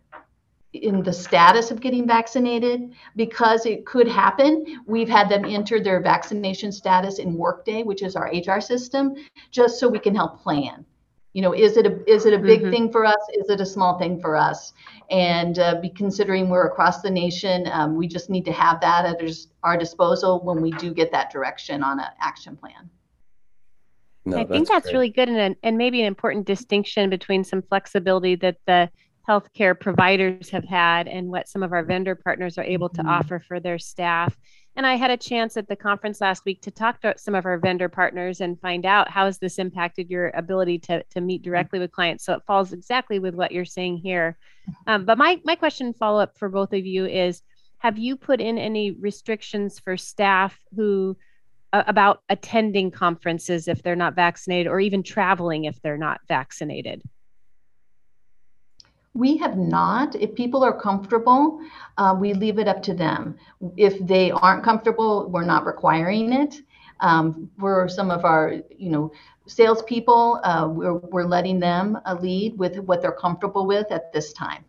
in 0.74 1.04
the 1.04 1.12
status 1.12 1.70
of 1.70 1.82
getting 1.82 2.08
vaccinated 2.08 2.94
because 3.16 3.66
it 3.66 3.86
could 3.86 4.08
happen. 4.08 4.84
We've 4.86 5.10
had 5.10 5.28
them 5.28 5.44
enter 5.44 5.82
their 5.82 6.00
vaccination 6.00 6.72
status 6.72 7.20
in 7.20 7.38
Workday, 7.38 7.84
which 7.84 8.02
is 8.02 8.16
our 8.16 8.32
HR 8.32 8.62
system, 8.62 9.16
just 9.52 9.80
so 9.80 9.90
we 9.90 10.00
can 10.00 10.16
help 10.16 10.42
plan. 10.42 10.86
You 11.34 11.42
know, 11.42 11.54
is 11.54 11.78
it 11.78 11.86
a 11.86 12.12
is 12.12 12.26
it 12.26 12.34
a 12.34 12.40
big 12.40 12.62
Mhm. 12.62 12.72
thing 12.72 12.92
for 12.92 13.06
us? 13.06 13.20
Is 13.34 13.50
it 13.50 13.62
a 13.62 13.66
small 13.66 13.98
thing 13.98 14.20
for 14.20 14.36
us? 14.36 14.74
And 15.10 15.58
uh, 15.60 15.80
be 15.80 15.90
considering 15.90 16.50
we're 16.50 16.68
across 16.68 17.02
the 17.02 17.10
nation, 17.10 17.68
um, 17.72 17.96
we 17.96 18.08
just 18.08 18.30
need 18.30 18.44
to 18.46 18.52
have 18.52 18.82
that 18.82 19.06
at 19.06 19.22
our- 19.22 19.72
our 19.72 19.78
disposal 19.78 20.42
when 20.44 20.62
we 20.62 20.72
do 20.72 20.94
get 20.94 21.12
that 21.14 21.32
direction 21.32 21.84
on 21.84 22.00
an 22.00 22.08
action 22.20 22.58
plan. 22.58 22.90
No, 24.26 24.38
I 24.40 24.46
think 24.46 24.68
that's 24.68 24.84
great. 24.86 24.94
really 24.94 25.10
good 25.10 25.30
and, 25.30 25.56
and 25.64 25.78
maybe 25.78 26.02
an 26.02 26.08
important 26.08 26.46
distinction 26.46 27.10
between 27.10 27.44
some 27.44 27.62
flexibility 27.62 28.36
that 28.36 28.58
the 28.68 28.90
healthcare 29.28 29.80
providers 29.80 30.50
have 30.50 30.66
had 30.66 31.08
and 31.08 31.30
what 31.30 31.48
some 31.48 31.64
of 31.64 31.72
our 31.72 31.84
vendor 31.84 32.16
partners 32.16 32.58
are 32.58 32.64
able 32.64 32.90
to 32.90 33.02
Mhm. 33.04 33.10
offer 33.10 33.40
for 33.40 33.60
their 33.60 33.80
staff. 33.80 34.38
And 34.78 34.88
I 34.88 34.96
had 34.96 35.12
a 35.12 35.18
chance 35.18 35.58
at 35.58 35.68
the 35.68 35.76
conference 35.76 36.22
last 36.22 36.46
week 36.46 36.62
to 36.62 36.72
talk 36.72 37.02
to 37.02 37.14
some 37.18 37.36
of 37.36 37.46
our 37.46 37.58
vendor 37.58 37.90
partners 37.90 38.40
and 38.40 38.60
find 38.62 38.86
out 38.86 39.10
how 39.10 39.26
has 39.26 39.38
this 39.38 39.60
impacted 39.60 40.10
your 40.10 40.30
ability 40.30 40.80
to, 40.80 41.04
to 41.04 41.20
meet 41.20 41.42
directly 41.42 41.78
with 41.78 41.92
clients. 41.92 42.24
So 42.24 42.34
it 42.34 42.44
falls 42.48 42.72
exactly 42.72 43.20
with 43.20 43.36
what 43.36 43.52
you're 43.52 43.66
saying 43.66 43.98
here. 43.98 44.38
Um, 44.88 45.06
but 45.06 45.18
my, 45.18 45.42
my 45.44 45.56
question 45.56 45.94
follow 45.94 46.22
up 46.22 46.38
for 46.38 46.48
both 46.48 46.72
of 46.72 46.86
you 46.86 47.06
is, 47.06 47.42
have 47.80 47.98
you 47.98 48.16
put 48.16 48.40
in 48.40 48.58
any 48.58 48.92
restrictions 48.92 49.80
for 49.80 49.98
staff 49.98 50.58
who 50.76 51.18
uh, 51.74 51.84
about 51.88 52.22
attending 52.30 52.92
conferences 52.92 53.68
if 53.68 53.82
they're 53.82 53.96
not 53.96 54.16
vaccinated 54.16 54.68
or 54.68 54.80
even 54.80 55.04
traveling 55.04 55.66
if 55.66 55.82
they're 55.82 55.98
not 55.98 56.22
vaccinated? 56.28 57.02
We 59.14 59.38
have 59.38 59.58
not. 59.58 60.16
If 60.16 60.36
people 60.36 60.64
are 60.64 60.78
comfortable, 60.78 61.60
uh, 61.98 62.16
we 62.18 62.34
leave 62.34 62.60
it 62.60 62.68
up 62.68 62.82
to 62.84 62.94
them. 62.94 63.36
If 63.76 64.00
they 64.06 64.32
aren't 64.32 64.64
comfortable, 64.64 65.30
we're 65.30 65.46
not 65.46 65.66
requiring 65.66 66.32
it. 66.34 66.56
Um, 67.02 67.50
for 67.60 67.90
some 67.90 68.12
of 68.12 68.26
our, 68.26 68.62
you 68.78 68.90
know, 68.92 69.12
salespeople, 69.48 70.40
uh, 70.44 70.68
we're, 70.70 70.94
we're 70.94 71.26
letting 71.26 71.60
them 71.60 71.98
uh, 72.06 72.16
lead 72.22 72.58
with 72.58 72.78
what 72.78 73.02
they're 73.02 73.12
comfortable 73.12 73.66
with 73.66 73.92
at 73.92 74.14
this 74.14 74.34
time. 74.34 74.64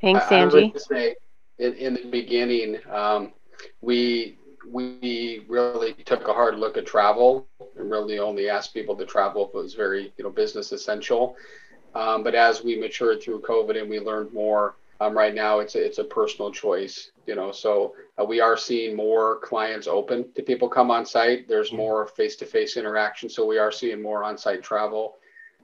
Thanks, 0.00 0.24
I, 0.30 0.36
I 0.36 0.44
would 0.44 0.54
Angie. 0.54 0.64
like 0.64 0.74
to 0.74 0.80
say 0.80 1.16
in, 1.58 1.74
in 1.74 1.94
the 1.94 2.04
beginning, 2.10 2.78
um, 2.90 3.32
we 3.80 4.38
we 4.70 5.44
really 5.48 5.92
took 5.92 6.28
a 6.28 6.32
hard 6.32 6.56
look 6.58 6.76
at 6.76 6.86
travel 6.86 7.48
and 7.76 7.90
really 7.90 8.18
only 8.18 8.48
asked 8.48 8.72
people 8.72 8.94
to 8.96 9.04
travel 9.04 9.48
if 9.48 9.54
it 9.54 9.58
was 9.58 9.74
very 9.74 10.12
you 10.16 10.24
know 10.24 10.30
business 10.30 10.72
essential. 10.72 11.36
Um, 11.94 12.22
but 12.22 12.34
as 12.34 12.62
we 12.62 12.76
matured 12.76 13.22
through 13.22 13.40
COVID 13.42 13.80
and 13.80 13.88
we 13.88 14.00
learned 14.00 14.32
more, 14.32 14.76
um, 15.00 15.16
right 15.16 15.34
now 15.34 15.58
it's 15.58 15.74
a, 15.74 15.84
it's 15.84 15.98
a 15.98 16.04
personal 16.04 16.50
choice. 16.50 17.10
You 17.26 17.34
know, 17.34 17.52
so 17.52 17.94
uh, 18.18 18.24
we 18.24 18.40
are 18.40 18.56
seeing 18.56 18.96
more 18.96 19.38
clients 19.40 19.86
open 19.86 20.32
to 20.34 20.42
people 20.42 20.68
come 20.68 20.90
on 20.90 21.04
site. 21.04 21.48
There's 21.48 21.72
more 21.72 22.06
face-to-face 22.06 22.76
interaction, 22.76 23.28
so 23.28 23.46
we 23.46 23.58
are 23.58 23.72
seeing 23.72 24.02
more 24.02 24.24
on-site 24.24 24.62
travel 24.62 25.16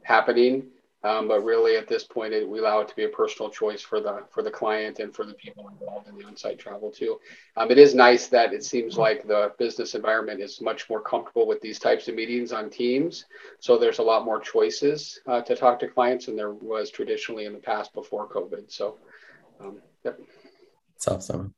happening. 0.02 0.66
Um, 1.04 1.28
but 1.28 1.44
really, 1.44 1.76
at 1.76 1.86
this 1.86 2.02
point, 2.02 2.32
it, 2.32 2.48
we 2.48 2.58
allow 2.58 2.80
it 2.80 2.88
to 2.88 2.96
be 2.96 3.04
a 3.04 3.08
personal 3.08 3.48
choice 3.50 3.80
for 3.80 4.00
the 4.00 4.24
for 4.30 4.42
the 4.42 4.50
client 4.50 4.98
and 4.98 5.14
for 5.14 5.24
the 5.24 5.34
people 5.34 5.68
involved 5.68 6.08
in 6.08 6.18
the 6.18 6.24
on-site 6.24 6.58
travel 6.58 6.90
too. 6.90 7.20
Um, 7.56 7.70
it 7.70 7.78
is 7.78 7.94
nice 7.94 8.26
that 8.26 8.52
it 8.52 8.64
seems 8.64 8.98
like 8.98 9.24
the 9.24 9.52
business 9.58 9.94
environment 9.94 10.40
is 10.40 10.60
much 10.60 10.90
more 10.90 11.00
comfortable 11.00 11.46
with 11.46 11.60
these 11.60 11.78
types 11.78 12.08
of 12.08 12.16
meetings 12.16 12.52
on 12.52 12.68
Teams. 12.68 13.26
So 13.60 13.78
there's 13.78 14.00
a 14.00 14.02
lot 14.02 14.24
more 14.24 14.40
choices 14.40 15.20
uh, 15.28 15.40
to 15.42 15.54
talk 15.54 15.78
to 15.80 15.88
clients 15.88 16.26
than 16.26 16.34
there 16.34 16.52
was 16.52 16.90
traditionally 16.90 17.44
in 17.44 17.52
the 17.52 17.60
past 17.60 17.94
before 17.94 18.28
COVID. 18.28 18.68
So, 18.68 18.98
um, 19.60 19.80
yep. 20.04 20.18
It's 20.96 21.06
awesome. 21.06 21.54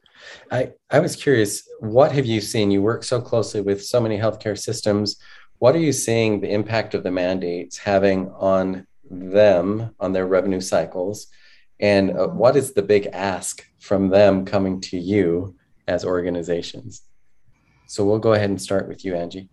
I, 0.50 0.72
I 0.90 1.00
was 1.00 1.16
curious, 1.16 1.66
what 1.79 2.12
have 2.12 2.26
you 2.26 2.42
seen? 2.42 2.70
You 2.70 2.83
work 2.83 3.05
so 3.05 3.22
closely 3.22 3.62
with 3.62 3.83
so 3.83 4.03
many 4.03 4.18
healthcare 4.18 4.59
systems. 4.59 5.16
What 5.61 5.74
are 5.74 5.79
you 5.79 5.92
seeing 5.92 6.40
the 6.40 6.53
impact 6.53 6.92
of 6.92 7.03
the 7.03 7.11
mandates 7.11 7.79
having 7.79 8.29
on 8.33 8.87
them, 9.11 9.94
on 10.01 10.12
their 10.12 10.27
revenue 10.27 10.61
cycles? 10.61 11.27
And 11.81 12.16
uh, 12.16 12.29
what 12.29 12.57
is 12.57 12.73
the 12.73 12.83
big 12.83 13.09
ask 13.12 13.64
from 13.79 14.09
them 14.09 14.44
coming 14.44 14.81
to 14.83 14.99
you 14.99 15.57
as 15.87 16.05
organizations? 16.05 17.03
So 17.87 18.05
we'll 18.05 18.18
go 18.18 18.35
ahead 18.35 18.51
and 18.51 18.61
start 18.61 18.88
with 18.88 19.05
you, 19.05 19.14
Angie. 19.16 19.49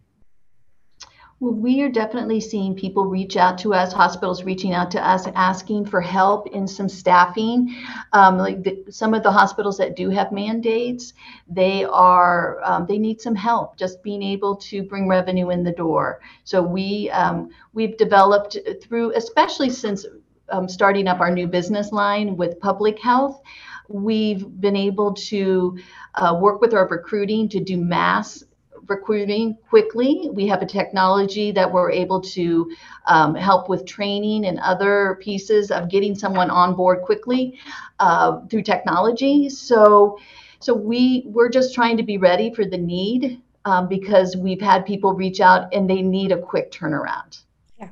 Well, 1.39 1.54
we 1.54 1.82
are 1.84 1.89
definitely 1.89 2.39
seeing 2.39 2.73
people 2.73 3.06
reach 3.06 3.38
out 3.38 3.60
to 3.60 3.71
us, 3.71 3.93
hospitals 3.93 4.43
reaching 4.43 4.73
out 4.73 4.89
to 4.91 5.08
us, 5.08 5.28
asking 5.36 5.86
for 5.86 6.02
help 6.02 6.47
in 6.47 6.67
some 6.67 6.89
staffing. 6.89 7.76
Um, 8.12 8.39
like 8.39 8.63
the, 8.63 8.86
some 8.89 9.13
of 9.13 9.21
the 9.21 9.32
hospitals 9.32 9.78
that 9.78 9.95
do 9.95 10.10
have 10.10 10.32
mandates, 10.32 11.13
they 11.47 11.84
are 11.86 12.60
um, 12.63 12.88
they 12.88 12.97
need 12.97 13.21
some 13.21 13.36
help 13.36 13.78
just 13.78 14.02
being 14.02 14.23
able 14.23 14.56
to 14.56 14.82
bring 14.82 15.08
revenue 15.08 15.52
in 15.52 15.63
the 15.63 15.71
door. 15.71 16.21
So 16.43 16.60
we 16.63 17.12
um, 17.12 17.50
we've 17.73 17.97
developed 17.97 18.58
through, 18.82 19.13
especially 19.15 19.69
since 19.69 20.08
um, 20.50 20.67
starting 20.67 21.08
up 21.08 21.19
our 21.19 21.30
new 21.30 21.45
business 21.45 21.91
line 21.91 22.36
with 22.36 22.60
public 22.60 22.97
health. 22.97 23.41
We've 23.89 24.45
been 24.60 24.76
able 24.76 25.13
to 25.13 25.78
uh, 26.15 26.38
work 26.41 26.62
with 26.62 26.73
our 26.73 26.88
recruiting 26.88 27.47
to 27.50 27.60
do 27.60 27.78
mass 27.78 28.43
recruiting 28.89 29.58
quickly. 29.69 30.30
We 30.32 30.47
have 30.47 30.62
a 30.62 30.65
technology 30.65 31.52
that 31.52 31.71
we're 31.71 31.91
able 31.91 32.21
to 32.21 32.71
um, 33.06 33.36
help 33.36 33.69
with 33.69 33.86
training 33.86 34.45
and 34.45 34.60
other 34.60 35.19
pieces 35.21 35.71
of 35.71 35.89
getting 35.89 36.15
someone 36.15 36.50
on 36.50 36.76
board 36.76 37.02
quickly 37.04 37.60
uh, 38.00 38.41
through 38.50 38.63
technology. 38.63 39.50
So, 39.50 40.17
so 40.60 40.73
we 40.73 41.23
we're 41.28 41.50
just 41.50 41.73
trying 41.73 41.97
to 41.97 42.04
be 42.04 42.17
ready 42.17 42.54
for 42.54 42.65
the 42.65 42.78
need 42.78 43.41
um, 43.65 43.88
because 43.88 44.36
we've 44.38 44.62
had 44.62 44.86
people 44.86 45.13
reach 45.13 45.41
out 45.41 45.73
and 45.73 45.89
they 45.89 46.02
need 46.02 46.32
a 46.32 46.41
quick 46.41 46.71
turnaround. 46.71 47.43
Yeah. 47.80 47.89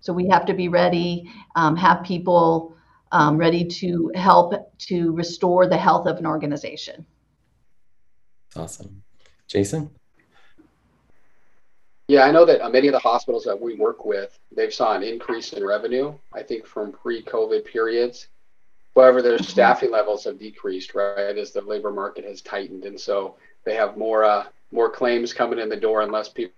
So 0.00 0.12
we 0.12 0.28
have 0.28 0.44
to 0.46 0.54
be 0.54 0.68
ready, 0.68 1.30
um, 1.56 1.76
have 1.76 2.04
people 2.04 2.76
um, 3.10 3.38
ready 3.38 3.64
to 3.64 4.10
help 4.14 4.76
to 4.78 5.12
restore 5.12 5.66
the 5.66 5.76
health 5.76 6.06
of 6.06 6.18
an 6.18 6.26
organization. 6.26 7.06
Awesome. 8.56 9.02
Jason? 9.46 9.90
Yeah, 12.06 12.24
I 12.24 12.30
know 12.30 12.44
that 12.44 12.60
uh, 12.60 12.68
many 12.68 12.88
of 12.88 12.92
the 12.92 12.98
hospitals 12.98 13.44
that 13.44 13.58
we 13.58 13.76
work 13.76 14.04
with, 14.04 14.38
they've 14.54 14.74
saw 14.74 14.94
an 14.94 15.02
increase 15.02 15.54
in 15.54 15.64
revenue. 15.64 16.12
I 16.34 16.42
think 16.42 16.66
from 16.66 16.92
pre-COVID 16.92 17.64
periods. 17.64 18.28
However, 18.94 19.22
their 19.22 19.36
mm-hmm. 19.36 19.44
staffing 19.44 19.90
levels 19.90 20.24
have 20.24 20.38
decreased, 20.38 20.94
right, 20.94 21.36
as 21.36 21.50
the 21.50 21.62
labor 21.62 21.90
market 21.90 22.24
has 22.24 22.42
tightened, 22.42 22.84
and 22.84 23.00
so 23.00 23.36
they 23.64 23.74
have 23.74 23.96
more 23.96 24.24
uh, 24.24 24.44
more 24.70 24.90
claims 24.90 25.32
coming 25.32 25.58
in 25.58 25.68
the 25.68 25.76
door 25.76 26.02
and 26.02 26.12
less 26.12 26.28
people 26.28 26.52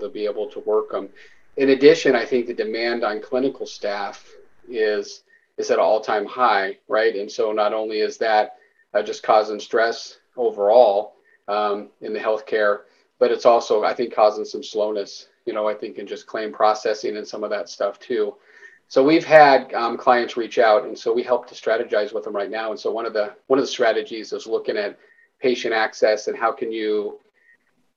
to 0.00 0.08
be 0.08 0.24
able 0.24 0.48
to 0.50 0.60
work 0.60 0.90
them. 0.90 1.08
In 1.56 1.70
addition, 1.70 2.16
I 2.16 2.24
think 2.24 2.46
the 2.46 2.54
demand 2.54 3.04
on 3.04 3.20
clinical 3.20 3.66
staff 3.66 4.24
is 4.68 5.24
is 5.58 5.70
at 5.70 5.78
an 5.78 5.84
all-time 5.84 6.24
high, 6.24 6.78
right? 6.88 7.14
And 7.14 7.30
so 7.30 7.52
not 7.52 7.74
only 7.74 8.00
is 8.00 8.16
that 8.18 8.56
uh, 8.94 9.02
just 9.02 9.22
causing 9.22 9.60
stress 9.60 10.18
overall 10.36 11.14
um, 11.46 11.90
in 12.00 12.14
the 12.14 12.18
healthcare, 12.18 12.80
but 13.22 13.30
it's 13.30 13.46
also 13.46 13.84
I 13.84 13.94
think 13.94 14.12
causing 14.12 14.44
some 14.44 14.64
slowness. 14.64 15.28
You 15.46 15.52
know, 15.52 15.68
I 15.68 15.74
think 15.74 15.98
in 15.98 16.08
just 16.08 16.26
claim 16.26 16.52
processing 16.52 17.16
and 17.16 17.26
some 17.26 17.44
of 17.44 17.50
that 17.50 17.68
stuff 17.68 18.00
too. 18.00 18.34
So 18.88 19.04
we've 19.04 19.24
had 19.24 19.72
um, 19.74 19.96
clients 19.96 20.36
reach 20.36 20.58
out, 20.58 20.86
and 20.86 20.98
so 20.98 21.12
we 21.12 21.22
help 21.22 21.46
to 21.46 21.54
strategize 21.54 22.12
with 22.12 22.24
them 22.24 22.34
right 22.34 22.50
now. 22.50 22.72
And 22.72 22.80
so 22.80 22.90
one 22.90 23.06
of 23.06 23.12
the 23.12 23.36
one 23.46 23.60
of 23.60 23.62
the 23.62 23.70
strategies 23.70 24.32
is 24.32 24.48
looking 24.48 24.76
at 24.76 24.98
patient 25.38 25.72
access 25.72 26.26
and 26.26 26.36
how 26.36 26.50
can 26.50 26.72
you 26.72 27.20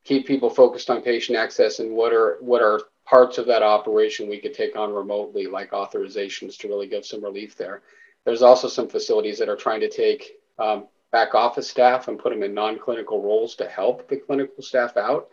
keep 0.03 0.27
people 0.27 0.47
focused 0.47 0.91
on 0.91 1.01
patient 1.01 1.39
access 1.39 1.79
and 1.79 1.91
what 1.95 2.13
are 2.13 2.38
what 2.41 2.61
are 2.61 2.81
parts 3.03 3.39
of 3.39 3.47
that 3.47 3.63
operation 3.63 4.29
we 4.29 4.39
could 4.39 4.53
take 4.53 4.75
on 4.75 4.93
remotely, 4.93 5.47
like 5.47 5.71
authorizations, 5.71 6.55
to 6.59 6.67
really 6.67 6.88
give 6.88 7.03
some 7.03 7.23
relief 7.23 7.55
there. 7.55 7.81
There's 8.25 8.43
also 8.43 8.67
some 8.67 8.88
facilities 8.88 9.39
that 9.39 9.49
are 9.49 9.55
trying 9.55 9.79
to 9.79 9.89
take 9.89 10.33
um, 10.59 10.85
back 11.15 11.34
office 11.34 11.69
staff 11.69 12.10
and 12.10 12.19
put 12.19 12.34
them 12.34 12.43
in 12.43 12.54
non-clinical 12.54 13.21
roles 13.21 13.56
to 13.56 13.65
help 13.69 14.10
the 14.10 14.17
clinical 14.17 14.62
staff 14.62 14.97
out, 14.97 15.30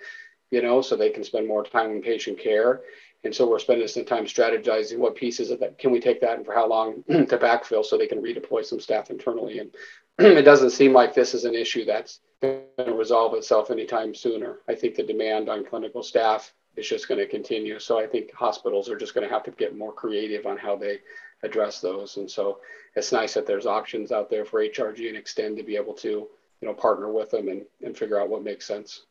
you 0.52 0.62
know, 0.62 0.80
so 0.80 0.94
they 0.94 1.10
can 1.10 1.24
spend 1.24 1.48
more 1.48 1.64
time 1.64 1.90
in 1.90 2.00
patient 2.00 2.38
care. 2.38 2.82
And 3.24 3.34
so 3.34 3.50
we're 3.50 3.58
spending 3.58 3.88
some 3.88 4.04
time 4.04 4.26
strategizing 4.26 4.98
what 4.98 5.16
pieces 5.16 5.50
of 5.50 5.58
that 5.58 5.78
can 5.78 5.90
we 5.90 5.98
take 5.98 6.20
that 6.20 6.36
and 6.36 6.46
for 6.46 6.54
how 6.54 6.68
long 6.68 7.02
to 7.08 7.36
backfill 7.36 7.84
so 7.84 7.98
they 7.98 8.06
can 8.06 8.22
redeploy 8.22 8.64
some 8.64 8.78
staff 8.78 9.10
internally. 9.10 9.58
And 9.58 9.70
it 10.20 10.42
doesn't 10.42 10.70
seem 10.70 10.92
like 10.92 11.14
this 11.14 11.34
is 11.34 11.44
an 11.44 11.56
issue 11.56 11.84
that's 11.84 12.20
going 12.40 12.62
to 12.78 12.92
resolve 12.92 13.34
itself 13.34 13.72
anytime 13.72 14.14
sooner. 14.14 14.58
I 14.68 14.76
think 14.76 14.94
the 14.94 15.02
demand 15.02 15.48
on 15.48 15.66
clinical 15.66 16.04
staff 16.04 16.54
is 16.76 16.88
just 16.88 17.08
going 17.08 17.18
to 17.18 17.26
continue. 17.26 17.80
So 17.80 17.98
I 17.98 18.06
think 18.06 18.32
hospitals 18.32 18.88
are 18.88 18.96
just 18.96 19.14
going 19.14 19.26
to 19.26 19.34
have 19.34 19.42
to 19.44 19.50
get 19.50 19.76
more 19.76 19.92
creative 19.92 20.46
on 20.46 20.58
how 20.58 20.76
they 20.76 21.00
address 21.42 21.80
those. 21.80 22.16
And 22.16 22.30
so 22.30 22.58
it's 22.94 23.12
nice 23.12 23.34
that 23.34 23.46
there's 23.46 23.66
options 23.66 24.12
out 24.12 24.30
there 24.30 24.44
for 24.44 24.60
HRG 24.60 25.08
and 25.08 25.18
Xtend 25.18 25.56
to 25.56 25.62
be 25.62 25.76
able 25.76 25.94
to, 25.94 26.08
you 26.08 26.68
know, 26.68 26.74
partner 26.74 27.10
with 27.10 27.30
them 27.30 27.48
and, 27.48 27.62
and 27.82 27.96
figure 27.96 28.20
out 28.20 28.28
what 28.28 28.44
makes 28.44 28.66
sense. 28.66 29.06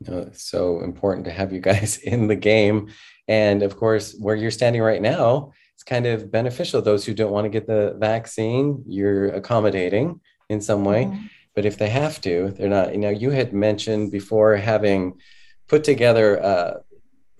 it's 0.00 0.44
so 0.44 0.80
important 0.80 1.24
to 1.26 1.32
have 1.32 1.52
you 1.52 1.60
guys 1.60 1.98
in 2.04 2.26
the 2.26 2.36
game. 2.36 2.90
And 3.28 3.62
of 3.62 3.76
course, 3.76 4.16
where 4.18 4.36
you're 4.36 4.50
standing 4.50 4.82
right 4.82 5.00
now, 5.00 5.52
it's 5.74 5.84
kind 5.84 6.06
of 6.06 6.30
beneficial. 6.30 6.82
Those 6.82 7.04
who 7.04 7.14
don't 7.14 7.32
want 7.32 7.44
to 7.44 7.48
get 7.48 7.66
the 7.66 7.96
vaccine, 7.98 8.84
you're 8.86 9.28
accommodating 9.28 10.20
in 10.48 10.60
some 10.60 10.84
way. 10.84 11.04
Mm-hmm. 11.04 11.26
But 11.54 11.66
if 11.66 11.76
they 11.78 11.88
have 11.90 12.20
to, 12.22 12.50
they're 12.56 12.68
not. 12.68 12.92
You 12.92 13.00
know, 13.00 13.10
you 13.10 13.30
had 13.30 13.52
mentioned 13.52 14.10
before 14.10 14.56
having 14.56 15.20
put 15.68 15.84
together 15.84 16.42
uh, 16.42 16.74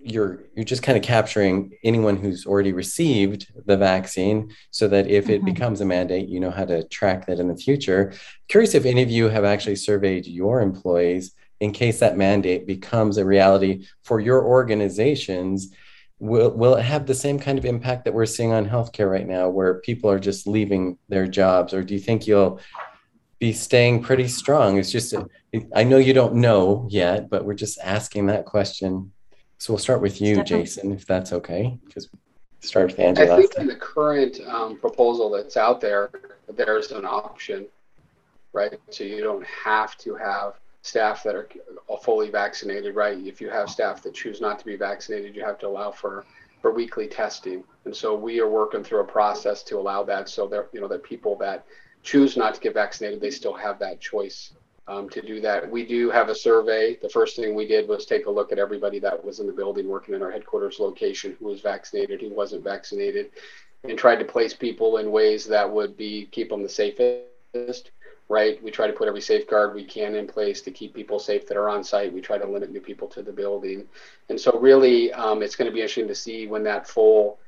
you're 0.04 0.40
you're 0.54 0.64
just 0.64 0.82
kind 0.82 0.98
of 0.98 1.04
capturing 1.04 1.72
anyone 1.84 2.16
who's 2.16 2.46
already 2.46 2.72
received 2.72 3.52
the 3.66 3.76
vaccine 3.76 4.52
so 4.70 4.88
that 4.88 5.06
if 5.06 5.28
it 5.28 5.36
mm-hmm. 5.36 5.46
becomes 5.46 5.80
a 5.80 5.84
mandate 5.84 6.28
you 6.28 6.40
know 6.40 6.50
how 6.50 6.64
to 6.64 6.86
track 6.88 7.26
that 7.26 7.38
in 7.38 7.48
the 7.48 7.56
future. 7.56 8.12
Curious 8.48 8.74
if 8.74 8.84
any 8.84 9.02
of 9.02 9.10
you 9.10 9.28
have 9.28 9.44
actually 9.44 9.76
surveyed 9.76 10.26
your 10.26 10.60
employees 10.60 11.34
in 11.60 11.72
case 11.72 12.00
that 12.00 12.16
mandate 12.16 12.66
becomes 12.66 13.18
a 13.18 13.24
reality 13.24 13.86
for 14.02 14.18
your 14.18 14.44
organizations 14.44 15.72
will, 16.18 16.50
will 16.50 16.74
it 16.74 16.82
have 16.82 17.06
the 17.06 17.14
same 17.14 17.38
kind 17.38 17.58
of 17.58 17.64
impact 17.64 18.04
that 18.04 18.14
we're 18.14 18.26
seeing 18.26 18.52
on 18.52 18.68
healthcare 18.68 19.10
right 19.10 19.28
now 19.28 19.48
where 19.48 19.80
people 19.80 20.10
are 20.10 20.18
just 20.18 20.46
leaving 20.46 20.98
their 21.08 21.26
jobs? 21.26 21.72
Or 21.72 21.82
do 21.82 21.94
you 21.94 22.00
think 22.00 22.26
you'll 22.26 22.60
be 23.38 23.52
staying 23.52 24.02
pretty 24.02 24.28
strong? 24.28 24.78
It's 24.78 24.90
just 24.90 25.14
I 25.74 25.84
know 25.84 25.98
you 25.98 26.12
don't 26.12 26.34
know 26.34 26.88
yet 26.90 27.30
but 27.30 27.44
we're 27.44 27.54
just 27.54 27.78
asking 27.82 28.26
that 28.26 28.46
question 28.46 29.12
so 29.62 29.72
we'll 29.72 29.78
start 29.78 30.00
with 30.00 30.20
you, 30.20 30.42
Jason, 30.42 30.90
if 30.90 31.06
that's 31.06 31.32
okay, 31.32 31.78
because 31.86 32.08
start 32.58 32.90
with 32.90 32.98
Angela. 32.98 33.36
I 33.36 33.36
think 33.36 33.54
in 33.58 33.68
the 33.68 33.76
current 33.76 34.40
um, 34.48 34.76
proposal 34.76 35.30
that's 35.30 35.56
out 35.56 35.80
there, 35.80 36.10
there's 36.52 36.90
an 36.90 37.04
option, 37.04 37.68
right? 38.52 38.72
So 38.90 39.04
you 39.04 39.22
don't 39.22 39.46
have 39.46 39.96
to 39.98 40.16
have 40.16 40.54
staff 40.82 41.22
that 41.22 41.36
are 41.36 41.48
fully 42.02 42.28
vaccinated, 42.28 42.96
right? 42.96 43.16
If 43.16 43.40
you 43.40 43.50
have 43.50 43.70
staff 43.70 44.02
that 44.02 44.14
choose 44.14 44.40
not 44.40 44.58
to 44.58 44.64
be 44.64 44.74
vaccinated, 44.74 45.36
you 45.36 45.44
have 45.44 45.60
to 45.60 45.68
allow 45.68 45.92
for 45.92 46.26
for 46.60 46.72
weekly 46.72 47.06
testing. 47.06 47.62
And 47.84 47.94
so 47.94 48.16
we 48.16 48.40
are 48.40 48.48
working 48.48 48.82
through 48.82 49.02
a 49.02 49.04
process 49.04 49.62
to 49.64 49.78
allow 49.78 50.02
that, 50.02 50.28
so 50.28 50.48
that 50.48 50.70
you 50.72 50.80
know 50.80 50.88
that 50.88 51.04
people 51.04 51.36
that 51.36 51.66
choose 52.02 52.36
not 52.36 52.54
to 52.54 52.60
get 52.60 52.74
vaccinated, 52.74 53.20
they 53.20 53.30
still 53.30 53.54
have 53.54 53.78
that 53.78 54.00
choice 54.00 54.54
um, 54.88 55.08
to 55.10 55.22
do 55.22 55.40
that. 55.40 55.70
We 55.70 55.86
do 55.86 56.10
have 56.10 56.28
a 56.28 56.34
survey. 56.34 56.98
The 57.00 57.08
first 57.08 57.36
thing 57.36 57.54
we 57.54 57.66
did 57.66 57.88
was 57.88 58.04
take 58.04 58.26
a 58.26 58.30
look 58.30 58.52
at 58.52 58.58
everybody 58.58 58.98
that 59.00 59.24
was 59.24 59.40
in 59.40 59.46
the 59.46 59.52
building 59.52 59.88
working 59.88 60.14
in 60.14 60.22
our 60.22 60.30
headquarters 60.30 60.78
location 60.80 61.36
who 61.38 61.46
was 61.46 61.60
vaccinated, 61.60 62.20
who 62.20 62.34
wasn't 62.34 62.64
vaccinated, 62.64 63.30
and 63.84 63.96
tried 63.96 64.16
to 64.16 64.24
place 64.24 64.54
people 64.54 64.98
in 64.98 65.12
ways 65.12 65.46
that 65.46 65.70
would 65.70 65.96
be 65.96 66.26
keep 66.32 66.50
them 66.50 66.62
the 66.62 66.68
safest. 66.68 67.90
Right, 68.28 68.62
we 68.62 68.70
try 68.70 68.86
to 68.86 68.94
put 68.94 69.08
every 69.08 69.20
safeguard 69.20 69.74
we 69.74 69.84
can 69.84 70.14
in 70.14 70.26
place 70.26 70.62
to 70.62 70.70
keep 70.70 70.94
people 70.94 71.18
safe 71.18 71.46
that 71.48 71.56
are 71.56 71.68
on 71.68 71.84
site. 71.84 72.14
We 72.14 72.22
try 72.22 72.38
to 72.38 72.46
limit 72.46 72.70
new 72.72 72.80
people 72.80 73.06
to 73.08 73.22
the 73.22 73.32
building, 73.32 73.84
and 74.30 74.40
so 74.40 74.58
really, 74.58 75.12
um, 75.12 75.42
it's 75.42 75.54
going 75.54 75.70
to 75.70 75.74
be 75.74 75.80
interesting 75.80 76.08
to 76.08 76.14
see 76.14 76.46
when 76.46 76.62
that 76.62 76.88
full 76.88 77.38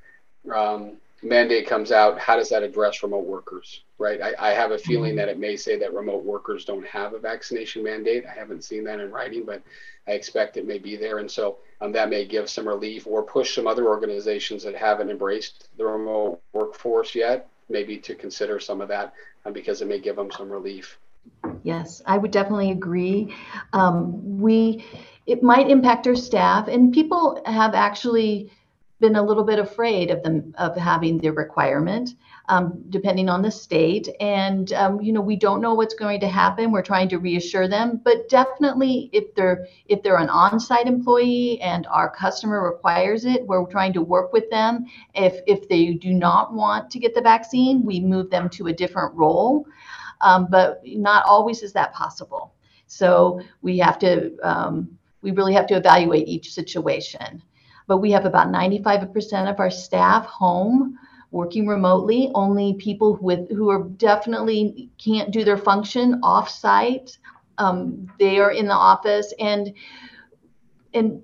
um, 0.54 0.98
mandate 1.24 1.66
comes 1.66 1.90
out, 1.90 2.18
how 2.18 2.36
does 2.36 2.48
that 2.50 2.62
address 2.62 3.02
remote 3.02 3.24
workers? 3.24 3.82
Right. 3.98 4.20
I, 4.20 4.34
I, 4.38 4.50
have 4.50 4.72
a 4.72 4.78
feeling 4.78 5.16
that 5.16 5.28
it 5.28 5.38
may 5.38 5.56
say 5.56 5.78
that 5.78 5.94
remote 5.94 6.24
workers 6.24 6.64
don't 6.64 6.86
have 6.86 7.14
a 7.14 7.18
vaccination 7.18 7.82
mandate. 7.82 8.24
I 8.26 8.34
haven't 8.38 8.64
seen 8.64 8.84
that 8.84 9.00
in 9.00 9.10
writing, 9.10 9.44
but 9.44 9.62
I 10.06 10.12
expect 10.12 10.56
it 10.56 10.66
may 10.66 10.78
be 10.78 10.96
there. 10.96 11.18
And 11.18 11.30
so 11.30 11.58
um, 11.80 11.92
that 11.92 12.10
may 12.10 12.24
give 12.24 12.50
some 12.50 12.68
relief 12.68 13.06
or 13.06 13.22
push 13.22 13.54
some 13.54 13.66
other 13.66 13.86
organizations 13.86 14.62
that 14.64 14.74
haven't 14.74 15.10
embraced 15.10 15.68
the 15.78 15.86
remote 15.86 16.42
workforce 16.52 17.14
yet, 17.14 17.48
maybe 17.68 17.98
to 17.98 18.14
consider 18.14 18.60
some 18.60 18.80
of 18.80 18.88
that 18.88 19.14
um, 19.46 19.52
because 19.52 19.80
it 19.80 19.88
may 19.88 20.00
give 20.00 20.16
them 20.16 20.30
some 20.30 20.50
relief. 20.50 20.98
Yes, 21.62 22.02
I 22.04 22.18
would 22.18 22.30
definitely 22.30 22.70
agree. 22.70 23.34
Um, 23.72 24.38
we, 24.40 24.84
it 25.26 25.42
might 25.42 25.70
impact 25.70 26.06
our 26.06 26.16
staff, 26.16 26.68
and 26.68 26.92
people 26.92 27.40
have 27.46 27.74
actually 27.74 28.50
been 29.04 29.16
a 29.16 29.22
little 29.22 29.44
bit 29.44 29.58
afraid 29.58 30.10
of 30.10 30.22
them 30.22 30.54
of 30.56 30.74
having 30.74 31.18
the 31.18 31.28
requirement, 31.28 32.14
um, 32.48 32.82
depending 32.88 33.28
on 33.28 33.42
the 33.42 33.50
state. 33.50 34.08
And 34.18 34.72
um, 34.72 34.98
you 35.02 35.12
know, 35.12 35.20
we 35.20 35.36
don't 35.36 35.60
know 35.60 35.74
what's 35.74 35.92
going 35.94 36.20
to 36.20 36.28
happen. 36.28 36.72
We're 36.72 36.90
trying 36.92 37.10
to 37.10 37.18
reassure 37.18 37.68
them, 37.68 38.00
but 38.02 38.30
definitely, 38.30 39.10
if 39.12 39.34
they're 39.34 39.66
if 39.86 40.02
they're 40.02 40.16
an 40.16 40.30
on-site 40.30 40.86
employee 40.86 41.60
and 41.60 41.86
our 41.88 42.08
customer 42.08 42.64
requires 42.72 43.26
it, 43.26 43.46
we're 43.46 43.66
trying 43.66 43.92
to 43.92 44.00
work 44.00 44.32
with 44.32 44.48
them. 44.48 44.86
If 45.14 45.34
if 45.46 45.68
they 45.68 45.92
do 45.92 46.14
not 46.14 46.54
want 46.54 46.90
to 46.92 46.98
get 46.98 47.14
the 47.14 47.20
vaccine, 47.20 47.84
we 47.84 48.00
move 48.00 48.30
them 48.30 48.48
to 48.56 48.68
a 48.68 48.72
different 48.72 49.14
role. 49.14 49.66
Um, 50.22 50.46
but 50.50 50.80
not 50.86 51.26
always 51.26 51.62
is 51.62 51.74
that 51.74 51.92
possible. 51.92 52.54
So 52.86 53.40
we 53.60 53.76
have 53.78 53.98
to 53.98 54.34
um, 54.42 54.96
we 55.20 55.32
really 55.32 55.52
have 55.52 55.66
to 55.66 55.74
evaluate 55.74 56.26
each 56.26 56.54
situation 56.54 57.42
but 57.86 57.98
we 57.98 58.10
have 58.12 58.24
about 58.24 58.48
95% 58.48 59.50
of 59.50 59.60
our 59.60 59.70
staff 59.70 60.26
home 60.26 60.98
working 61.30 61.66
remotely. 61.66 62.30
Only 62.34 62.74
people 62.74 63.18
with 63.20 63.50
who 63.50 63.70
are 63.70 63.82
definitely 63.82 64.90
can't 64.98 65.30
do 65.30 65.44
their 65.44 65.58
function 65.58 66.20
off 66.22 66.48
site 66.48 67.18
um, 67.58 68.10
they 68.18 68.38
are 68.38 68.50
in 68.50 68.66
the 68.66 68.74
office 68.74 69.32
and 69.38 69.72
and 70.92 71.22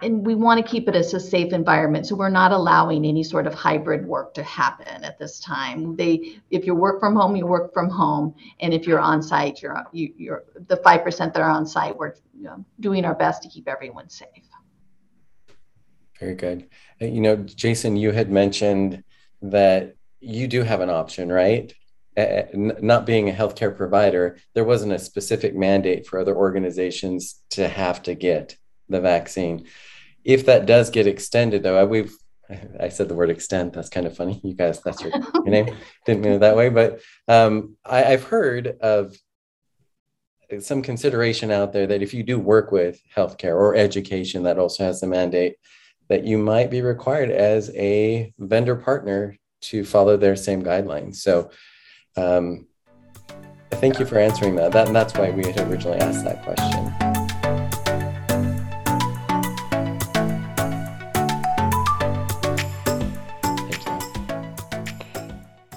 and 0.00 0.26
we 0.26 0.34
want 0.34 0.64
to 0.64 0.68
keep 0.68 0.88
it 0.88 0.96
as 0.96 1.14
a 1.14 1.20
safe 1.20 1.52
environment. 1.52 2.08
So 2.08 2.16
we're 2.16 2.28
not 2.28 2.50
allowing 2.50 3.04
any 3.04 3.22
sort 3.22 3.46
of 3.46 3.54
hybrid 3.54 4.04
work 4.04 4.34
to 4.34 4.42
happen 4.42 5.04
at 5.04 5.16
this 5.16 5.38
time. 5.38 5.94
They 5.94 6.40
if 6.50 6.66
you 6.66 6.74
work 6.74 7.00
from 7.00 7.14
home 7.14 7.36
you 7.36 7.46
work 7.46 7.72
from 7.72 7.88
home 7.88 8.34
and 8.60 8.74
if 8.74 8.86
you're 8.86 9.00
on 9.00 9.22
site 9.22 9.62
you're 9.62 9.84
you, 9.92 10.12
you're 10.16 10.44
the 10.68 10.76
5% 10.76 11.18
that 11.18 11.36
are 11.36 11.50
on 11.50 11.66
site 11.66 11.96
we're 11.96 12.14
you 12.34 12.44
know, 12.44 12.64
doing 12.80 13.04
our 13.04 13.14
best 13.14 13.42
to 13.42 13.48
keep 13.48 13.68
everyone 13.68 14.08
safe 14.08 14.28
very 16.22 16.34
good. 16.34 16.68
Uh, 17.00 17.06
you 17.06 17.20
know, 17.20 17.36
Jason, 17.36 17.96
you 17.96 18.12
had 18.12 18.30
mentioned 18.30 19.02
that 19.42 19.96
you 20.20 20.46
do 20.46 20.62
have 20.62 20.80
an 20.80 20.90
option, 20.90 21.30
right? 21.32 21.74
Uh, 22.16 22.42
not 22.54 23.06
being 23.06 23.28
a 23.28 23.32
healthcare 23.32 23.76
provider, 23.76 24.38
there 24.54 24.64
wasn't 24.64 24.92
a 24.92 24.98
specific 24.98 25.54
mandate 25.56 26.06
for 26.06 26.20
other 26.20 26.36
organizations 26.36 27.42
to 27.50 27.66
have 27.66 28.02
to 28.02 28.14
get 28.14 28.56
the 28.88 29.00
vaccine. 29.00 29.66
If 30.22 30.46
that 30.46 30.66
does 30.66 30.90
get 30.90 31.06
extended, 31.06 31.62
though, 31.62 31.84
we've 31.86 32.14
I 32.78 32.90
said 32.90 33.08
the 33.08 33.14
word 33.14 33.30
extend. 33.30 33.72
That's 33.72 33.88
kind 33.88 34.06
of 34.06 34.14
funny. 34.14 34.38
You 34.44 34.52
guys, 34.52 34.80
that's 34.82 35.00
your, 35.00 35.10
your 35.12 35.44
name. 35.44 35.74
Didn't 36.06 36.22
mean 36.22 36.34
it 36.34 36.40
that 36.40 36.56
way, 36.56 36.68
but 36.68 37.00
um, 37.26 37.76
I, 37.84 38.04
I've 38.04 38.24
heard 38.24 38.76
of 38.80 39.16
some 40.60 40.82
consideration 40.82 41.50
out 41.50 41.72
there 41.72 41.86
that 41.86 42.02
if 42.02 42.12
you 42.12 42.22
do 42.22 42.38
work 42.38 42.70
with 42.70 43.00
healthcare 43.16 43.56
or 43.56 43.74
education 43.74 44.42
that 44.42 44.58
also 44.58 44.84
has 44.84 45.00
the 45.00 45.06
mandate, 45.06 45.56
that 46.08 46.24
you 46.24 46.38
might 46.38 46.70
be 46.70 46.82
required 46.82 47.30
as 47.30 47.70
a 47.74 48.32
vendor 48.38 48.76
partner 48.76 49.36
to 49.62 49.84
follow 49.84 50.16
their 50.16 50.36
same 50.36 50.62
guidelines. 50.62 51.16
So, 51.16 51.50
um, 52.16 52.66
thank 53.72 53.98
you 53.98 54.06
for 54.06 54.18
answering 54.18 54.56
that. 54.56 54.72
that. 54.72 54.92
That's 54.92 55.14
why 55.14 55.30
we 55.30 55.46
had 55.46 55.60
originally 55.70 55.98
asked 55.98 56.24
that 56.24 56.42
question. 56.42 57.12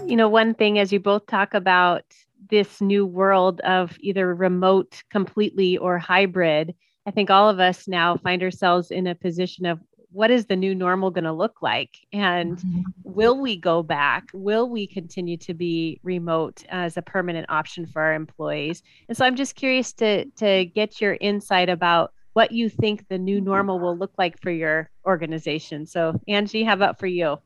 You 0.08 0.18
know, 0.18 0.30
one 0.30 0.54
thing 0.54 0.80
as 0.80 0.94
you 0.94 1.00
both 1.00 1.26
talk 1.28 1.54
about 1.54 2.04
this 2.50 2.80
new 2.80 3.06
world 3.06 3.60
of 3.62 3.98
either 4.00 4.34
remote 4.34 5.04
completely 5.10 5.78
or 5.78 5.98
hybrid, 5.98 6.74
I 7.06 7.12
think 7.12 7.30
all 7.30 7.50
of 7.50 7.60
us 7.60 7.88
now 7.88 8.18
find 8.18 8.42
ourselves 8.42 8.92
in 8.92 9.08
a 9.08 9.16
position 9.16 9.66
of 9.66 9.80
what 10.16 10.32
is 10.32 10.46
the 10.46 10.56
new 10.56 10.74
normal 10.74 11.12
going 11.12 11.26
to 11.26 11.34
look 11.34 11.62
like? 11.62 12.08
And 12.14 12.58
mm-hmm. 12.58 12.82
will 13.04 13.38
we 13.38 13.58
go 13.58 13.84
back? 13.84 14.30
Will 14.34 14.70
we 14.70 14.88
continue 14.88 15.36
to 15.38 15.54
be 15.54 16.00
remote 16.04 16.64
as 16.70 16.96
a 16.96 17.02
permanent 17.02 17.48
option 17.50 17.86
for 17.86 18.02
our 18.02 18.14
employees? 18.14 18.82
And 19.10 19.18
so 19.18 19.26
i'm 19.26 19.36
just 19.36 19.56
curious 19.56 19.92
to 19.94 20.26
to 20.26 20.66
get 20.66 21.02
your 21.02 21.18
insight 21.20 21.70
about 21.70 22.14
what 22.34 22.52
you 22.52 22.70
think 22.70 23.08
the 23.08 23.18
new 23.18 23.42
normal 23.42 23.80
will 23.80 23.98
look 23.98 24.12
like 24.18 24.40
for 24.42 24.52
your 24.52 24.90
organization. 25.06 25.86
So 25.86 26.20
angie 26.28 26.64
how 26.64 26.74
about 26.74 26.98
for 26.98 27.08
you 27.08 27.38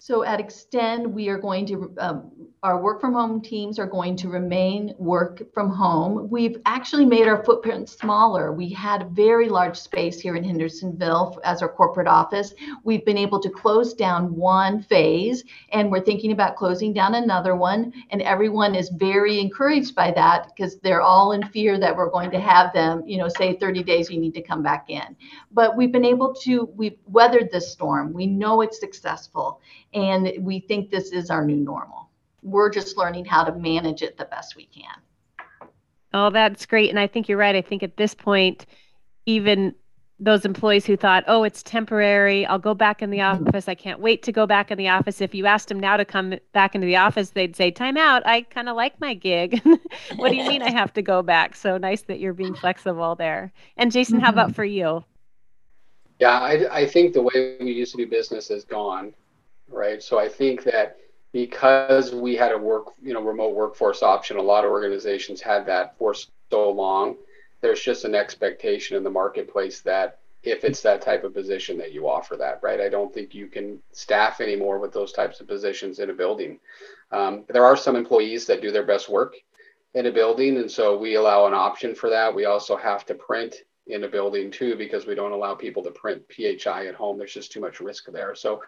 so 0.00 0.22
at 0.22 0.38
Xtend, 0.38 1.10
we 1.10 1.28
are 1.28 1.38
going 1.38 1.66
to, 1.66 1.92
um, 1.98 2.30
our 2.62 2.80
work 2.80 3.00
from 3.00 3.12
home 3.12 3.40
teams 3.40 3.80
are 3.80 3.86
going 3.86 4.14
to 4.16 4.28
remain 4.28 4.94
work 4.96 5.52
from 5.52 5.70
home. 5.70 6.30
We've 6.30 6.56
actually 6.66 7.04
made 7.04 7.26
our 7.26 7.42
footprint 7.42 7.88
smaller. 7.88 8.52
We 8.52 8.68
had 8.68 9.02
a 9.02 9.06
very 9.06 9.48
large 9.48 9.76
space 9.76 10.20
here 10.20 10.36
in 10.36 10.44
Hendersonville 10.44 11.40
as 11.42 11.62
our 11.62 11.68
corporate 11.68 12.06
office. 12.06 12.54
We've 12.84 13.04
been 13.04 13.18
able 13.18 13.40
to 13.40 13.50
close 13.50 13.92
down 13.92 14.36
one 14.36 14.82
phase 14.82 15.42
and 15.72 15.90
we're 15.90 16.04
thinking 16.04 16.30
about 16.30 16.54
closing 16.54 16.92
down 16.92 17.16
another 17.16 17.56
one. 17.56 17.92
And 18.10 18.22
everyone 18.22 18.76
is 18.76 18.90
very 18.90 19.40
encouraged 19.40 19.96
by 19.96 20.12
that 20.12 20.46
because 20.46 20.78
they're 20.78 21.02
all 21.02 21.32
in 21.32 21.42
fear 21.48 21.76
that 21.80 21.96
we're 21.96 22.10
going 22.10 22.30
to 22.30 22.40
have 22.40 22.72
them, 22.72 23.02
you 23.04 23.18
know, 23.18 23.28
say 23.28 23.56
30 23.56 23.82
days, 23.82 24.10
you 24.10 24.20
need 24.20 24.34
to 24.34 24.42
come 24.42 24.62
back 24.62 24.90
in. 24.90 25.16
But 25.50 25.76
we've 25.76 25.92
been 25.92 26.04
able 26.04 26.34
to, 26.42 26.66
we've 26.76 26.98
weathered 27.06 27.50
this 27.50 27.72
storm. 27.72 28.12
We 28.12 28.26
know 28.26 28.60
it's 28.60 28.78
successful 28.78 29.60
and 29.94 30.32
we 30.40 30.60
think 30.60 30.90
this 30.90 31.12
is 31.12 31.30
our 31.30 31.44
new 31.44 31.56
normal. 31.56 32.08
We're 32.42 32.70
just 32.70 32.96
learning 32.96 33.24
how 33.24 33.44
to 33.44 33.52
manage 33.52 34.02
it 34.02 34.16
the 34.16 34.26
best 34.26 34.56
we 34.56 34.66
can. 34.66 35.68
Oh, 36.14 36.30
that's 36.30 36.66
great. 36.66 36.90
And 36.90 36.98
I 36.98 37.06
think 37.06 37.28
you're 37.28 37.38
right. 37.38 37.54
I 37.54 37.62
think 37.62 37.82
at 37.82 37.96
this 37.96 38.14
point, 38.14 38.66
even 39.26 39.74
those 40.20 40.44
employees 40.44 40.84
who 40.84 40.96
thought, 40.96 41.22
oh, 41.28 41.44
it's 41.44 41.62
temporary, 41.62 42.44
I'll 42.46 42.58
go 42.58 42.74
back 42.74 43.02
in 43.02 43.10
the 43.10 43.18
mm-hmm. 43.18 43.46
office. 43.46 43.68
I 43.68 43.74
can't 43.74 44.00
wait 44.00 44.22
to 44.24 44.32
go 44.32 44.46
back 44.46 44.70
in 44.70 44.78
the 44.78 44.88
office. 44.88 45.20
If 45.20 45.34
you 45.34 45.46
asked 45.46 45.68
them 45.68 45.78
now 45.78 45.96
to 45.96 46.04
come 46.04 46.34
back 46.52 46.74
into 46.74 46.86
the 46.86 46.96
office, 46.96 47.30
they'd 47.30 47.54
say, 47.54 47.70
time 47.70 47.96
out. 47.96 48.26
I 48.26 48.42
kind 48.42 48.68
of 48.68 48.76
like 48.76 48.98
my 49.00 49.14
gig. 49.14 49.62
what 50.16 50.30
do 50.30 50.36
you 50.36 50.48
mean 50.48 50.62
I 50.62 50.70
have 50.70 50.92
to 50.94 51.02
go 51.02 51.22
back? 51.22 51.54
So 51.54 51.78
nice 51.78 52.02
that 52.02 52.18
you're 52.18 52.34
being 52.34 52.54
flexible 52.54 53.14
there. 53.14 53.52
And 53.76 53.92
Jason, 53.92 54.18
how 54.18 54.30
about 54.30 54.48
mm-hmm. 54.48 54.54
for 54.54 54.64
you? 54.64 55.04
Yeah, 56.18 56.40
I, 56.40 56.78
I 56.80 56.86
think 56.86 57.12
the 57.12 57.22
way 57.22 57.56
we 57.60 57.72
used 57.72 57.92
to 57.92 57.98
do 57.98 58.10
business 58.10 58.50
is 58.50 58.64
gone 58.64 59.14
right? 59.68 60.02
So 60.02 60.18
I 60.18 60.28
think 60.28 60.64
that 60.64 60.96
because 61.32 62.14
we 62.14 62.36
had 62.36 62.52
a 62.52 62.58
work, 62.58 62.92
you 63.02 63.12
know, 63.12 63.22
remote 63.22 63.54
workforce 63.54 64.02
option, 64.02 64.36
a 64.36 64.42
lot 64.42 64.64
of 64.64 64.70
organizations 64.70 65.40
had 65.40 65.66
that 65.66 65.96
for 65.98 66.14
so 66.50 66.70
long. 66.70 67.16
There's 67.60 67.82
just 67.82 68.04
an 68.04 68.14
expectation 68.14 68.96
in 68.96 69.04
the 69.04 69.10
marketplace 69.10 69.80
that 69.82 70.18
if 70.42 70.64
it's 70.64 70.80
that 70.82 71.02
type 71.02 71.24
of 71.24 71.34
position 71.34 71.76
that 71.78 71.92
you 71.92 72.08
offer 72.08 72.36
that, 72.36 72.60
right? 72.62 72.80
I 72.80 72.88
don't 72.88 73.12
think 73.12 73.34
you 73.34 73.48
can 73.48 73.80
staff 73.92 74.40
anymore 74.40 74.78
with 74.78 74.92
those 74.92 75.12
types 75.12 75.40
of 75.40 75.48
positions 75.48 75.98
in 75.98 76.10
a 76.10 76.14
building. 76.14 76.58
Um, 77.10 77.44
there 77.48 77.64
are 77.64 77.76
some 77.76 77.96
employees 77.96 78.46
that 78.46 78.62
do 78.62 78.70
their 78.70 78.86
best 78.86 79.08
work 79.08 79.34
in 79.94 80.06
a 80.06 80.12
building, 80.12 80.58
and 80.58 80.70
so 80.70 80.96
we 80.96 81.16
allow 81.16 81.46
an 81.46 81.54
option 81.54 81.94
for 81.94 82.08
that. 82.10 82.34
We 82.34 82.44
also 82.44 82.76
have 82.76 83.04
to 83.06 83.14
print 83.14 83.56
in 83.88 84.04
a 84.04 84.08
building 84.08 84.50
too 84.50 84.76
because 84.76 85.06
we 85.06 85.14
don't 85.14 85.32
allow 85.32 85.54
people 85.54 85.82
to 85.82 85.90
print 85.90 86.22
PHI 86.30 86.86
at 86.86 86.94
home. 86.94 87.18
There's 87.18 87.34
just 87.34 87.50
too 87.50 87.60
much 87.60 87.80
risk 87.80 88.06
there. 88.12 88.34
So 88.34 88.62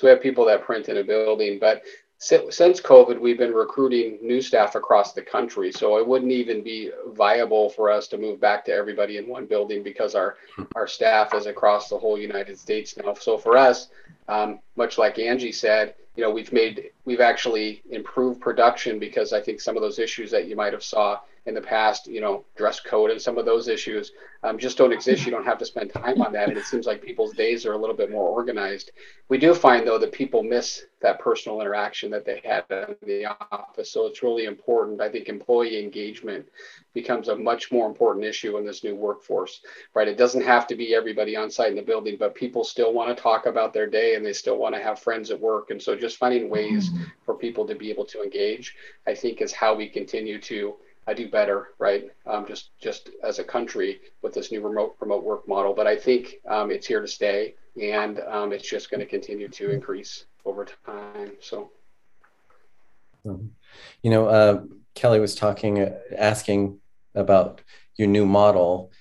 so 0.00 0.06
we 0.06 0.10
have 0.12 0.22
people 0.22 0.46
that 0.46 0.64
print 0.64 0.88
in 0.88 0.96
a 0.96 1.04
building, 1.04 1.58
but 1.58 1.82
since 2.16 2.80
COVID, 2.80 3.20
we've 3.20 3.36
been 3.36 3.52
recruiting 3.52 4.18
new 4.22 4.40
staff 4.40 4.74
across 4.74 5.12
the 5.12 5.20
country. 5.20 5.70
So 5.72 5.98
it 5.98 6.06
wouldn't 6.06 6.32
even 6.32 6.62
be 6.62 6.90
viable 7.08 7.68
for 7.68 7.90
us 7.90 8.08
to 8.08 8.16
move 8.16 8.40
back 8.40 8.64
to 8.64 8.72
everybody 8.72 9.18
in 9.18 9.28
one 9.28 9.44
building 9.44 9.82
because 9.82 10.14
our 10.14 10.36
our 10.74 10.86
staff 10.86 11.34
is 11.34 11.44
across 11.44 11.90
the 11.90 11.98
whole 11.98 12.18
United 12.18 12.58
States 12.58 12.96
now. 12.96 13.12
So 13.12 13.36
for 13.36 13.58
us, 13.58 13.88
um, 14.26 14.60
much 14.74 14.96
like 14.96 15.18
Angie 15.18 15.52
said, 15.52 15.94
you 16.16 16.24
know, 16.24 16.30
we've 16.30 16.52
made 16.52 16.92
we've 17.04 17.20
actually 17.20 17.82
improved 17.90 18.40
production 18.40 18.98
because 18.98 19.32
I 19.32 19.40
think 19.40 19.60
some 19.60 19.76
of 19.76 19.82
those 19.82 19.98
issues 19.98 20.30
that 20.30 20.46
you 20.46 20.56
might 20.56 20.72
have 20.72 20.84
saw 20.84 21.20
in 21.46 21.54
the 21.54 21.60
past, 21.60 22.06
you 22.06 22.20
know, 22.20 22.44
dress 22.56 22.80
code 22.80 23.10
and 23.10 23.20
some 23.20 23.38
of 23.38 23.46
those 23.46 23.66
issues 23.66 24.12
um, 24.42 24.58
just 24.58 24.76
don't 24.78 24.92
exist. 24.92 25.24
You 25.24 25.30
don't 25.30 25.44
have 25.44 25.58
to 25.58 25.64
spend 25.64 25.92
time 25.92 26.20
on 26.20 26.32
that. 26.32 26.48
And 26.48 26.56
it 26.56 26.64
seems 26.64 26.86
like 26.86 27.02
people's 27.02 27.32
days 27.32 27.64
are 27.66 27.72
a 27.72 27.78
little 27.78 27.96
bit 27.96 28.10
more 28.10 28.28
organized. 28.28 28.90
We 29.28 29.38
do 29.38 29.54
find, 29.54 29.86
though, 29.86 29.98
that 29.98 30.12
people 30.12 30.42
miss 30.42 30.84
that 31.02 31.18
personal 31.18 31.60
interaction 31.60 32.10
that 32.10 32.24
they 32.24 32.40
had 32.44 32.64
in 32.70 32.94
the 33.06 33.26
office. 33.52 33.90
So 33.90 34.06
it's 34.06 34.22
really 34.22 34.44
important. 34.44 35.00
I 35.00 35.08
think 35.08 35.28
employee 35.28 35.82
engagement 35.82 36.46
becomes 36.92 37.28
a 37.28 37.36
much 37.36 37.72
more 37.72 37.86
important 37.86 38.24
issue 38.24 38.58
in 38.58 38.66
this 38.66 38.84
new 38.84 38.94
workforce, 38.94 39.60
right? 39.94 40.08
It 40.08 40.18
doesn't 40.18 40.44
have 40.44 40.66
to 40.68 40.74
be 40.74 40.94
everybody 40.94 41.36
on 41.36 41.50
site 41.50 41.70
in 41.70 41.76
the 41.76 41.82
building, 41.82 42.16
but 42.18 42.34
people 42.34 42.64
still 42.64 42.92
want 42.92 43.14
to 43.14 43.22
talk 43.22 43.46
about 43.46 43.72
their 43.72 43.86
day 43.86 44.14
and 44.14 44.24
they 44.24 44.32
still 44.32 44.58
want 44.58 44.74
to 44.74 44.82
have 44.82 44.98
friends 44.98 45.30
at 45.30 45.40
work. 45.40 45.70
And 45.70 45.80
so 45.80 45.96
just 45.96 46.18
finding 46.18 46.50
ways 46.50 46.89
for 47.24 47.34
people 47.34 47.66
to 47.66 47.74
be 47.74 47.90
able 47.90 48.04
to 48.06 48.22
engage, 48.22 48.74
I 49.06 49.14
think, 49.14 49.40
is 49.40 49.52
how 49.52 49.74
we 49.74 49.88
continue 49.88 50.40
to 50.42 50.76
I 51.06 51.14
do 51.14 51.28
better, 51.28 51.68
right? 51.78 52.04
Um, 52.26 52.46
just 52.46 52.70
just 52.78 53.10
as 53.24 53.38
a 53.38 53.44
country 53.44 54.00
with 54.22 54.34
this 54.34 54.52
new 54.52 54.60
remote 54.60 54.96
remote 55.00 55.24
work 55.24 55.48
model. 55.48 55.74
But 55.74 55.86
I 55.86 55.96
think 55.96 56.36
um, 56.46 56.70
it's 56.70 56.86
here 56.86 57.00
to 57.00 57.08
stay, 57.08 57.54
and 57.80 58.20
um, 58.20 58.52
it's 58.52 58.68
just 58.68 58.90
going 58.90 59.00
to 59.00 59.06
continue 59.06 59.48
to 59.48 59.70
increase 59.70 60.26
over 60.44 60.64
time. 60.64 61.32
So, 61.40 61.70
mm-hmm. 63.26 63.46
you 64.02 64.10
know, 64.10 64.26
uh, 64.26 64.62
Kelly 64.94 65.20
was 65.20 65.34
talking, 65.34 65.80
uh, 65.80 65.98
asking 66.16 66.78
about 67.14 67.62
your 67.96 68.08
new 68.08 68.26
model, 68.26 68.92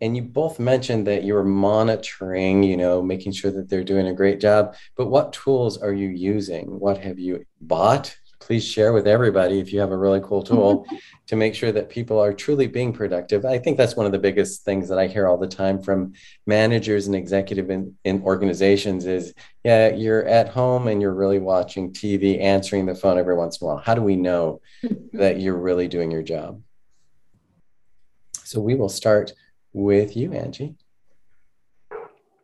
and 0.00 0.16
you 0.16 0.22
both 0.22 0.58
mentioned 0.58 1.06
that 1.06 1.24
you 1.24 1.34
were 1.34 1.44
monitoring, 1.44 2.62
you 2.62 2.76
know, 2.76 3.02
making 3.02 3.32
sure 3.32 3.50
that 3.50 3.68
they're 3.68 3.84
doing 3.84 4.06
a 4.06 4.14
great 4.14 4.40
job. 4.40 4.76
But 4.96 5.06
what 5.06 5.32
tools 5.32 5.78
are 5.78 5.92
you 5.92 6.08
using? 6.08 6.78
What 6.78 6.98
have 6.98 7.18
you 7.18 7.44
bought? 7.60 8.16
please 8.40 8.64
share 8.64 8.94
with 8.94 9.06
everybody 9.06 9.58
if 9.58 9.72
you 9.72 9.80
have 9.80 9.90
a 9.90 9.96
really 9.96 10.20
cool 10.20 10.42
mm-hmm. 10.42 10.54
tool 10.54 10.86
to 11.26 11.36
make 11.36 11.54
sure 11.54 11.70
that 11.70 11.90
people 11.90 12.18
are 12.18 12.32
truly 12.32 12.66
being 12.66 12.94
productive. 12.94 13.44
I 13.44 13.58
think 13.58 13.76
that's 13.76 13.94
one 13.94 14.06
of 14.06 14.12
the 14.12 14.18
biggest 14.18 14.64
things 14.64 14.88
that 14.88 14.98
I 14.98 15.06
hear 15.06 15.28
all 15.28 15.36
the 15.36 15.46
time 15.46 15.82
from 15.82 16.14
managers 16.46 17.06
and 17.06 17.14
executive 17.14 17.68
in, 17.68 17.94
in 18.04 18.22
organizations 18.22 19.04
is, 19.04 19.34
yeah, 19.64 19.88
you're 19.88 20.24
at 20.24 20.48
home 20.48 20.88
and 20.88 21.02
you're 21.02 21.14
really 21.14 21.38
watching 21.38 21.92
TV, 21.92 22.40
answering 22.40 22.86
the 22.86 22.94
phone 22.94 23.18
every 23.18 23.34
once 23.34 23.60
in 23.60 23.66
a 23.66 23.68
while. 23.68 23.82
How 23.84 23.94
do 23.94 24.02
we 24.02 24.16
know 24.16 24.62
that 25.12 25.40
you're 25.40 25.58
really 25.58 25.88
doing 25.88 26.10
your 26.10 26.22
job? 26.22 26.62
So 28.44 28.60
we 28.60 28.74
will 28.74 28.88
start 28.88 29.34
with 29.72 30.16
you, 30.16 30.32
Angie 30.32 30.76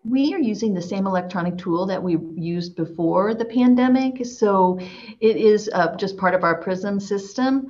we 0.04 0.34
are 0.34 0.38
using 0.38 0.74
the 0.74 0.82
same 0.82 1.06
electronic 1.06 1.56
tool 1.56 1.86
that 1.86 2.02
we 2.02 2.18
used 2.36 2.76
before 2.76 3.34
the 3.34 3.44
pandemic. 3.44 4.24
So 4.26 4.78
it 5.20 5.36
is 5.36 5.70
uh, 5.72 5.96
just 5.96 6.18
part 6.18 6.34
of 6.34 6.44
our 6.44 6.60
PRISM 6.60 7.00
system. 7.00 7.68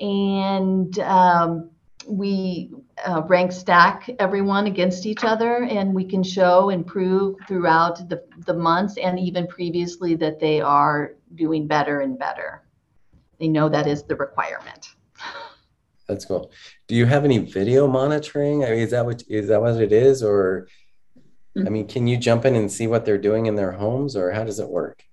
And 0.00 0.98
um, 0.98 1.70
we 2.08 2.72
uh, 3.06 3.22
rank 3.26 3.52
stack 3.52 4.10
everyone 4.18 4.66
against 4.66 5.06
each 5.06 5.24
other, 5.24 5.64
and 5.64 5.94
we 5.94 6.04
can 6.04 6.22
show 6.22 6.70
and 6.70 6.86
prove 6.86 7.36
throughout 7.46 8.08
the, 8.08 8.24
the 8.46 8.54
months 8.54 8.96
and 8.96 9.18
even 9.20 9.46
previously 9.46 10.14
that 10.16 10.40
they 10.40 10.60
are 10.60 11.14
doing 11.34 11.66
better 11.66 12.00
and 12.00 12.18
better. 12.18 12.62
They 13.38 13.48
know 13.48 13.68
that 13.68 13.86
is 13.86 14.02
the 14.02 14.16
requirement. 14.16 14.94
That's 16.08 16.24
cool. 16.24 16.50
Do 16.86 16.94
you 16.94 17.04
have 17.04 17.24
any 17.24 17.38
video 17.38 17.86
monitoring? 17.86 18.64
I 18.64 18.70
mean, 18.70 18.78
is 18.78 18.90
that 18.92 19.04
what 19.04 19.22
is 19.28 19.48
that 19.48 19.60
what 19.60 19.80
it 19.80 19.92
is, 19.92 20.22
or 20.22 20.66
I 21.54 21.60
mm-hmm. 21.60 21.72
mean, 21.72 21.88
can 21.88 22.06
you 22.06 22.16
jump 22.16 22.46
in 22.46 22.56
and 22.56 22.72
see 22.72 22.86
what 22.86 23.04
they're 23.04 23.18
doing 23.18 23.46
in 23.46 23.56
their 23.56 23.72
homes, 23.72 24.16
or 24.16 24.32
how 24.32 24.44
does 24.44 24.58
it 24.58 24.68
work? 24.68 25.04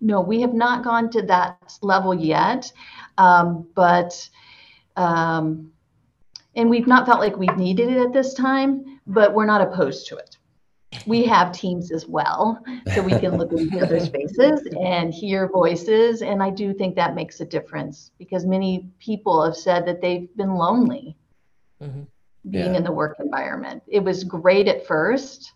No, 0.00 0.20
we 0.20 0.40
have 0.42 0.54
not 0.54 0.84
gone 0.84 1.10
to 1.10 1.22
that 1.22 1.78
level 1.82 2.14
yet, 2.14 2.70
um, 3.18 3.66
but 3.74 4.28
um, 4.96 5.72
and 6.54 6.70
we've 6.70 6.86
not 6.86 7.06
felt 7.06 7.20
like 7.20 7.36
we've 7.36 7.56
needed 7.56 7.88
it 7.88 7.98
at 7.98 8.12
this 8.12 8.34
time, 8.34 9.00
but 9.06 9.34
we're 9.34 9.46
not 9.46 9.60
opposed 9.60 10.06
to 10.08 10.16
it. 10.16 10.36
We 11.06 11.24
have 11.24 11.52
teams 11.52 11.90
as 11.90 12.06
well, 12.06 12.62
so 12.94 13.02
we 13.02 13.12
can 13.12 13.36
look 13.36 13.52
at 13.52 13.60
each 13.60 13.82
other's 13.82 14.08
faces 14.16 14.66
and 14.80 15.12
hear 15.12 15.48
voices. 15.48 16.22
And 16.22 16.42
I 16.42 16.50
do 16.50 16.72
think 16.74 16.94
that 16.96 17.14
makes 17.14 17.40
a 17.40 17.44
difference 17.44 18.10
because 18.18 18.44
many 18.46 18.88
people 18.98 19.44
have 19.44 19.56
said 19.56 19.86
that 19.86 20.00
they've 20.00 20.34
been 20.36 20.54
lonely 20.54 21.16
mm-hmm. 21.82 22.02
being 22.50 22.72
yeah. 22.72 22.76
in 22.76 22.84
the 22.84 22.92
work 22.92 23.16
environment. 23.20 23.82
It 23.86 24.00
was 24.00 24.24
great 24.24 24.68
at 24.68 24.86
first, 24.86 25.52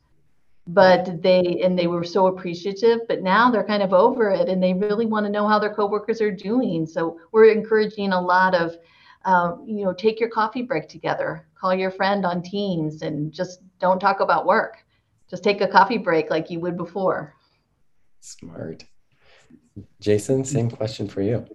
but 0.69 1.23
they 1.23 1.63
and 1.65 1.79
they 1.79 1.87
were 1.87 2.05
so 2.05 2.27
appreciative 2.27 3.01
but 3.09 3.23
now 3.23 3.51
they're 3.51 3.65
kind 3.65 3.83
of 3.83 3.95
over 3.95 4.31
it 4.31 4.51
and 4.51 4.63
they 4.63 4.75
really 4.75 5.07
want 5.07 5.25
to 5.25 5.33
know 5.33 5.49
how 5.49 5.59
their 5.59 5.75
coworkers 5.75 6.21
are 6.21 6.31
doing 6.31 6.87
so 6.87 7.19
we're 7.33 7.47
encouraging 7.47 8.13
a 8.13 8.21
lot 8.21 8.55
of 8.55 8.77
um, 9.25 9.65
you 9.67 9.83
know 9.83 9.95
take 9.95 10.21
your 10.21 10.29
coffee 10.29 10.61
break 10.61 10.87
together 10.87 11.47
call 11.59 11.75
your 11.75 11.91
friend 11.91 12.27
on 12.27 12.43
teams 12.43 13.01
and 13.01 13.33
just 13.33 13.61
don't 13.81 13.99
talk 13.99 14.21
about 14.21 14.45
work 14.45 14.85
just 15.31 15.45
take 15.45 15.61
a 15.61 15.69
coffee 15.69 15.99
break 15.99 16.31
like 16.31 16.51
you 16.51 16.61
would 16.61 16.77
before 16.77 17.35
smart 18.21 18.85
jason 20.01 20.45
same 20.45 20.71
question 20.71 21.09
for 21.09 21.23
you 21.23 21.47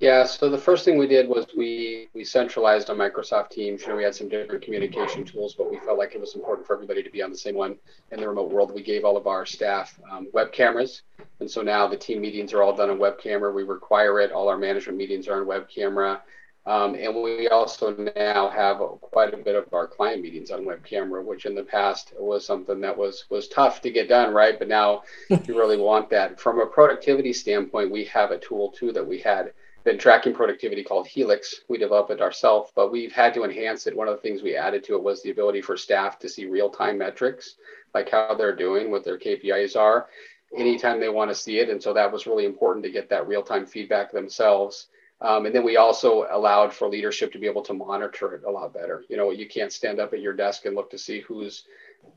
yeah, 0.00 0.24
so 0.24 0.48
the 0.48 0.58
first 0.58 0.84
thing 0.84 0.96
we 0.96 1.08
did 1.08 1.28
was 1.28 1.46
we 1.56 2.08
we 2.14 2.22
centralized 2.22 2.88
on 2.88 2.96
Microsoft 2.96 3.50
Teams. 3.50 3.82
You 3.82 3.88
know, 3.88 3.96
we 3.96 4.04
had 4.04 4.14
some 4.14 4.28
different 4.28 4.62
communication 4.62 5.24
tools, 5.24 5.54
but 5.54 5.68
we 5.68 5.78
felt 5.80 5.98
like 5.98 6.14
it 6.14 6.20
was 6.20 6.36
important 6.36 6.68
for 6.68 6.74
everybody 6.74 7.02
to 7.02 7.10
be 7.10 7.20
on 7.20 7.32
the 7.32 7.36
same 7.36 7.56
one 7.56 7.76
in 8.12 8.20
the 8.20 8.28
remote 8.28 8.52
world. 8.52 8.72
We 8.72 8.82
gave 8.82 9.04
all 9.04 9.16
of 9.16 9.26
our 9.26 9.44
staff 9.44 9.98
um, 10.08 10.28
web 10.32 10.52
cameras, 10.52 11.02
and 11.40 11.50
so 11.50 11.62
now 11.62 11.88
the 11.88 11.96
team 11.96 12.20
meetings 12.20 12.52
are 12.52 12.62
all 12.62 12.76
done 12.76 12.90
on 12.90 12.98
web 13.00 13.18
camera. 13.18 13.50
We 13.50 13.64
require 13.64 14.20
it. 14.20 14.30
All 14.30 14.48
our 14.48 14.56
management 14.56 14.96
meetings 14.96 15.26
are 15.26 15.40
on 15.40 15.48
web 15.48 15.68
camera. 15.68 16.22
Um, 16.68 16.94
and 16.96 17.22
we 17.22 17.48
also 17.48 17.96
now 18.14 18.50
have 18.50 18.76
quite 19.00 19.32
a 19.32 19.38
bit 19.38 19.54
of 19.54 19.72
our 19.72 19.86
client 19.86 20.20
meetings 20.20 20.50
on 20.50 20.66
web 20.66 20.84
camera, 20.84 21.24
which 21.24 21.46
in 21.46 21.54
the 21.54 21.62
past 21.62 22.12
was 22.18 22.44
something 22.44 22.78
that 22.82 22.94
was 22.94 23.24
was 23.30 23.48
tough 23.48 23.80
to 23.80 23.90
get 23.90 24.10
done, 24.10 24.34
right? 24.34 24.58
But 24.58 24.68
now 24.68 25.04
you 25.30 25.56
really 25.58 25.78
want 25.78 26.10
that. 26.10 26.38
From 26.38 26.60
a 26.60 26.66
productivity 26.66 27.32
standpoint, 27.32 27.90
we 27.90 28.04
have 28.04 28.32
a 28.32 28.38
tool 28.38 28.70
too 28.70 28.92
that 28.92 29.06
we 29.06 29.18
had 29.18 29.54
been 29.82 29.96
tracking 29.96 30.34
productivity 30.34 30.84
called 30.84 31.06
Helix. 31.06 31.62
We 31.68 31.78
developed 31.78 32.10
it 32.10 32.20
ourselves, 32.20 32.70
but 32.76 32.92
we've 32.92 33.12
had 33.12 33.32
to 33.32 33.44
enhance 33.44 33.86
it. 33.86 33.96
One 33.96 34.06
of 34.06 34.16
the 34.16 34.20
things 34.20 34.42
we 34.42 34.54
added 34.54 34.84
to 34.84 34.94
it 34.94 35.02
was 35.02 35.22
the 35.22 35.30
ability 35.30 35.62
for 35.62 35.78
staff 35.78 36.18
to 36.18 36.28
see 36.28 36.44
real 36.44 36.68
time 36.68 36.98
metrics, 36.98 37.54
like 37.94 38.10
how 38.10 38.34
they're 38.34 38.54
doing, 38.54 38.90
what 38.90 39.06
their 39.06 39.18
KPIs 39.18 39.74
are, 39.74 40.08
anytime 40.54 41.00
they 41.00 41.08
want 41.08 41.30
to 41.30 41.34
see 41.34 41.60
it. 41.60 41.70
And 41.70 41.82
so 41.82 41.94
that 41.94 42.12
was 42.12 42.26
really 42.26 42.44
important 42.44 42.84
to 42.84 42.92
get 42.92 43.08
that 43.08 43.26
real 43.26 43.42
time 43.42 43.64
feedback 43.64 44.12
themselves. 44.12 44.88
Um, 45.20 45.46
and 45.46 45.54
then 45.54 45.64
we 45.64 45.76
also 45.76 46.26
allowed 46.30 46.72
for 46.72 46.88
leadership 46.88 47.32
to 47.32 47.38
be 47.38 47.46
able 47.46 47.62
to 47.62 47.74
monitor 47.74 48.34
it 48.34 48.44
a 48.44 48.50
lot 48.50 48.72
better. 48.72 49.04
You 49.08 49.16
know, 49.16 49.30
you 49.30 49.48
can't 49.48 49.72
stand 49.72 49.98
up 49.98 50.12
at 50.12 50.20
your 50.20 50.32
desk 50.32 50.64
and 50.64 50.76
look 50.76 50.90
to 50.90 50.98
see 50.98 51.20
who's 51.20 51.64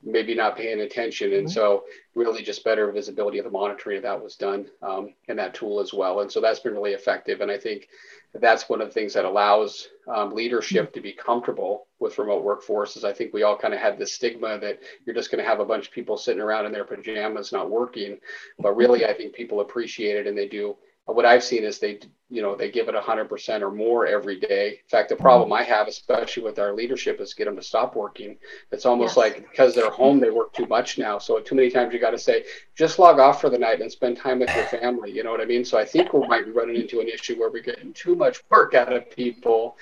maybe 0.04 0.36
not 0.36 0.56
paying 0.56 0.82
attention. 0.82 1.34
And 1.34 1.47
mm-hmm. 1.47 1.54
so 1.54 1.86
really 2.16 2.43
just 2.43 2.64
better 2.64 2.91
visibility 2.91 3.39
of 3.39 3.45
the 3.45 3.52
monitoring 3.52 3.97
of 3.97 4.04
that 4.04 4.22
was 4.22 4.36
done 4.36 4.68
um, 4.84 5.14
in 5.28 5.38
that 5.38 5.54
tool 5.54 5.80
as 5.80 5.93
well. 5.93 6.22
And 6.22 6.32
so 6.32 6.41
that's 6.41 6.60
been 6.60 6.74
really 6.74 6.91
effective. 6.91 7.41
And 7.41 7.49
I 7.52 7.58
think 7.58 7.88
that's 8.34 8.70
one 8.70 8.82
of 8.82 8.88
the 8.88 8.93
things 8.93 9.14
that 9.14 9.26
allows 9.26 9.89
um, 10.08 10.34
leadership 10.34 10.93
to 10.93 11.02
be 11.02 11.12
comfortable 11.12 11.88
with 11.99 12.18
remote 12.18 12.45
workforces. 12.45 13.04
I 13.04 13.14
think 13.14 13.34
we 13.34 13.43
all 13.43 13.58
kind 13.58 13.74
of 13.74 13.80
had 13.80 13.97
this 13.97 14.14
stigma 14.14 14.58
that 14.60 14.80
you're 15.06 15.16
just 15.16 15.32
going 15.32 15.43
to 15.43 15.49
have 15.49 15.60
a 15.60 15.66
bunch 15.66 15.88
of 15.88 15.93
people 15.93 16.18
sitting 16.18 16.41
around 16.41 16.66
in 16.66 16.72
their 16.72 16.86
pajamas 16.86 17.52
not 17.52 17.70
working. 17.70 18.20
But 18.60 18.76
really, 18.76 19.06
I 19.06 19.14
think 19.14 19.34
people 19.34 19.62
appreciate 19.62 20.18
it 20.18 20.28
and 20.28 20.38
they 20.38 20.47
do 20.47 20.78
what 21.06 21.26
I've 21.26 21.43
seen 21.43 21.64
is 21.64 21.80
they, 21.80 21.99
you 22.30 22.41
know, 22.41 22.56
they 22.56 22.70
give 22.70 22.88
it 22.88 22.95
100% 22.95 23.62
or 23.62 23.72
more 23.72 24.06
every 24.06 24.39
day. 24.39 24.70
In 24.70 24.89
fact, 24.89 25.10
the 25.10 25.16
problem 25.16 25.52
I 25.52 25.64
have, 25.64 25.88
especially 25.88 26.43
with 26.43 26.60
our 26.60 26.74
leadership, 26.74 27.20
is 27.20 27.34
get 27.34 27.45
them 27.45 27.56
to 27.56 27.64
stop 27.64 27.95
working. 27.95 28.38
It's 28.72 28.86
almost 28.86 29.12
yes. 29.12 29.18
like 29.18 29.49
because 29.49 29.74
they're 29.74 29.89
home, 29.89 30.20
they 30.20 30.30
work 30.30 30.54
too 30.54 30.68
much 30.68 30.97
now. 30.97 31.18
So 31.18 31.39
too 31.39 31.56
many 31.56 31.70
times 31.70 31.93
you 31.93 31.99
got 31.99 32.12
to 32.12 32.20
say, 32.20 32.45
just 32.76 32.99
log 32.99 33.20
off 33.20 33.41
for 33.41 33.49
the 33.49 33.58
night 33.58 33.82
and 33.82 33.91
spend 33.91 34.18
time 34.18 34.39
with 34.39 34.56
your 34.56 34.66
family. 34.66 35.12
You 35.12 35.24
know 35.24 35.32
what 35.32 35.41
I 35.41 35.45
mean? 35.45 35.66
So 35.66 35.78
I 35.78 35.86
think 35.86 36.14
we 36.14 36.26
might 36.28 36.45
be 36.45 36.52
running 36.52 36.76
into 36.76 36.99
an 36.99 37.08
issue 37.08 37.39
where 37.39 37.49
we're 37.49 37.64
getting 37.64 37.93
too 37.93 38.16
much 38.16 38.41
work 38.49 38.74
out 38.76 38.93
of 38.93 39.10
people, 39.10 39.78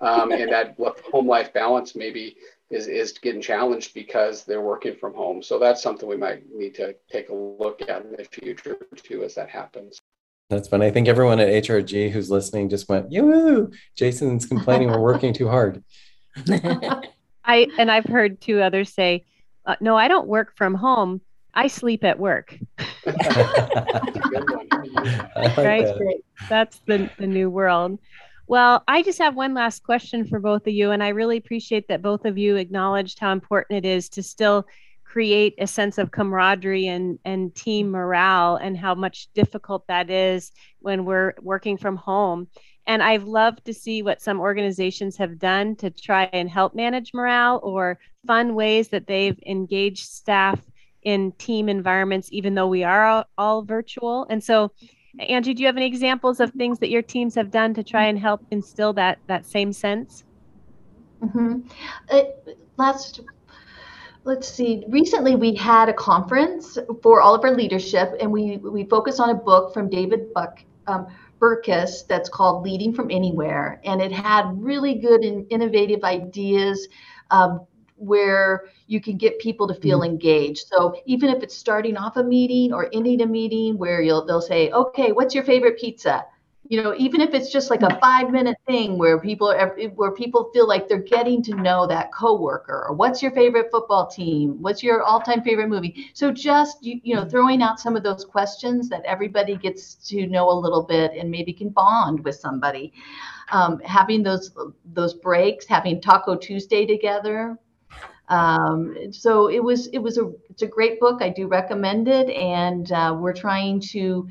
um, 0.00 0.32
and 0.32 0.50
that 0.50 0.76
home 1.12 1.28
life 1.28 1.52
balance 1.52 1.94
maybe 1.94 2.36
is 2.70 2.88
is 2.88 3.12
getting 3.12 3.40
challenged 3.40 3.94
because 3.94 4.44
they're 4.44 4.60
working 4.60 4.96
from 4.96 5.14
home. 5.14 5.42
So 5.42 5.58
that's 5.58 5.82
something 5.82 6.08
we 6.08 6.16
might 6.16 6.42
need 6.52 6.74
to 6.74 6.96
take 7.10 7.28
a 7.28 7.34
look 7.34 7.82
at 7.82 8.04
in 8.04 8.12
the 8.16 8.24
future 8.24 8.76
too 8.96 9.22
as 9.22 9.36
that 9.36 9.48
happens. 9.48 10.00
That's 10.48 10.68
fun. 10.68 10.80
I 10.80 10.90
think 10.90 11.08
everyone 11.08 11.40
at 11.40 11.64
HRG 11.64 12.10
who's 12.10 12.30
listening 12.30 12.68
just 12.68 12.88
went, 12.88 13.10
yoo 13.10 13.72
Jason's 13.96 14.46
complaining 14.46 14.90
we're 14.90 15.00
working 15.00 15.32
too 15.32 15.48
hard. 15.48 15.82
I 17.44 17.68
and 17.78 17.90
I've 17.90 18.04
heard 18.04 18.40
two 18.40 18.60
others 18.60 18.92
say, 18.92 19.24
uh, 19.64 19.76
no, 19.80 19.96
I 19.96 20.06
don't 20.08 20.28
work 20.28 20.56
from 20.56 20.74
home. 20.74 21.20
I 21.54 21.66
sleep 21.68 22.04
at 22.04 22.18
work. 22.18 22.56
like 23.06 23.16
right? 25.56 25.84
That. 25.84 26.20
That's 26.48 26.80
the, 26.86 27.10
the 27.18 27.26
new 27.26 27.50
world. 27.50 27.98
Well, 28.46 28.84
I 28.86 29.02
just 29.02 29.18
have 29.18 29.34
one 29.34 29.54
last 29.54 29.82
question 29.82 30.26
for 30.26 30.38
both 30.38 30.66
of 30.66 30.72
you. 30.72 30.92
And 30.92 31.02
I 31.02 31.08
really 31.08 31.36
appreciate 31.36 31.88
that 31.88 32.02
both 32.02 32.24
of 32.24 32.38
you 32.38 32.56
acknowledged 32.56 33.18
how 33.18 33.32
important 33.32 33.84
it 33.84 33.88
is 33.88 34.08
to 34.10 34.22
still 34.22 34.66
create 35.16 35.54
a 35.56 35.66
sense 35.66 35.96
of 35.96 36.10
camaraderie 36.10 36.88
and, 36.88 37.18
and 37.24 37.54
team 37.54 37.90
morale 37.90 38.56
and 38.56 38.76
how 38.76 38.94
much 38.94 39.28
difficult 39.32 39.82
that 39.86 40.10
is 40.10 40.52
when 40.80 41.06
we're 41.06 41.32
working 41.40 41.78
from 41.78 41.96
home. 41.96 42.46
And 42.86 43.02
I've 43.02 43.24
loved 43.24 43.64
to 43.64 43.72
see 43.72 44.02
what 44.02 44.20
some 44.20 44.38
organizations 44.38 45.16
have 45.16 45.38
done 45.38 45.74
to 45.76 45.88
try 45.88 46.24
and 46.34 46.50
help 46.50 46.74
manage 46.74 47.14
morale 47.14 47.60
or 47.62 47.98
fun 48.26 48.54
ways 48.54 48.88
that 48.88 49.06
they've 49.06 49.40
engaged 49.46 50.04
staff 50.04 50.60
in 51.02 51.32
team 51.38 51.70
environments, 51.70 52.28
even 52.30 52.54
though 52.54 52.68
we 52.68 52.84
are 52.84 53.06
all, 53.06 53.24
all 53.38 53.62
virtual. 53.62 54.26
And 54.28 54.44
so, 54.44 54.70
Angie, 55.18 55.54
do 55.54 55.62
you 55.62 55.66
have 55.66 55.78
any 55.78 55.86
examples 55.86 56.40
of 56.40 56.50
things 56.50 56.78
that 56.80 56.90
your 56.90 57.00
teams 57.00 57.34
have 57.36 57.50
done 57.50 57.72
to 57.72 57.82
try 57.82 58.04
and 58.04 58.18
help 58.18 58.44
instill 58.50 58.92
that 58.92 59.16
that 59.28 59.46
same 59.46 59.72
sense? 59.72 60.24
Mm-hmm. 61.22 61.60
Uh, 62.10 62.22
last 62.76 63.22
let's 64.26 64.48
see 64.48 64.84
recently 64.88 65.36
we 65.36 65.54
had 65.54 65.88
a 65.88 65.92
conference 65.92 66.76
for 67.02 67.22
all 67.22 67.34
of 67.34 67.44
our 67.44 67.52
leadership 67.52 68.14
and 68.20 68.30
we 68.30 68.56
we 68.58 68.84
focused 68.84 69.20
on 69.20 69.30
a 69.30 69.34
book 69.34 69.72
from 69.72 69.88
david 69.88 70.32
buck 70.34 70.58
um, 70.88 71.06
burkus 71.40 72.06
that's 72.08 72.28
called 72.28 72.64
leading 72.64 72.92
from 72.92 73.10
anywhere 73.10 73.80
and 73.84 74.02
it 74.02 74.12
had 74.12 74.44
really 74.56 74.96
good 74.96 75.22
and 75.22 75.46
innovative 75.50 76.02
ideas 76.02 76.88
um, 77.30 77.66
where 77.96 78.64
you 78.86 79.00
can 79.00 79.16
get 79.16 79.38
people 79.38 79.66
to 79.66 79.74
feel 79.74 80.00
mm-hmm. 80.00 80.12
engaged. 80.12 80.66
So 80.68 80.94
even 81.06 81.30
if 81.30 81.42
it's 81.42 81.56
starting 81.56 81.96
off 81.96 82.16
a 82.16 82.22
meeting 82.22 82.72
or 82.72 82.88
ending 82.92 83.22
a 83.22 83.26
meeting 83.26 83.78
where 83.78 84.02
you'll 84.02 84.24
they'll 84.26 84.42
say, 84.42 84.70
"Okay, 84.70 85.12
what's 85.12 85.34
your 85.34 85.44
favorite 85.44 85.78
pizza?" 85.78 86.24
You 86.68 86.82
know 86.82 86.94
even 86.96 87.20
if 87.20 87.34
it's 87.34 87.50
just 87.50 87.70
like 87.70 87.82
a 87.82 87.98
five 88.00 88.30
minute 88.30 88.56
thing 88.66 88.98
where 88.98 89.20
people 89.20 89.48
are 89.48 89.76
where 89.94 90.12
people 90.12 90.50
feel 90.52 90.66
like 90.66 90.88
they're 90.88 90.98
getting 90.98 91.42
to 91.42 91.54
know 91.54 91.86
that 91.86 92.12
coworker 92.12 92.86
or 92.88 92.94
what's 92.94 93.22
your 93.22 93.30
favorite 93.32 93.68
football 93.70 94.06
team? 94.06 94.60
What's 94.60 94.82
your 94.82 95.02
all-time 95.02 95.42
favorite 95.42 95.68
movie? 95.68 96.10
So 96.14 96.32
just 96.32 96.84
you, 96.84 97.00
you 97.02 97.14
know 97.14 97.24
throwing 97.24 97.62
out 97.62 97.80
some 97.80 97.96
of 97.96 98.02
those 98.02 98.24
questions 98.24 98.88
that 98.88 99.04
everybody 99.04 99.56
gets 99.56 99.94
to 100.08 100.26
know 100.26 100.50
a 100.50 100.58
little 100.58 100.82
bit 100.82 101.12
and 101.12 101.30
maybe 101.30 101.52
can 101.52 101.70
bond 101.70 102.24
with 102.24 102.36
somebody. 102.36 102.92
Um, 103.52 103.78
having 103.80 104.22
those 104.22 104.50
those 104.92 105.14
breaks 105.14 105.66
having 105.66 106.00
taco 106.00 106.36
tuesday 106.36 106.86
together. 106.86 107.58
Um, 108.28 109.12
so 109.12 109.48
it 109.48 109.62
was 109.62 109.86
it 109.88 109.98
was 109.98 110.18
a 110.18 110.32
it's 110.50 110.62
a 110.62 110.66
great 110.66 110.98
book. 110.98 111.22
I 111.22 111.28
do 111.28 111.46
recommend 111.46 112.08
it. 112.08 112.28
And 112.30 112.90
uh, 112.90 113.16
we're 113.18 113.32
trying 113.32 113.80
to 113.92 114.28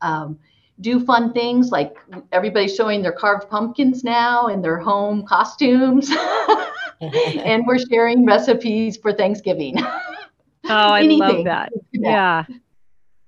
um, 0.00 0.38
do 0.82 1.04
fun 1.04 1.32
things 1.32 1.70
like 1.70 1.96
everybody's 2.32 2.74
showing 2.74 3.02
their 3.02 3.12
carved 3.12 3.48
pumpkins 3.48 4.04
now 4.04 4.48
in 4.48 4.60
their 4.62 4.78
home 4.78 5.24
costumes. 5.26 6.10
And 7.00 7.66
we're 7.66 7.80
sharing 7.80 8.24
recipes 8.24 8.96
for 8.96 9.12
thanksgiving. 9.12 9.76
Oh 10.64 10.92
i 10.92 11.00
love 11.02 11.44
that. 11.46 11.72
Yeah. 11.90 12.44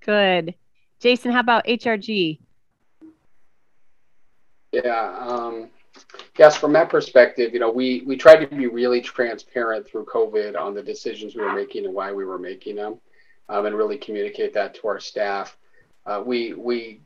Good. 0.06 0.54
Jason 1.00 1.32
how 1.32 1.40
about 1.40 1.66
hrg 1.66 2.38
yeah 4.72 5.16
um, 5.18 5.68
yes 6.38 6.56
from 6.56 6.72
that 6.74 6.88
perspective 6.88 7.52
you 7.52 7.58
know 7.58 7.70
we 7.70 8.02
we 8.06 8.16
tried 8.16 8.36
to 8.36 8.46
be 8.46 8.68
really 8.68 9.00
transparent 9.00 9.84
through 9.84 10.04
covid 10.04 10.56
on 10.56 10.74
the 10.74 10.82
decisions 10.82 11.34
we 11.34 11.42
were 11.42 11.52
making 11.52 11.84
and 11.86 11.92
why 11.92 12.12
we 12.12 12.24
were 12.24 12.38
making 12.38 12.76
them 12.76 13.00
um, 13.48 13.66
and 13.66 13.76
really 13.76 13.98
communicate 13.98 14.54
that 14.54 14.74
to 14.74 14.88
our 14.88 15.00
staff. 15.00 15.56
Uh, 16.06 16.22
we 16.24 16.54
we 16.54 17.00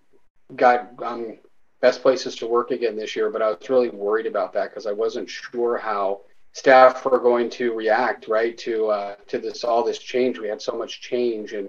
got 0.57 0.91
um, 1.03 1.39
best 1.81 2.03
places 2.03 2.35
to 2.37 2.47
work 2.47 2.71
again 2.71 2.97
this 2.97 3.15
year, 3.15 3.31
but 3.31 3.43
I 3.43 3.51
was 3.51 3.71
really 3.71 3.91
worried 3.91 4.27
about 4.27 4.53
that 4.55 4.71
because 4.71 4.87
I 4.87 4.93
wasn't 4.93 5.29
sure 5.29 5.79
how 5.79 6.23
staff 6.53 7.05
were 7.05 7.21
going 7.21 7.51
to 7.51 7.75
react 7.75 8.29
right 8.29 8.57
to 8.59 8.87
uh, 8.87 9.15
to 9.29 9.39
this 9.39 9.65
all 9.65 9.85
this 9.85 9.99
change. 9.99 10.39
We 10.39 10.49
had 10.49 10.63
so 10.63 10.73
much 10.73 11.01
change, 11.01 11.53
and 11.53 11.69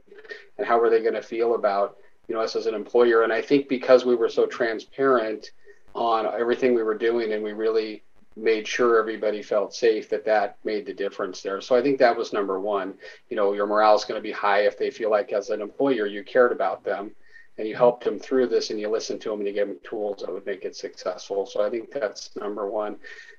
and 0.58 0.68
how 0.68 0.80
were 0.80 0.90
they 0.90 1.02
going 1.02 1.14
to 1.14 1.22
feel 1.22 1.56
about 1.56 1.98
you 2.28 2.36
know 2.36 2.42
us 2.42 2.56
as 2.56 2.66
an 2.66 2.76
employer? 2.76 3.24
And 3.24 3.34
I 3.34 3.42
think 3.42 3.68
because 3.68 4.06
we 4.06 4.16
were 4.16 4.30
so 4.30 4.46
transparent 4.46 5.52
on 5.96 6.26
everything 6.26 6.74
we 6.74 6.84
were 6.84 6.98
doing, 6.98 7.34
and 7.34 7.44
we 7.44 7.54
really 7.54 8.04
made 8.36 8.68
sure 8.68 9.00
everybody 9.00 9.42
felt 9.42 9.74
safe 9.74 10.10
that 10.10 10.26
that 10.26 10.58
made 10.64 10.86
the 10.86 10.94
difference 10.94 11.42
there 11.42 11.60
so 11.60 11.76
i 11.76 11.82
think 11.82 12.00
that 12.00 12.16
was 12.16 12.32
number 12.32 12.60
one 12.60 12.94
you 13.30 13.36
know 13.36 13.54
your 13.54 13.68
morale 13.68 13.96
is 13.96 14.06
going 14.06 14.18
to 14.18 14.24
be 14.24 14.32
high 14.32 14.62
if 14.62 14.78
they 14.78 14.90
feel 14.90 15.10
like 15.10 15.34
as 15.34 15.50
an 15.50 15.62
employer 15.62 16.06
you 16.06 16.24
cared 16.24 16.52
about 16.52 16.84
them 16.84 17.12
and 17.60 17.68
you 17.68 17.76
helped 17.76 18.06
them 18.06 18.18
through 18.18 18.48
this 18.48 18.70
and 18.70 18.80
you 18.80 18.90
listened 18.90 19.20
to 19.22 19.30
them 19.30 19.40
and 19.40 19.48
you 19.48 19.54
gave 19.54 19.68
them 19.68 19.78
tools 19.84 20.22
that 20.22 20.32
would 20.32 20.46
make 20.46 20.64
it 20.64 20.76
successful. 20.76 21.46
So 21.46 21.62
i 21.62 21.70
think 21.70 21.92
that's 21.92 22.36
number 22.38 22.68
one. 22.70 22.96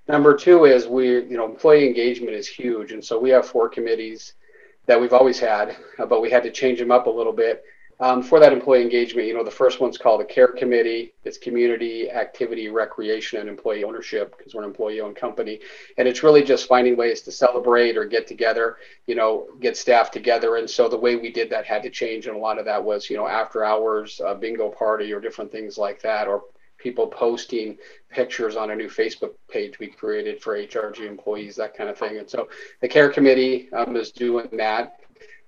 Number 0.08 0.36
two 0.36 0.66
is 0.66 0.86
we 0.86 1.08
you 1.08 1.36
know 1.36 1.46
employee 1.46 1.86
engagement 1.86 2.34
is 2.34 2.46
huge. 2.46 2.92
And 2.92 3.04
so 3.04 3.18
we 3.18 3.30
have 3.30 3.46
four 3.46 3.68
committees 3.68 4.34
that 4.86 5.00
we've 5.00 5.14
always 5.14 5.40
had 5.40 5.76
but 5.98 6.20
we 6.20 6.30
had 6.30 6.42
to 6.42 6.50
change 6.50 6.78
them 6.78 6.90
up 6.90 7.06
a 7.06 7.10
little 7.10 7.32
bit 7.32 7.64
um, 8.00 8.22
for 8.22 8.40
that 8.40 8.52
employee 8.52 8.80
engagement, 8.80 9.28
you 9.28 9.34
know, 9.34 9.44
the 9.44 9.50
first 9.50 9.78
one's 9.78 9.98
called 9.98 10.20
the 10.20 10.24
CARE 10.24 10.52
Committee. 10.52 11.12
It's 11.24 11.36
community, 11.36 12.10
activity, 12.10 12.70
recreation, 12.70 13.40
and 13.40 13.48
employee 13.48 13.84
ownership 13.84 14.34
because 14.36 14.54
we're 14.54 14.62
an 14.62 14.70
employee-owned 14.70 15.16
company, 15.16 15.60
and 15.98 16.08
it's 16.08 16.22
really 16.22 16.42
just 16.42 16.66
finding 16.66 16.96
ways 16.96 17.20
to 17.22 17.32
celebrate 17.32 17.98
or 17.98 18.06
get 18.06 18.26
together, 18.26 18.78
you 19.06 19.14
know, 19.14 19.48
get 19.60 19.76
staff 19.76 20.10
together. 20.10 20.56
And 20.56 20.68
so 20.68 20.88
the 20.88 20.96
way 20.96 21.16
we 21.16 21.30
did 21.30 21.50
that 21.50 21.66
had 21.66 21.82
to 21.82 21.90
change, 21.90 22.26
and 22.26 22.34
a 22.34 22.38
lot 22.38 22.58
of 22.58 22.64
that 22.64 22.82
was, 22.82 23.10
you 23.10 23.18
know, 23.18 23.28
after 23.28 23.64
hours 23.64 24.18
uh, 24.24 24.34
bingo 24.34 24.70
party 24.70 25.12
or 25.12 25.20
different 25.20 25.52
things 25.52 25.76
like 25.76 26.00
that, 26.00 26.26
or 26.26 26.44
people 26.78 27.06
posting 27.06 27.76
pictures 28.08 28.56
on 28.56 28.70
a 28.70 28.74
new 28.74 28.88
Facebook 28.88 29.32
page 29.50 29.78
we 29.78 29.88
created 29.88 30.42
for 30.42 30.56
HRG 30.56 31.00
employees, 31.06 31.54
that 31.56 31.76
kind 31.76 31.90
of 31.90 31.98
thing. 31.98 32.16
And 32.16 32.30
so 32.30 32.48
the 32.80 32.88
CARE 32.88 33.10
Committee 33.10 33.70
um, 33.74 33.94
is 33.96 34.10
doing 34.10 34.48
that 34.52 34.99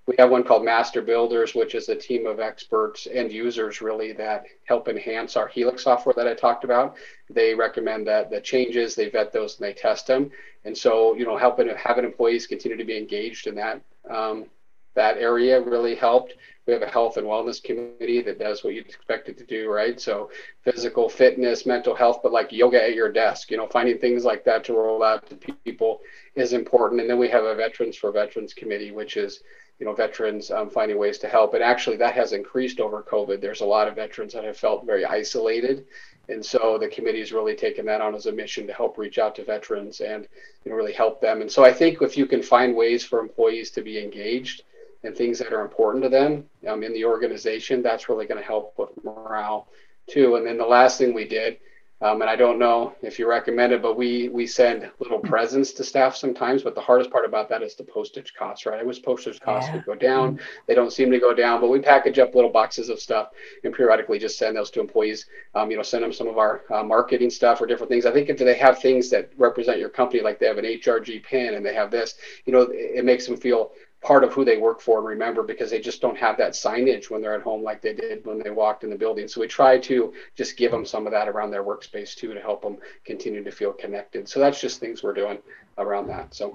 we 0.06 0.16
have 0.18 0.30
one 0.30 0.42
called 0.42 0.64
Master 0.64 1.00
Builders, 1.00 1.54
which 1.54 1.74
is 1.74 1.88
a 1.88 1.94
team 1.94 2.26
of 2.26 2.40
experts 2.40 3.06
and 3.06 3.30
users 3.30 3.80
really 3.80 4.12
that 4.12 4.44
help 4.64 4.88
enhance 4.88 5.36
our 5.36 5.46
Helix 5.46 5.84
software 5.84 6.14
that 6.16 6.26
I 6.26 6.34
talked 6.34 6.64
about. 6.64 6.96
They 7.30 7.54
recommend 7.54 8.06
that 8.08 8.28
the 8.28 8.40
changes, 8.40 8.94
they 8.94 9.10
vet 9.10 9.32
those 9.32 9.58
and 9.58 9.66
they 9.66 9.72
test 9.72 10.08
them. 10.08 10.30
And 10.64 10.76
so, 10.76 11.14
you 11.14 11.24
know, 11.24 11.36
helping 11.36 11.68
having 11.76 12.04
employees 12.04 12.46
continue 12.46 12.76
to 12.76 12.84
be 12.84 12.98
engaged 12.98 13.46
in 13.46 13.54
that 13.56 13.80
um, 14.10 14.46
that 14.94 15.18
area 15.18 15.60
really 15.60 15.94
helped. 15.94 16.34
We 16.66 16.72
have 16.72 16.82
a 16.82 16.86
health 16.86 17.16
and 17.16 17.26
wellness 17.26 17.62
committee 17.62 18.22
that 18.22 18.38
does 18.38 18.62
what 18.62 18.74
you'd 18.74 18.86
expect 18.86 19.28
it 19.28 19.38
to 19.38 19.44
do, 19.44 19.70
right? 19.70 20.00
So 20.00 20.30
physical 20.62 21.08
fitness, 21.08 21.66
mental 21.66 21.94
health, 21.94 22.20
but 22.22 22.30
like 22.30 22.52
yoga 22.52 22.82
at 22.82 22.94
your 22.94 23.10
desk, 23.10 23.50
you 23.50 23.56
know, 23.56 23.66
finding 23.66 23.98
things 23.98 24.24
like 24.24 24.44
that 24.44 24.62
to 24.64 24.74
roll 24.74 25.02
out 25.02 25.28
to 25.30 25.36
people 25.36 26.00
is 26.36 26.52
important. 26.52 27.00
And 27.00 27.10
then 27.10 27.18
we 27.18 27.28
have 27.28 27.44
a 27.44 27.54
Veterans 27.54 27.96
for 27.96 28.12
Veterans 28.12 28.54
committee, 28.54 28.92
which 28.92 29.16
is 29.16 29.40
you 29.78 29.86
know 29.86 29.94
veterans 29.94 30.50
um, 30.50 30.70
finding 30.70 30.98
ways 30.98 31.18
to 31.18 31.28
help. 31.28 31.54
And 31.54 31.62
actually 31.62 31.96
that 31.98 32.14
has 32.14 32.32
increased 32.32 32.80
over 32.80 33.02
covid. 33.02 33.40
There's 33.40 33.60
a 33.60 33.66
lot 33.66 33.88
of 33.88 33.96
veterans 33.96 34.32
that 34.34 34.44
have 34.44 34.56
felt 34.56 34.86
very 34.86 35.04
isolated. 35.04 35.86
And 36.28 36.44
so 36.44 36.78
the 36.78 36.88
committee 36.88 37.22
really 37.32 37.56
taken 37.56 37.84
that 37.86 38.00
on 38.00 38.14
as 38.14 38.26
a 38.26 38.32
mission 38.32 38.66
to 38.68 38.72
help 38.72 38.96
reach 38.96 39.18
out 39.18 39.34
to 39.36 39.44
veterans 39.44 40.00
and 40.00 40.28
you 40.64 40.70
know, 40.70 40.76
really 40.76 40.92
help 40.92 41.20
them. 41.20 41.40
And 41.40 41.50
so 41.50 41.64
i 41.64 41.72
think 41.72 42.00
if 42.00 42.16
you 42.16 42.26
can 42.26 42.42
find 42.42 42.76
ways 42.76 43.04
for 43.04 43.18
employees 43.20 43.70
to 43.72 43.82
be 43.82 43.98
engaged 43.98 44.62
and 45.04 45.16
things 45.16 45.38
that 45.38 45.52
are 45.52 45.62
important 45.62 46.04
to 46.04 46.08
them 46.08 46.44
um, 46.68 46.82
in 46.82 46.92
the 46.92 47.04
organization 47.04 47.82
that's 47.82 48.08
really 48.08 48.26
going 48.26 48.40
to 48.40 48.46
help 48.46 48.74
with 48.78 48.90
morale 49.04 49.68
too. 50.06 50.36
And 50.36 50.46
then 50.46 50.58
the 50.58 50.64
last 50.64 50.98
thing 50.98 51.12
we 51.12 51.26
did 51.26 51.58
um, 52.02 52.20
and 52.20 52.28
I 52.28 52.34
don't 52.34 52.58
know 52.58 52.94
if 53.00 53.18
you 53.18 53.28
recommend 53.28 53.72
it, 53.72 53.80
but 53.80 53.96
we 53.96 54.28
we 54.28 54.46
send 54.46 54.90
little 54.98 55.20
presents 55.20 55.72
to 55.72 55.84
staff 55.84 56.16
sometimes. 56.16 56.62
But 56.62 56.74
the 56.74 56.80
hardest 56.80 57.10
part 57.10 57.24
about 57.24 57.48
that 57.50 57.62
is 57.62 57.76
the 57.76 57.84
postage 57.84 58.34
costs, 58.34 58.66
right? 58.66 58.80
I 58.80 58.82
wish 58.82 59.00
postage 59.02 59.40
costs 59.40 59.68
yeah. 59.68 59.76
would 59.76 59.86
go 59.86 59.94
down. 59.94 60.40
They 60.66 60.74
don't 60.74 60.92
seem 60.92 61.12
to 61.12 61.20
go 61.20 61.32
down, 61.32 61.60
but 61.60 61.68
we 61.68 61.78
package 61.80 62.18
up 62.18 62.34
little 62.34 62.50
boxes 62.50 62.88
of 62.88 62.98
stuff 62.98 63.28
and 63.62 63.72
periodically 63.72 64.18
just 64.18 64.36
send 64.36 64.56
those 64.56 64.70
to 64.72 64.80
employees. 64.80 65.26
Um, 65.54 65.70
you 65.70 65.76
know, 65.76 65.82
send 65.84 66.02
them 66.02 66.12
some 66.12 66.26
of 66.26 66.38
our 66.38 66.62
uh, 66.70 66.82
marketing 66.82 67.30
stuff 67.30 67.60
or 67.60 67.66
different 67.66 67.90
things. 67.90 68.04
I 68.04 68.12
think 68.12 68.28
if 68.28 68.38
they 68.38 68.56
have 68.56 68.80
things 68.80 69.08
that 69.10 69.30
represent 69.36 69.78
your 69.78 69.88
company, 69.88 70.22
like 70.22 70.40
they 70.40 70.46
have 70.46 70.58
an 70.58 70.64
HRG 70.64 71.22
pin 71.22 71.54
and 71.54 71.64
they 71.64 71.74
have 71.74 71.92
this, 71.92 72.14
you 72.46 72.52
know, 72.52 72.62
it, 72.62 72.98
it 72.98 73.04
makes 73.04 73.26
them 73.26 73.36
feel 73.36 73.72
part 74.02 74.24
of 74.24 74.32
who 74.32 74.44
they 74.44 74.56
work 74.56 74.80
for 74.80 74.98
and 74.98 75.06
remember 75.06 75.42
because 75.42 75.70
they 75.70 75.80
just 75.80 76.00
don't 76.00 76.18
have 76.18 76.36
that 76.36 76.52
signage 76.52 77.08
when 77.08 77.22
they're 77.22 77.34
at 77.34 77.42
home 77.42 77.62
like 77.62 77.80
they 77.80 77.94
did 77.94 78.24
when 78.26 78.38
they 78.38 78.50
walked 78.50 78.82
in 78.82 78.90
the 78.90 78.96
building. 78.96 79.28
So 79.28 79.40
we 79.40 79.46
try 79.46 79.78
to 79.78 80.12
just 80.36 80.56
give 80.56 80.72
them 80.72 80.84
some 80.84 81.06
of 81.06 81.12
that 81.12 81.28
around 81.28 81.52
their 81.52 81.62
workspace 81.62 82.14
too 82.14 82.34
to 82.34 82.40
help 82.40 82.62
them 82.62 82.78
continue 83.04 83.44
to 83.44 83.50
feel 83.52 83.72
connected. 83.72 84.28
So 84.28 84.40
that's 84.40 84.60
just 84.60 84.80
things 84.80 85.02
we're 85.02 85.14
doing 85.14 85.38
around 85.78 86.08
that. 86.08 86.34
So 86.34 86.52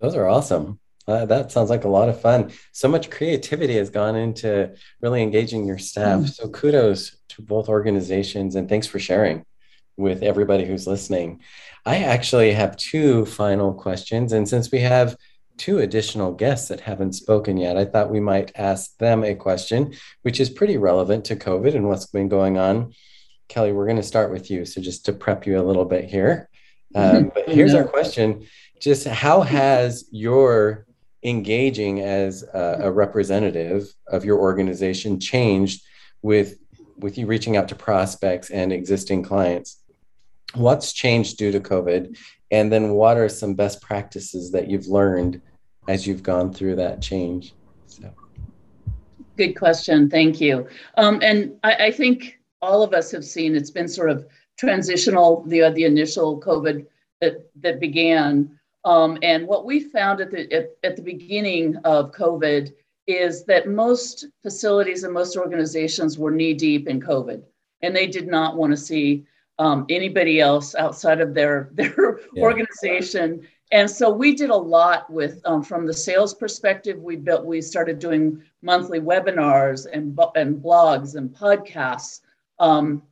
those 0.00 0.14
are 0.14 0.28
awesome. 0.28 0.78
Uh, 1.08 1.24
that 1.24 1.50
sounds 1.50 1.70
like 1.70 1.84
a 1.84 1.88
lot 1.88 2.08
of 2.08 2.20
fun. 2.20 2.52
So 2.72 2.86
much 2.86 3.10
creativity 3.10 3.76
has 3.76 3.90
gone 3.90 4.14
into 4.14 4.74
really 5.00 5.22
engaging 5.22 5.64
your 5.64 5.78
staff. 5.78 6.26
So 6.26 6.48
kudos 6.50 7.16
to 7.30 7.42
both 7.42 7.68
organizations 7.68 8.54
and 8.54 8.68
thanks 8.68 8.86
for 8.86 8.98
sharing 8.98 9.44
with 9.96 10.22
everybody 10.22 10.64
who's 10.64 10.86
listening. 10.86 11.40
I 11.84 12.04
actually 12.04 12.52
have 12.52 12.76
two 12.76 13.24
final 13.26 13.74
questions. 13.74 14.32
And 14.32 14.48
since 14.48 14.70
we 14.70 14.80
have 14.80 15.16
two 15.58 15.78
additional 15.78 16.32
guests 16.32 16.68
that 16.68 16.80
haven't 16.80 17.12
spoken 17.12 17.56
yet. 17.56 17.76
I 17.76 17.84
thought 17.84 18.10
we 18.10 18.20
might 18.20 18.52
ask 18.54 18.96
them 18.98 19.24
a 19.24 19.34
question, 19.34 19.94
which 20.22 20.40
is 20.40 20.48
pretty 20.48 20.76
relevant 20.78 21.24
to 21.26 21.36
COVID 21.36 21.74
and 21.74 21.88
what's 21.88 22.06
been 22.06 22.28
going 22.28 22.56
on. 22.56 22.94
Kelly, 23.48 23.72
we're 23.72 23.86
going 23.86 23.96
to 23.96 24.02
start 24.02 24.30
with 24.30 24.50
you. 24.50 24.64
So, 24.64 24.80
just 24.80 25.04
to 25.06 25.12
prep 25.12 25.46
you 25.46 25.60
a 25.60 25.64
little 25.64 25.84
bit 25.84 26.04
here. 26.04 26.48
Um, 26.94 27.30
but 27.34 27.46
here's 27.46 27.74
our 27.74 27.84
question 27.84 28.46
Just 28.80 29.06
how 29.06 29.42
has 29.42 30.08
your 30.10 30.86
engaging 31.22 32.00
as 32.00 32.42
a, 32.44 32.78
a 32.84 32.90
representative 32.90 33.92
of 34.06 34.24
your 34.24 34.38
organization 34.38 35.20
changed 35.20 35.82
with, 36.22 36.56
with 36.96 37.18
you 37.18 37.26
reaching 37.26 37.58
out 37.58 37.68
to 37.68 37.74
prospects 37.74 38.48
and 38.48 38.72
existing 38.72 39.22
clients? 39.22 39.82
What's 40.54 40.94
changed 40.94 41.36
due 41.36 41.52
to 41.52 41.60
COVID? 41.60 42.16
And 42.50 42.72
then, 42.72 42.92
what 42.92 43.18
are 43.18 43.28
some 43.28 43.52
best 43.52 43.82
practices 43.82 44.52
that 44.52 44.70
you've 44.70 44.86
learned 44.86 45.42
as 45.88 46.06
you've 46.06 46.22
gone 46.22 46.52
through 46.52 46.76
that 46.76 47.02
change? 47.02 47.54
So. 47.86 48.12
Good 49.36 49.54
question. 49.54 50.08
Thank 50.08 50.40
you. 50.40 50.68
Um, 50.96 51.18
and 51.22 51.56
I, 51.64 51.86
I, 51.86 51.90
think 51.90 52.38
all 52.60 52.82
of 52.82 52.92
us 52.92 53.10
have 53.10 53.24
seen 53.24 53.56
it's 53.56 53.70
been 53.70 53.88
sort 53.88 54.10
of 54.10 54.26
transitional, 54.58 55.42
the, 55.46 55.70
the 55.70 55.84
initial 55.84 56.40
COVID 56.40 56.86
that, 57.20 57.50
that 57.60 57.80
began. 57.80 58.58
Um, 58.84 59.18
and 59.22 59.46
what 59.46 59.64
we 59.64 59.80
found 59.80 60.20
at 60.20 60.30
the, 60.30 60.52
at, 60.52 60.70
at 60.84 60.96
the 60.96 61.02
beginning 61.02 61.76
of 61.84 62.12
COVID 62.12 62.72
is 63.06 63.44
that 63.44 63.66
most 63.66 64.26
facilities 64.42 65.02
and 65.02 65.14
most 65.14 65.36
organizations 65.36 66.18
were 66.18 66.30
knee 66.30 66.52
deep 66.52 66.86
in 66.86 67.00
COVID, 67.00 67.42
and 67.80 67.96
they 67.96 68.06
did 68.06 68.28
not 68.28 68.56
want 68.56 68.70
to 68.70 68.76
see 68.76 69.24
um, 69.58 69.86
anybody 69.88 70.40
else 70.40 70.74
outside 70.74 71.20
of 71.20 71.34
their 71.34 71.70
their 71.72 72.20
yeah. 72.34 72.42
organization 72.42 73.46
and 73.70 73.90
so 73.90 74.10
we 74.10 74.34
did 74.34 74.50
a 74.50 74.56
lot 74.56 75.10
with 75.10 75.40
um, 75.44 75.62
from 75.62 75.86
the 75.86 75.92
sales 75.92 76.34
perspective 76.34 76.98
we 76.98 77.16
built 77.16 77.44
we 77.44 77.60
started 77.60 77.98
doing 77.98 78.42
monthly 78.62 79.00
webinars 79.00 79.86
and, 79.92 80.18
and 80.34 80.62
blogs 80.62 81.14
and 81.16 81.30
podcasts. 81.30 82.20
Um, 82.58 83.02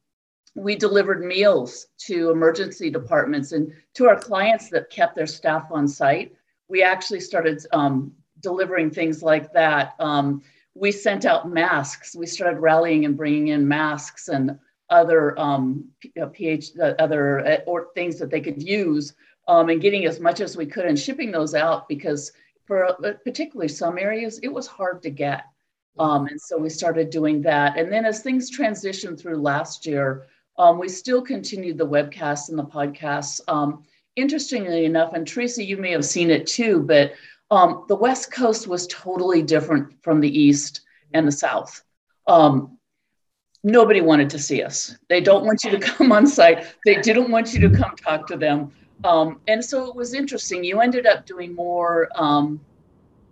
we 0.54 0.74
delivered 0.74 1.24
meals 1.24 1.88
to 1.98 2.30
emergency 2.30 2.90
departments 2.90 3.52
and 3.52 3.72
to 3.94 4.07
our 4.09 4.18
clients 4.18 4.70
that 4.70 4.90
kept 4.90 5.14
their 5.14 5.26
staff 5.26 5.66
on 5.70 5.86
site. 5.86 6.34
We 6.68 6.82
actually 6.82 7.20
started 7.20 7.64
um, 7.72 8.12
delivering 8.40 8.90
things 8.90 9.22
like 9.22 9.52
that. 9.52 9.94
Um, 9.98 10.42
we 10.74 10.92
sent 10.92 11.26
out 11.26 11.50
masks. 11.50 12.16
We 12.16 12.26
started 12.26 12.59
rallying 12.59 13.04
and 13.04 13.16
bringing 13.16 13.48
in 13.48 13.68
masks 13.68 14.28
and 14.28 14.59
other 14.88 15.38
um, 15.38 15.84
ph 16.32 16.70
uh, 16.80 16.94
other 16.98 17.46
uh, 17.46 17.57
or 17.66 17.88
things 17.94 18.18
that 18.18 18.30
they 18.30 18.40
could 18.40 18.62
use 18.62 19.14
um, 19.49 19.68
and 19.68 19.80
getting 19.80 20.07
as 20.07 20.20
much 20.20 20.40
as 20.40 20.57
we 20.57 20.66
could 20.66 20.86
and 20.86 20.99
shipping 20.99 21.30
those 21.30 21.55
out 21.55 21.88
because 21.88 22.32
for 22.64 22.86
uh, 22.86 23.12
particularly 23.24 23.68
some 23.68 23.99
areas, 23.99 24.38
it 24.42 24.53
was 24.53 24.66
hard 24.66 25.03
to 25.03 25.11
get. 25.11 25.44
Um, 25.99 26.26
and 26.26 26.40
so 26.40 26.59
we 26.59 26.68
started 26.68 27.11
doing 27.11 27.40
that. 27.42 27.78
And 27.78 27.90
then 27.90 28.05
as 28.05 28.20
things 28.20 28.55
transitioned 28.55 29.18
through 29.18 29.38
last 29.38 29.86
year, 29.86 30.26
um, 30.59 30.78
we 30.78 30.88
still 30.88 31.22
continued 31.22 31.78
the 31.78 31.86
webcasts 31.86 32.49
and 32.49 32.59
the 32.59 32.64
podcasts. 32.64 33.40
Um, 33.49 33.84
interestingly 34.16 34.84
enough, 34.84 35.12
and 35.12 35.26
tracy 35.26 35.64
you 35.64 35.76
may 35.76 35.92
have 35.92 36.05
seen 36.05 36.30
it 36.30 36.47
too, 36.47 36.82
but 36.82 37.12
um, 37.51 37.84
the 37.88 37.94
West 37.94 38.32
Coast 38.32 38.66
was 38.66 38.86
totally 38.88 39.42
different 39.42 40.03
from 40.03 40.20
the 40.20 40.38
East 40.40 40.80
and 41.12 41.26
the 41.26 41.32
South. 41.32 41.82
Um, 42.26 42.78
nobody 43.62 44.01
wanted 44.01 44.30
to 44.30 44.38
see 44.38 44.62
us. 44.62 44.97
They 45.09 45.20
don't 45.20 45.44
want 45.44 45.62
you 45.64 45.70
to 45.70 45.78
come 45.80 46.12
on 46.12 46.26
site. 46.26 46.66
They 46.84 46.97
didn't 47.01 47.30
want 47.30 47.55
you 47.55 47.61
to 47.68 47.70
come 47.70 47.94
talk 47.97 48.26
to 48.28 48.36
them. 48.36 48.72
Um, 49.05 49.40
and 49.47 49.64
so 49.64 49.86
it 49.86 49.94
was 49.94 50.14
interesting. 50.14 50.64
You 50.64 50.80
ended 50.80 51.07
up 51.07 51.26
doing 51.26 51.55
more 51.55 52.09
um, 52.14 52.61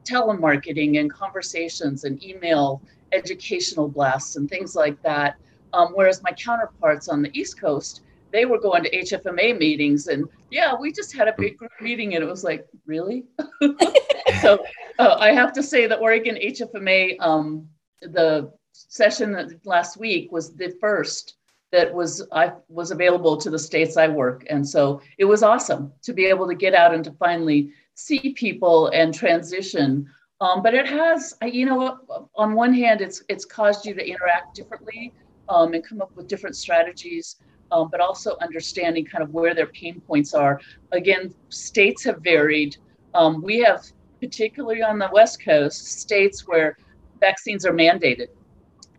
telemarketing 0.05 1.01
and 1.01 1.11
conversations 1.11 2.05
and 2.05 2.23
email 2.23 2.83
educational 3.13 3.89
blasts 3.89 4.37
and 4.37 4.49
things 4.49 4.77
like 4.77 5.01
that. 5.03 5.37
Um, 5.73 5.93
whereas 5.95 6.23
my 6.23 6.33
counterparts 6.33 7.09
on 7.09 7.23
the 7.23 7.31
East 7.39 7.61
Coast, 7.61 8.03
they 8.31 8.45
were 8.45 8.61
going 8.61 8.83
to 8.83 8.91
HFMA 8.91 9.59
meetings 9.59 10.09
and 10.09 10.29
yeah, 10.51 10.75
we 10.79 10.93
just 10.93 11.17
had 11.17 11.29
a 11.29 11.35
big 11.37 11.57
group 11.57 11.73
meeting 11.81 12.15
and 12.15 12.23
it 12.23 12.27
was 12.27 12.45
like, 12.45 12.67
really? 12.87 13.25
so 14.41 14.65
uh, 14.99 15.17
I 15.19 15.33
have 15.33 15.53
to 15.55 15.63
say 15.63 15.87
that 15.87 16.01
Oregon 16.01 16.37
HFMA, 16.37 17.17
um, 17.21 17.69
the 18.03 18.53
session 18.73 19.61
last 19.65 19.97
week 19.97 20.31
was 20.31 20.55
the 20.55 20.77
first 20.81 21.37
that 21.75 21.93
was 21.93 22.27
I 22.31 22.53
was 22.69 22.93
available 22.93 23.37
to 23.37 23.51
the 23.51 23.59
states 23.59 23.97
I 23.97 24.07
work. 24.07 24.47
And 24.49 24.67
so 24.67 25.01
it 25.19 25.25
was 25.25 25.43
awesome 25.43 25.93
to 26.03 26.13
be 26.13 26.25
able 26.27 26.47
to 26.47 26.55
get 26.55 26.73
out 26.73 26.95
and 26.95 27.03
to 27.05 27.13
finally 27.13 27.73
see 27.95 28.33
people 28.35 28.89
and 28.89 29.13
transition. 29.13 30.09
Um, 30.41 30.63
but 30.63 30.75
it 30.75 30.87
has, 30.87 31.35
you 31.43 31.67
know, 31.67 31.99
on 32.37 32.55
one 32.55 32.73
hand, 32.73 33.01
it's 33.01 33.23
it's 33.29 33.45
caused 33.45 33.87
you 33.87 33.93
to 33.95 34.09
interact 34.09 34.55
differently 34.55 35.13
um, 35.49 35.75
and 35.75 35.85
come 35.85 36.01
up 36.01 36.15
with 36.17 36.29
different 36.29 36.55
strategies, 36.55 37.37
um, 37.73 37.89
but 37.91 38.01
also 38.01 38.37
understanding 38.41 39.05
kind 39.05 39.25
of 39.25 39.31
where 39.35 39.55
their 39.55 39.67
pain 39.67 40.01
points 40.01 40.33
are. 40.33 40.61
Again, 40.93 41.35
states 41.49 42.05
have 42.05 42.19
varied. 42.23 42.77
Um, 43.15 43.43
we 43.43 43.59
have, 43.61 43.85
particularly 44.21 44.83
on 44.83 44.99
the 44.99 45.09
West 45.13 45.43
Coast, 45.45 45.87
states 46.01 46.47
where 46.47 46.79
vaccines 47.21 47.67
are 47.67 47.73
mandated. 47.73 48.29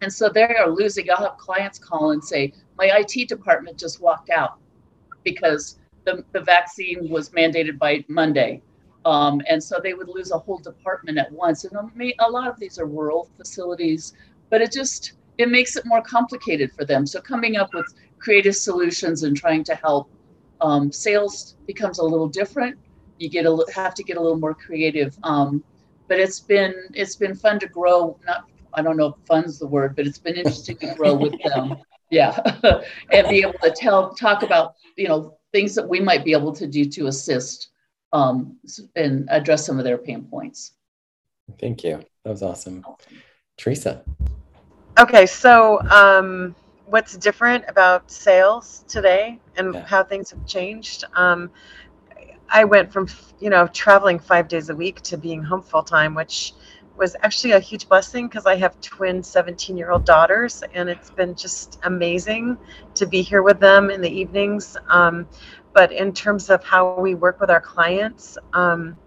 And 0.01 0.11
so 0.11 0.29
they 0.29 0.43
are 0.43 0.69
losing. 0.69 1.09
I'll 1.09 1.23
have 1.29 1.37
clients 1.37 1.79
call 1.79 2.11
and 2.11 2.23
say, 2.23 2.53
My 2.77 2.91
IT 2.99 3.27
department 3.27 3.77
just 3.77 4.01
walked 4.01 4.29
out 4.29 4.57
because 5.23 5.79
the, 6.05 6.23
the 6.33 6.41
vaccine 6.41 7.09
was 7.09 7.29
mandated 7.29 7.77
by 7.77 8.05
Monday. 8.07 8.61
Um, 9.05 9.41
and 9.49 9.63
so 9.63 9.79
they 9.81 9.93
would 9.93 10.07
lose 10.07 10.31
a 10.31 10.39
whole 10.39 10.57
department 10.57 11.17
at 11.17 11.31
once. 11.31 11.63
And 11.63 11.75
a 12.19 12.29
lot 12.29 12.47
of 12.47 12.59
these 12.59 12.79
are 12.79 12.85
rural 12.85 13.29
facilities, 13.37 14.13
but 14.49 14.61
it 14.61 14.71
just 14.71 15.13
it 15.37 15.49
makes 15.49 15.75
it 15.75 15.85
more 15.85 16.01
complicated 16.01 16.71
for 16.71 16.85
them. 16.85 17.05
So 17.05 17.19
coming 17.21 17.57
up 17.57 17.73
with 17.73 17.85
creative 18.19 18.55
solutions 18.55 19.23
and 19.23 19.35
trying 19.35 19.63
to 19.65 19.75
help 19.75 20.09
um, 20.61 20.91
sales 20.91 21.57
becomes 21.67 21.99
a 21.99 22.03
little 22.03 22.27
different. 22.29 22.77
You 23.19 23.29
get 23.29 23.45
a 23.45 23.65
have 23.73 23.93
to 23.95 24.03
get 24.03 24.17
a 24.17 24.21
little 24.21 24.39
more 24.39 24.53
creative. 24.53 25.17
Um, 25.23 25.63
but 26.07 26.19
it's 26.19 26.39
been 26.39 26.73
it's 26.93 27.15
been 27.15 27.35
fun 27.35 27.59
to 27.59 27.67
grow. 27.67 28.17
Not 28.25 28.45
I 28.73 28.81
don't 28.81 28.97
know 28.97 29.07
if 29.07 29.15
fun's 29.27 29.59
the 29.59 29.67
word, 29.67 29.95
but 29.95 30.05
it's 30.07 30.17
been 30.17 30.35
interesting 30.35 30.77
to 30.77 30.93
grow 30.95 31.13
with 31.13 31.33
them. 31.45 31.75
Yeah, 32.11 32.37
and 33.11 33.27
be 33.29 33.39
able 33.39 33.59
to 33.63 33.71
tell 33.71 34.13
talk 34.13 34.43
about 34.43 34.75
you 34.95 35.07
know 35.07 35.37
things 35.51 35.73
that 35.75 35.87
we 35.87 35.99
might 35.99 36.23
be 36.23 36.33
able 36.33 36.53
to 36.53 36.67
do 36.67 36.85
to 36.85 37.07
assist 37.07 37.69
um, 38.13 38.57
and 38.95 39.27
address 39.29 39.65
some 39.65 39.77
of 39.77 39.85
their 39.85 39.97
pain 39.97 40.23
points. 40.23 40.73
Thank 41.59 41.83
you. 41.83 42.01
That 42.23 42.31
was 42.31 42.43
awesome. 42.43 42.85
Teresa. 43.57 44.03
Okay, 44.99 45.25
so 45.25 45.81
um, 45.89 46.55
what's 46.85 47.17
different 47.17 47.65
about 47.67 48.09
sales 48.09 48.83
today 48.87 49.39
and 49.57 49.73
yeah. 49.73 49.85
how 49.85 50.03
things 50.03 50.29
have 50.31 50.45
changed? 50.45 51.03
Um, 51.15 51.49
I 52.49 52.63
went 52.63 52.91
from 52.91 53.07
you 53.39 53.49
know 53.49 53.67
traveling 53.67 54.19
five 54.19 54.47
days 54.47 54.69
a 54.69 54.75
week 54.75 55.01
to 55.01 55.17
being 55.17 55.43
home 55.43 55.61
full 55.61 55.83
time, 55.83 56.15
which 56.15 56.53
was 56.97 57.15
actually 57.21 57.51
a 57.51 57.59
huge 57.59 57.87
blessing 57.89 58.27
because 58.27 58.45
I 58.45 58.55
have 58.55 58.79
twin 58.81 59.21
17 59.21 59.77
year 59.77 59.91
old 59.91 60.05
daughters, 60.05 60.63
and 60.73 60.89
it's 60.89 61.09
been 61.09 61.35
just 61.35 61.79
amazing 61.83 62.57
to 62.95 63.05
be 63.05 63.21
here 63.21 63.43
with 63.43 63.59
them 63.59 63.89
in 63.89 64.01
the 64.01 64.09
evenings. 64.09 64.77
Um, 64.89 65.27
but 65.73 65.91
in 65.91 66.13
terms 66.13 66.49
of 66.49 66.63
how 66.63 66.99
we 66.99 67.15
work 67.15 67.39
with 67.39 67.49
our 67.49 67.59
clients, 67.59 68.37
um, 68.53 68.97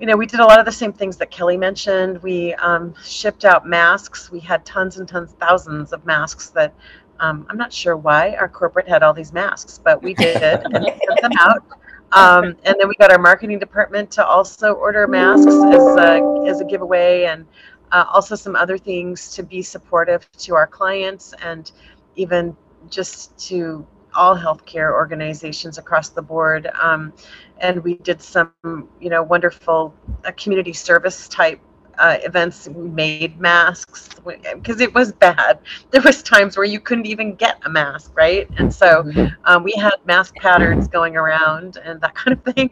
you 0.00 0.06
know, 0.06 0.16
we 0.16 0.26
did 0.26 0.40
a 0.40 0.44
lot 0.44 0.58
of 0.58 0.66
the 0.66 0.72
same 0.72 0.92
things 0.92 1.16
that 1.18 1.30
Kelly 1.30 1.56
mentioned. 1.56 2.20
We 2.22 2.52
um, 2.54 2.94
shipped 3.04 3.44
out 3.44 3.66
masks. 3.66 4.30
We 4.30 4.40
had 4.40 4.64
tons 4.66 4.98
and 4.98 5.08
tons, 5.08 5.34
thousands 5.38 5.92
of 5.92 6.04
masks 6.04 6.48
that 6.50 6.74
um, 7.20 7.46
I'm 7.48 7.56
not 7.56 7.72
sure 7.72 7.96
why 7.96 8.34
our 8.34 8.48
corporate 8.48 8.88
had 8.88 9.02
all 9.02 9.14
these 9.14 9.32
masks, 9.32 9.80
but 9.82 10.02
we 10.02 10.14
did 10.14 10.42
and 10.42 10.84
sent 10.84 11.20
them 11.22 11.32
out. 11.38 11.64
Um, 12.12 12.56
and 12.64 12.76
then 12.78 12.88
we 12.88 12.94
got 12.94 13.10
our 13.10 13.18
marketing 13.18 13.58
department 13.58 14.10
to 14.12 14.24
also 14.24 14.72
order 14.74 15.06
masks 15.08 15.46
as 15.46 15.96
a, 15.96 16.44
as 16.46 16.60
a 16.60 16.64
giveaway 16.64 17.24
and 17.24 17.46
uh, 17.92 18.04
also 18.12 18.34
some 18.34 18.56
other 18.56 18.78
things 18.78 19.34
to 19.34 19.42
be 19.42 19.62
supportive 19.62 20.30
to 20.32 20.54
our 20.54 20.66
clients 20.66 21.34
and 21.42 21.72
even 22.16 22.56
just 22.88 23.36
to 23.48 23.86
all 24.14 24.36
healthcare 24.36 24.92
organizations 24.92 25.78
across 25.78 26.10
the 26.10 26.22
board. 26.22 26.70
Um, 26.80 27.12
and 27.58 27.82
we 27.82 27.94
did 27.94 28.22
some, 28.22 28.52
you 29.00 29.10
know, 29.10 29.22
wonderful 29.22 29.94
uh, 30.24 30.32
community 30.36 30.72
service 30.72 31.28
type 31.28 31.60
uh, 31.98 32.18
events. 32.22 32.68
We 32.68 32.88
made 32.88 33.40
masks 33.40 34.08
because 34.52 34.80
it 34.80 34.94
was 34.94 35.12
bad. 35.12 35.58
There 35.90 36.02
was 36.02 36.22
times 36.22 36.56
where 36.56 36.66
you 36.66 36.80
couldn't 36.80 37.06
even 37.06 37.34
get 37.34 37.58
a 37.64 37.70
mask, 37.70 38.12
right? 38.14 38.48
And 38.58 38.72
so 38.72 39.04
mm-hmm. 39.04 39.34
um, 39.44 39.62
we 39.62 39.72
had 39.72 39.94
mask 40.04 40.34
patterns 40.36 40.88
going 40.88 41.16
around 41.16 41.76
and 41.76 42.00
that 42.00 42.14
kind 42.20 42.36
of 42.36 42.54
thing. 42.54 42.70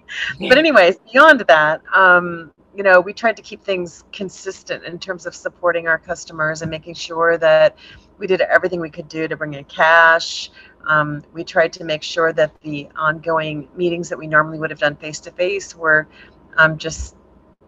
But 0.48 0.58
anyways, 0.58 0.96
beyond 1.12 1.40
that, 1.40 1.82
um, 1.94 2.52
you 2.74 2.82
know, 2.82 3.00
we 3.00 3.12
tried 3.12 3.36
to 3.36 3.42
keep 3.42 3.62
things 3.62 4.04
consistent 4.12 4.84
in 4.84 4.98
terms 4.98 5.26
of 5.26 5.34
supporting 5.34 5.88
our 5.88 5.98
customers 5.98 6.62
and 6.62 6.70
making 6.70 6.94
sure 6.94 7.36
that 7.38 7.76
we 8.18 8.26
did 8.26 8.40
everything 8.40 8.80
we 8.80 8.90
could 8.90 9.08
do 9.08 9.28
to 9.28 9.36
bring 9.36 9.54
in 9.54 9.64
cash. 9.64 10.50
Um, 10.86 11.22
we 11.32 11.44
tried 11.44 11.72
to 11.74 11.84
make 11.84 12.02
sure 12.02 12.32
that 12.32 12.60
the 12.62 12.88
ongoing 12.96 13.68
meetings 13.76 14.08
that 14.08 14.18
we 14.18 14.26
normally 14.26 14.58
would 14.58 14.70
have 14.70 14.78
done 14.78 14.96
face 14.96 15.20
to 15.20 15.30
face 15.30 15.76
were 15.76 16.08
um, 16.56 16.78
just, 16.78 17.16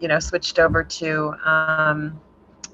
you 0.00 0.08
know, 0.08 0.18
switched 0.18 0.58
over 0.58 0.82
to 0.82 1.34
um, 1.46 2.20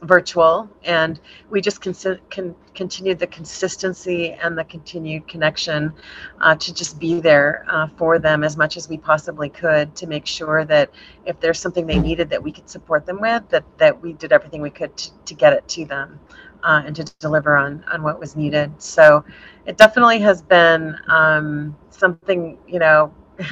virtual. 0.03 0.69
And 0.85 1.21
we 1.51 1.61
just 1.61 1.81
con- 1.81 2.19
con- 2.31 2.55
continued 2.75 3.19
the 3.19 3.27
consistency 3.27 4.33
and 4.33 4.57
the 4.57 4.65
continued 4.65 5.29
connection 5.29 5.93
uh, 6.41 6.55
to 6.57 6.75
just 6.75 6.99
be 6.99 7.21
there 7.21 7.65
uh, 7.69 7.89
for 7.97 8.19
them 8.19 8.43
as 8.43 8.57
much 8.57 8.77
as 8.77 8.89
we 8.89 8.97
possibly 8.97 9.49
could 9.49 9.95
to 9.97 10.07
make 10.07 10.27
sure 10.27 10.65
that 10.65 10.91
if 11.27 11.39
there's 11.41 11.59
something 11.59 11.87
they 11.87 11.99
needed 11.99 12.31
that 12.31 12.43
we 12.43 12.53
could 12.53 12.69
support 12.69 13.07
them 13.07 13.21
with, 13.21 13.49
that, 13.51 13.65
that 13.79 14.01
we 14.01 14.15
did 14.15 14.33
everything 14.33 14.63
we 14.63 14.71
could 14.71 14.97
to, 14.97 15.11
to 15.27 15.35
get 15.35 15.53
it 15.53 15.67
to 15.69 15.85
them 15.85 16.19
uh, 16.63 16.83
and 16.85 16.97
to 16.97 17.05
deliver 17.19 17.57
on 17.57 17.85
on 17.93 18.03
what 18.03 18.19
was 18.19 18.37
needed. 18.37 18.71
So 18.81 19.25
it 19.67 19.77
definitely 19.77 20.19
has 20.21 20.43
been 20.43 20.97
um, 21.09 21.77
something 21.91 22.59
you 22.67 22.79
know 22.79 23.13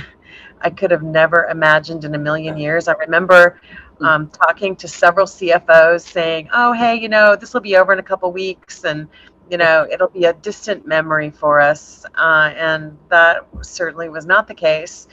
I 0.62 0.70
could 0.70 0.90
have 0.90 1.02
never 1.02 1.44
imagined 1.46 2.04
in 2.04 2.14
a 2.14 2.18
million 2.18 2.56
years. 2.56 2.88
I 2.88 2.92
remember 2.92 3.60
um, 4.00 4.28
talking 4.28 4.76
to 4.76 4.88
several 4.88 5.26
CFOs 5.26 6.02
saying, 6.02 6.48
"Oh, 6.52 6.72
hey, 6.72 6.94
you 6.96 7.08
know, 7.08 7.36
this 7.36 7.54
will 7.54 7.60
be 7.60 7.76
over 7.76 7.92
in 7.92 7.98
a 7.98 8.02
couple 8.02 8.30
weeks, 8.32 8.84
and 8.84 9.08
you 9.50 9.56
know, 9.56 9.86
it'll 9.90 10.08
be 10.08 10.24
a 10.24 10.32
distant 10.34 10.86
memory 10.86 11.30
for 11.30 11.60
us." 11.60 12.04
Uh, 12.14 12.52
and 12.56 12.96
that 13.08 13.46
certainly 13.62 14.08
was 14.08 14.26
not 14.26 14.46
the 14.46 14.54
case. 14.54 15.08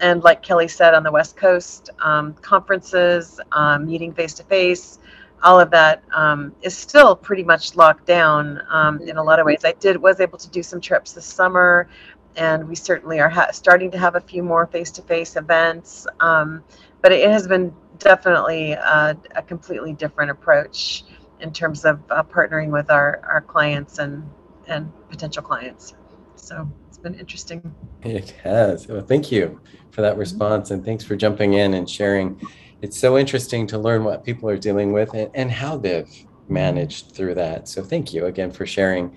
And 0.00 0.22
like 0.22 0.42
Kelly 0.42 0.68
said, 0.68 0.94
on 0.94 1.02
the 1.02 1.12
West 1.12 1.36
Coast, 1.36 1.90
um, 1.98 2.32
conferences, 2.34 3.38
um, 3.52 3.86
meeting 3.86 4.14
face 4.14 4.32
to 4.34 4.44
face, 4.44 4.98
all 5.42 5.60
of 5.60 5.70
that 5.70 6.02
um, 6.12 6.54
is 6.62 6.76
still 6.76 7.16
pretty 7.16 7.42
much 7.42 7.76
locked 7.76 8.06
down 8.06 8.60
um, 8.68 9.00
in 9.02 9.16
a 9.16 9.22
lot 9.22 9.38
of 9.38 9.46
ways. 9.46 9.64
I 9.64 9.72
did 9.72 9.96
was 9.96 10.20
able 10.20 10.38
to 10.38 10.48
do 10.50 10.62
some 10.62 10.80
trips 10.80 11.12
this 11.12 11.24
summer, 11.24 11.88
and 12.36 12.68
we 12.68 12.74
certainly 12.74 13.20
are 13.20 13.28
ha- 13.28 13.50
starting 13.52 13.90
to 13.90 13.98
have 13.98 14.14
a 14.14 14.20
few 14.20 14.42
more 14.42 14.66
face-to-face 14.66 15.36
events. 15.36 16.06
Um, 16.20 16.62
but 17.02 17.12
it 17.12 17.28
has 17.30 17.46
been 17.46 17.74
definitely 17.98 18.72
a, 18.72 19.16
a, 19.34 19.42
completely 19.42 19.92
different 19.92 20.30
approach 20.30 21.04
in 21.40 21.52
terms 21.52 21.84
of 21.84 22.00
uh, 22.10 22.22
partnering 22.22 22.70
with 22.70 22.90
our, 22.90 23.20
our 23.28 23.40
clients 23.40 23.98
and 23.98 24.28
and 24.66 24.92
potential 25.08 25.42
clients. 25.42 25.94
So 26.36 26.70
it's 26.88 26.98
been 26.98 27.14
interesting. 27.14 27.74
It 28.02 28.30
has. 28.42 28.86
Well, 28.86 29.00
thank 29.00 29.32
you 29.32 29.60
for 29.90 30.02
that 30.02 30.16
response, 30.16 30.70
and 30.70 30.84
thanks 30.84 31.02
for 31.04 31.16
jumping 31.16 31.54
in 31.54 31.74
and 31.74 31.88
sharing 31.88 32.40
it's 32.82 32.98
so 32.98 33.18
interesting 33.18 33.66
to 33.68 33.78
learn 33.78 34.04
what 34.04 34.24
people 34.24 34.48
are 34.48 34.56
dealing 34.56 34.92
with 34.92 35.12
and, 35.14 35.30
and 35.34 35.50
how 35.50 35.76
they've 35.76 36.08
managed 36.48 37.14
through 37.14 37.34
that. 37.34 37.68
So 37.68 37.82
thank 37.82 38.12
you 38.12 38.26
again 38.26 38.50
for 38.50 38.66
sharing. 38.66 39.16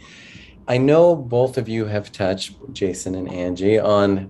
I 0.67 0.77
know 0.77 1.15
both 1.15 1.57
of 1.57 1.67
you 1.67 1.85
have 1.85 2.11
touched 2.11 2.55
Jason 2.71 3.15
and 3.15 3.29
Angie 3.29 3.79
on 3.79 4.29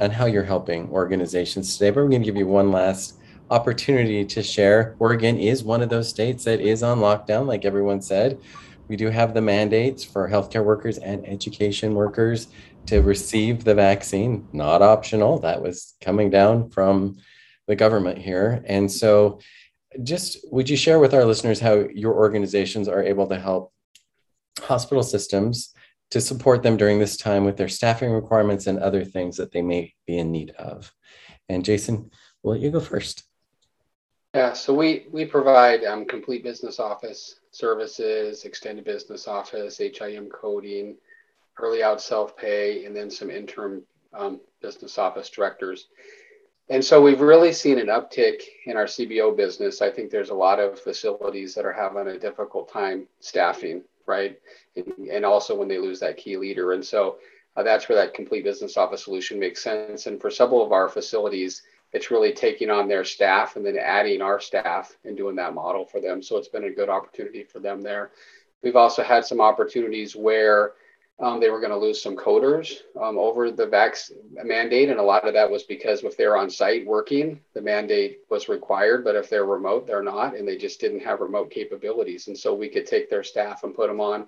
on 0.00 0.10
how 0.10 0.26
you're 0.26 0.44
helping 0.44 0.88
organizations 0.90 1.76
today, 1.76 1.90
but 1.90 2.04
we're 2.04 2.08
going 2.08 2.22
to 2.22 2.26
give 2.26 2.36
you 2.36 2.46
one 2.46 2.70
last 2.70 3.18
opportunity 3.50 4.24
to 4.24 4.42
share. 4.42 4.94
Oregon 5.00 5.36
is 5.36 5.64
one 5.64 5.82
of 5.82 5.88
those 5.88 6.08
states 6.08 6.44
that 6.44 6.60
is 6.60 6.84
on 6.84 7.00
lockdown, 7.00 7.46
like 7.46 7.64
everyone 7.64 8.00
said. 8.00 8.38
We 8.86 8.96
do 8.96 9.10
have 9.10 9.34
the 9.34 9.40
mandates 9.40 10.04
for 10.04 10.28
healthcare 10.28 10.64
workers 10.64 10.98
and 10.98 11.26
education 11.26 11.94
workers 11.94 12.46
to 12.86 13.00
receive 13.00 13.64
the 13.64 13.74
vaccine, 13.74 14.46
not 14.52 14.82
optional. 14.82 15.40
That 15.40 15.60
was 15.60 15.94
coming 16.00 16.30
down 16.30 16.70
from 16.70 17.18
the 17.66 17.76
government 17.76 18.18
here. 18.18 18.62
And 18.66 18.90
so, 18.90 19.40
just 20.02 20.38
would 20.50 20.70
you 20.70 20.76
share 20.76 21.00
with 21.00 21.12
our 21.12 21.24
listeners 21.24 21.60
how 21.60 21.86
your 21.92 22.14
organizations 22.14 22.88
are 22.88 23.02
able 23.02 23.26
to 23.26 23.38
help 23.38 23.72
hospital 24.60 25.02
systems 25.02 25.74
to 26.10 26.20
support 26.20 26.62
them 26.62 26.76
during 26.76 26.98
this 26.98 27.16
time 27.16 27.44
with 27.44 27.56
their 27.56 27.68
staffing 27.68 28.10
requirements 28.10 28.66
and 28.66 28.78
other 28.78 29.04
things 29.04 29.36
that 29.36 29.52
they 29.52 29.62
may 29.62 29.94
be 30.06 30.18
in 30.18 30.30
need 30.30 30.50
of? 30.52 30.92
And 31.48 31.64
Jason, 31.64 32.10
let 32.42 32.60
you 32.60 32.70
go 32.70 32.80
first. 32.80 33.24
Yeah, 34.34 34.54
so 34.54 34.72
we 34.72 35.06
we 35.10 35.26
provide 35.26 35.84
um, 35.84 36.06
complete 36.06 36.42
business 36.42 36.80
office 36.80 37.36
services, 37.50 38.44
extended 38.44 38.84
business 38.84 39.28
office, 39.28 39.76
HIM 39.78 40.30
coding, 40.30 40.96
early 41.58 41.82
out 41.82 42.00
self 42.00 42.36
pay, 42.36 42.86
and 42.86 42.96
then 42.96 43.10
some 43.10 43.30
interim 43.30 43.82
um, 44.14 44.40
business 44.62 44.96
office 44.96 45.28
directors. 45.28 45.88
And 46.68 46.82
so 46.82 47.02
we've 47.02 47.20
really 47.20 47.52
seen 47.52 47.78
an 47.78 47.88
uptick 47.88 48.40
in 48.64 48.76
our 48.76 48.86
CBO 48.86 49.36
business. 49.36 49.82
I 49.82 49.90
think 49.90 50.10
there's 50.10 50.30
a 50.30 50.34
lot 50.34 50.60
of 50.60 50.80
facilities 50.80 51.54
that 51.54 51.66
are 51.66 51.72
having 51.72 52.08
a 52.08 52.18
difficult 52.18 52.72
time 52.72 53.06
staffing. 53.20 53.82
Right? 54.06 54.38
And, 54.76 55.08
and 55.08 55.24
also 55.24 55.54
when 55.54 55.68
they 55.68 55.78
lose 55.78 56.00
that 56.00 56.16
key 56.16 56.36
leader. 56.36 56.72
And 56.72 56.84
so 56.84 57.18
uh, 57.56 57.62
that's 57.62 57.88
where 57.88 57.96
that 57.96 58.14
complete 58.14 58.44
business 58.44 58.76
office 58.76 59.04
solution 59.04 59.38
makes 59.38 59.62
sense. 59.62 60.06
And 60.06 60.20
for 60.20 60.30
several 60.30 60.64
of 60.64 60.72
our 60.72 60.88
facilities, 60.88 61.62
it's 61.92 62.10
really 62.10 62.32
taking 62.32 62.70
on 62.70 62.88
their 62.88 63.04
staff 63.04 63.56
and 63.56 63.66
then 63.66 63.76
adding 63.76 64.22
our 64.22 64.40
staff 64.40 64.96
and 65.04 65.16
doing 65.16 65.36
that 65.36 65.54
model 65.54 65.84
for 65.84 66.00
them. 66.00 66.22
So 66.22 66.38
it's 66.38 66.48
been 66.48 66.64
a 66.64 66.70
good 66.70 66.88
opportunity 66.88 67.44
for 67.44 67.60
them 67.60 67.82
there. 67.82 68.12
We've 68.62 68.76
also 68.76 69.02
had 69.02 69.24
some 69.24 69.40
opportunities 69.40 70.16
where 70.16 70.72
um, 71.22 71.38
they 71.38 71.50
were 71.50 71.60
going 71.60 71.70
to 71.70 71.78
lose 71.78 72.02
some 72.02 72.16
coders 72.16 72.78
um, 73.00 73.16
over 73.16 73.52
the 73.52 73.66
vax 73.66 74.10
mandate, 74.44 74.90
and 74.90 74.98
a 74.98 75.02
lot 75.02 75.26
of 75.26 75.32
that 75.34 75.48
was 75.48 75.62
because 75.62 76.02
if 76.02 76.16
they're 76.16 76.36
on 76.36 76.50
site 76.50 76.84
working, 76.84 77.38
the 77.54 77.62
mandate 77.62 78.18
was 78.28 78.48
required. 78.48 79.04
But 79.04 79.14
if 79.14 79.30
they're 79.30 79.46
remote, 79.46 79.86
they're 79.86 80.02
not, 80.02 80.36
and 80.36 80.46
they 80.46 80.56
just 80.56 80.80
didn't 80.80 81.04
have 81.04 81.20
remote 81.20 81.48
capabilities. 81.50 82.26
And 82.26 82.36
so 82.36 82.52
we 82.52 82.68
could 82.68 82.86
take 82.86 83.08
their 83.08 83.22
staff 83.22 83.62
and 83.62 83.72
put 83.72 83.86
them 83.86 84.00
on 84.00 84.26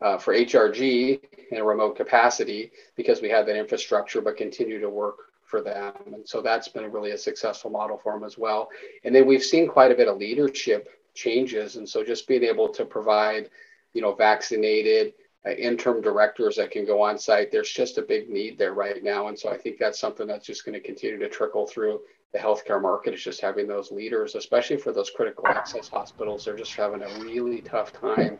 uh, 0.00 0.18
for 0.18 0.34
HRG 0.34 1.20
in 1.52 1.58
a 1.58 1.64
remote 1.64 1.96
capacity 1.96 2.72
because 2.96 3.22
we 3.22 3.28
had 3.30 3.46
that 3.46 3.56
infrastructure, 3.56 4.20
but 4.20 4.36
continue 4.36 4.80
to 4.80 4.90
work 4.90 5.16
for 5.44 5.62
them. 5.62 5.92
And 6.06 6.28
so 6.28 6.42
that's 6.42 6.66
been 6.66 6.90
really 6.90 7.12
a 7.12 7.18
successful 7.18 7.70
model 7.70 7.96
for 7.96 8.12
them 8.12 8.24
as 8.24 8.36
well. 8.36 8.70
And 9.04 9.14
then 9.14 9.24
we've 9.24 9.42
seen 9.42 9.68
quite 9.68 9.92
a 9.92 9.94
bit 9.94 10.08
of 10.08 10.18
leadership 10.18 10.88
changes, 11.14 11.76
and 11.76 11.88
so 11.88 12.02
just 12.02 12.26
being 12.26 12.42
able 12.42 12.68
to 12.70 12.84
provide, 12.84 13.50
you 13.92 14.02
know, 14.02 14.14
vaccinated 14.14 15.14
uh, 15.46 15.50
interim 15.50 16.00
directors 16.00 16.56
that 16.56 16.70
can 16.70 16.84
go 16.84 17.02
on 17.02 17.18
site. 17.18 17.52
There's 17.52 17.70
just 17.70 17.98
a 17.98 18.02
big 18.02 18.30
need 18.30 18.58
there 18.58 18.74
right 18.74 19.02
now. 19.02 19.28
And 19.28 19.38
so 19.38 19.50
I 19.50 19.58
think 19.58 19.78
that's 19.78 20.00
something 20.00 20.26
that's 20.26 20.46
just 20.46 20.64
going 20.64 20.74
to 20.74 20.80
continue 20.80 21.18
to 21.18 21.28
trickle 21.28 21.66
through 21.66 22.00
the 22.32 22.38
healthcare 22.38 22.82
market 22.82 23.14
is 23.14 23.22
just 23.22 23.40
having 23.40 23.68
those 23.68 23.92
leaders, 23.92 24.34
especially 24.34 24.76
for 24.76 24.92
those 24.92 25.08
critical 25.08 25.46
access 25.46 25.88
hospitals. 25.88 26.44
They're 26.44 26.56
just 26.56 26.74
having 26.74 27.02
a 27.02 27.20
really 27.20 27.60
tough 27.60 27.92
time 27.92 28.38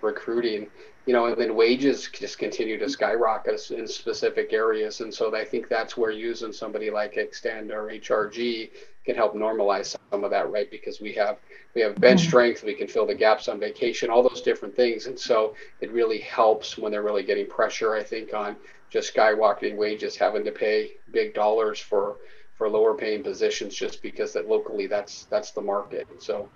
recruiting, 0.00 0.68
you 1.06 1.12
know, 1.12 1.26
and 1.26 1.36
then 1.36 1.56
wages 1.56 2.08
just 2.12 2.38
continue 2.38 2.78
to 2.78 2.88
skyrocket 2.88 3.70
in 3.70 3.88
specific 3.88 4.52
areas. 4.52 5.00
And 5.00 5.12
so 5.12 5.34
I 5.34 5.44
think 5.44 5.68
that's 5.68 5.96
where 5.96 6.12
using 6.12 6.52
somebody 6.52 6.90
like 6.90 7.14
Xtend 7.14 7.70
or 7.70 7.88
HRG 7.88 8.70
can 9.04 9.16
help 9.16 9.34
normalize 9.34 9.96
some 10.10 10.24
of 10.24 10.30
that, 10.30 10.50
right? 10.50 10.70
Because 10.70 11.00
we 11.00 11.12
have 11.14 11.38
we 11.74 11.80
have 11.80 12.00
bench 12.00 12.20
mm-hmm. 12.20 12.28
strength, 12.28 12.62
we 12.62 12.74
can 12.74 12.86
fill 12.86 13.06
the 13.06 13.14
gaps 13.14 13.48
on 13.48 13.58
vacation, 13.58 14.10
all 14.10 14.22
those 14.22 14.42
different 14.42 14.76
things. 14.76 15.06
And 15.06 15.18
so 15.18 15.54
it 15.80 15.90
really 15.92 16.20
helps 16.20 16.78
when 16.78 16.92
they're 16.92 17.02
really 17.02 17.22
getting 17.22 17.46
pressure, 17.46 17.94
I 17.94 18.02
think, 18.02 18.34
on 18.34 18.56
just 18.90 19.14
skyrocketing 19.14 19.76
wages, 19.76 20.16
having 20.16 20.44
to 20.44 20.52
pay 20.52 20.92
big 21.12 21.34
dollars 21.34 21.80
for 21.80 22.16
for 22.56 22.68
lower 22.68 22.94
paying 22.94 23.22
positions 23.22 23.74
just 23.74 24.02
because 24.02 24.32
that 24.34 24.48
locally 24.48 24.86
that's 24.86 25.24
that's 25.24 25.50
the 25.50 25.60
market. 25.60 26.06
So 26.22 26.48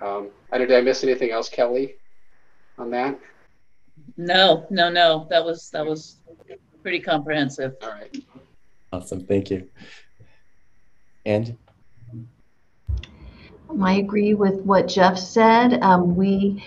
um, 0.00 0.28
I 0.52 0.58
did 0.58 0.72
I 0.72 0.80
miss 0.80 1.04
anything 1.04 1.30
else, 1.30 1.48
Kelly, 1.48 1.96
on 2.78 2.90
that? 2.90 3.18
No, 4.16 4.66
no, 4.70 4.90
no. 4.90 5.26
That 5.30 5.44
was 5.44 5.70
that 5.70 5.86
was 5.86 6.16
pretty 6.82 7.00
comprehensive. 7.00 7.76
All 7.82 7.90
right. 7.90 8.14
Awesome. 8.92 9.24
Thank 9.24 9.50
you. 9.50 9.68
And 11.24 11.56
I 13.82 13.94
agree 13.94 14.34
with 14.34 14.60
what 14.62 14.88
Jeff 14.88 15.18
said. 15.18 15.82
Um, 15.82 16.14
we, 16.14 16.62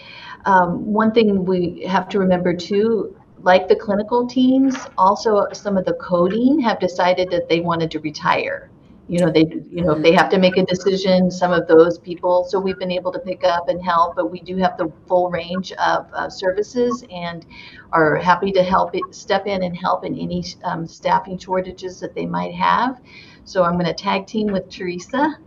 um, 0.45 0.85
one 0.93 1.11
thing 1.11 1.45
we 1.45 1.83
have 1.83 2.09
to 2.09 2.19
remember 2.19 2.53
too, 2.53 3.15
like 3.39 3.67
the 3.67 3.75
clinical 3.75 4.27
teams, 4.27 4.75
also 4.97 5.47
some 5.53 5.77
of 5.77 5.85
the 5.85 5.93
coding 5.93 6.59
have 6.59 6.79
decided 6.79 7.29
that 7.31 7.47
they 7.49 7.59
wanted 7.59 7.91
to 7.91 7.99
retire. 7.99 8.69
You 9.09 9.19
know, 9.19 9.31
they, 9.31 9.45
you 9.71 9.83
know, 9.83 9.91
if 9.91 10.03
they 10.03 10.11
have 10.11 10.29
to 10.31 10.37
make 10.37 10.57
a 10.57 10.65
decision, 10.65 11.31
some 11.31 11.53
of 11.53 11.65
those 11.67 11.97
people. 11.97 12.45
So 12.49 12.59
we've 12.59 12.77
been 12.77 12.91
able 12.91 13.13
to 13.13 13.19
pick 13.19 13.45
up 13.45 13.69
and 13.69 13.81
help, 13.81 14.17
but 14.17 14.29
we 14.29 14.41
do 14.41 14.57
have 14.57 14.77
the 14.77 14.91
full 15.07 15.29
range 15.29 15.71
of 15.73 16.07
services 16.33 17.05
and 17.09 17.45
are 17.93 18.17
happy 18.17 18.51
to 18.51 18.63
help 18.63 18.95
it, 18.95 19.03
step 19.11 19.47
in 19.47 19.63
and 19.63 19.77
help 19.77 20.03
in 20.03 20.13
any 20.17 20.43
um, 20.65 20.85
staffing 20.85 21.37
shortages 21.37 22.01
that 22.01 22.15
they 22.15 22.25
might 22.25 22.53
have. 22.53 22.99
So 23.45 23.63
I'm 23.63 23.73
going 23.75 23.85
to 23.85 23.93
tag 23.93 24.27
team 24.27 24.47
with 24.47 24.69
Teresa 24.69 25.37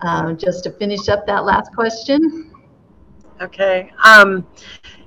uh, 0.00 0.32
just 0.32 0.64
to 0.64 0.70
finish 0.70 1.08
up 1.08 1.26
that 1.26 1.44
last 1.44 1.74
question. 1.74 2.52
Okay. 3.40 3.90
Um, 4.02 4.46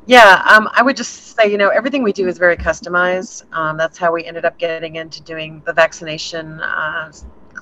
yeah, 0.05 0.43
um, 0.47 0.69
I 0.73 0.81
would 0.81 0.95
just 0.95 1.35
say, 1.35 1.51
you 1.51 1.57
know, 1.57 1.69
everything 1.69 2.01
we 2.01 2.13
do 2.13 2.27
is 2.27 2.37
very 2.37 2.55
customized. 2.55 3.43
Um, 3.53 3.77
that's 3.77 3.97
how 3.97 4.13
we 4.13 4.23
ended 4.25 4.45
up 4.45 4.57
getting 4.57 4.95
into 4.95 5.21
doing 5.21 5.61
the 5.65 5.73
vaccination 5.73 6.61
uh, 6.61 7.11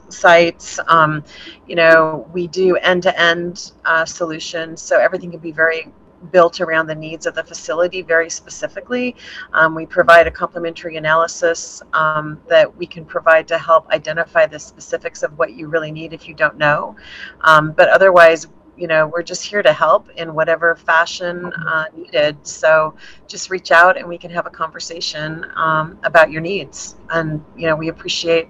sites. 0.09 0.79
Um, 0.87 1.23
you 1.67 1.75
know, 1.75 2.29
we 2.33 2.47
do 2.47 2.75
end-to-end 2.77 3.71
uh, 3.85 4.05
solutions, 4.05 4.81
so 4.81 4.99
everything 4.99 5.31
can 5.31 5.39
be 5.39 5.51
very 5.51 5.91
built 6.31 6.61
around 6.61 6.87
the 6.87 6.95
needs 6.95 7.25
of 7.25 7.35
the 7.35 7.43
facility 7.43 8.01
very 8.01 8.29
specifically. 8.29 9.15
Um, 9.53 9.75
we 9.75 9.85
provide 9.85 10.27
a 10.27 10.31
complementary 10.31 10.97
analysis 10.97 11.81
um, 11.93 12.41
that 12.47 12.75
we 12.75 12.85
can 12.85 13.05
provide 13.05 13.47
to 13.49 13.57
help 13.57 13.89
identify 13.89 14.45
the 14.45 14.59
specifics 14.59 15.23
of 15.23 15.37
what 15.37 15.53
you 15.53 15.67
really 15.67 15.91
need 15.91 16.13
if 16.13 16.27
you 16.27 16.33
don't 16.33 16.57
know. 16.57 16.95
Um, 17.41 17.71
but 17.71 17.89
otherwise, 17.89 18.47
you 18.77 18.87
know, 18.87 19.07
we're 19.07 19.23
just 19.23 19.45
here 19.45 19.63
to 19.63 19.71
help 19.71 20.09
in 20.11 20.33
whatever 20.33 20.75
fashion 20.75 21.45
uh, 21.53 21.85
needed. 21.95 22.35
So 22.45 22.95
just 23.27 23.49
reach 23.49 23.71
out 23.71 23.97
and 23.97 24.07
we 24.07 24.17
can 24.17 24.31
have 24.31 24.45
a 24.45 24.49
conversation 24.49 25.45
um, 25.55 25.97
about 26.03 26.31
your 26.31 26.41
needs. 26.41 26.95
And, 27.09 27.43
you 27.55 27.67
know, 27.67 27.75
we 27.75 27.87
appreciate 27.87 28.49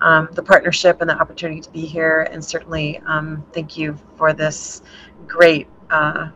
um, 0.00 0.28
the 0.32 0.42
partnership 0.42 1.00
and 1.00 1.08
the 1.08 1.18
opportunity 1.18 1.60
to 1.60 1.70
be 1.70 1.86
here. 1.86 2.28
And 2.30 2.44
certainly 2.44 3.00
um, 3.06 3.44
thank 3.52 3.76
you 3.76 3.98
for 4.16 4.32
this 4.32 4.82
great 5.26 5.66
uh, 5.90 6.28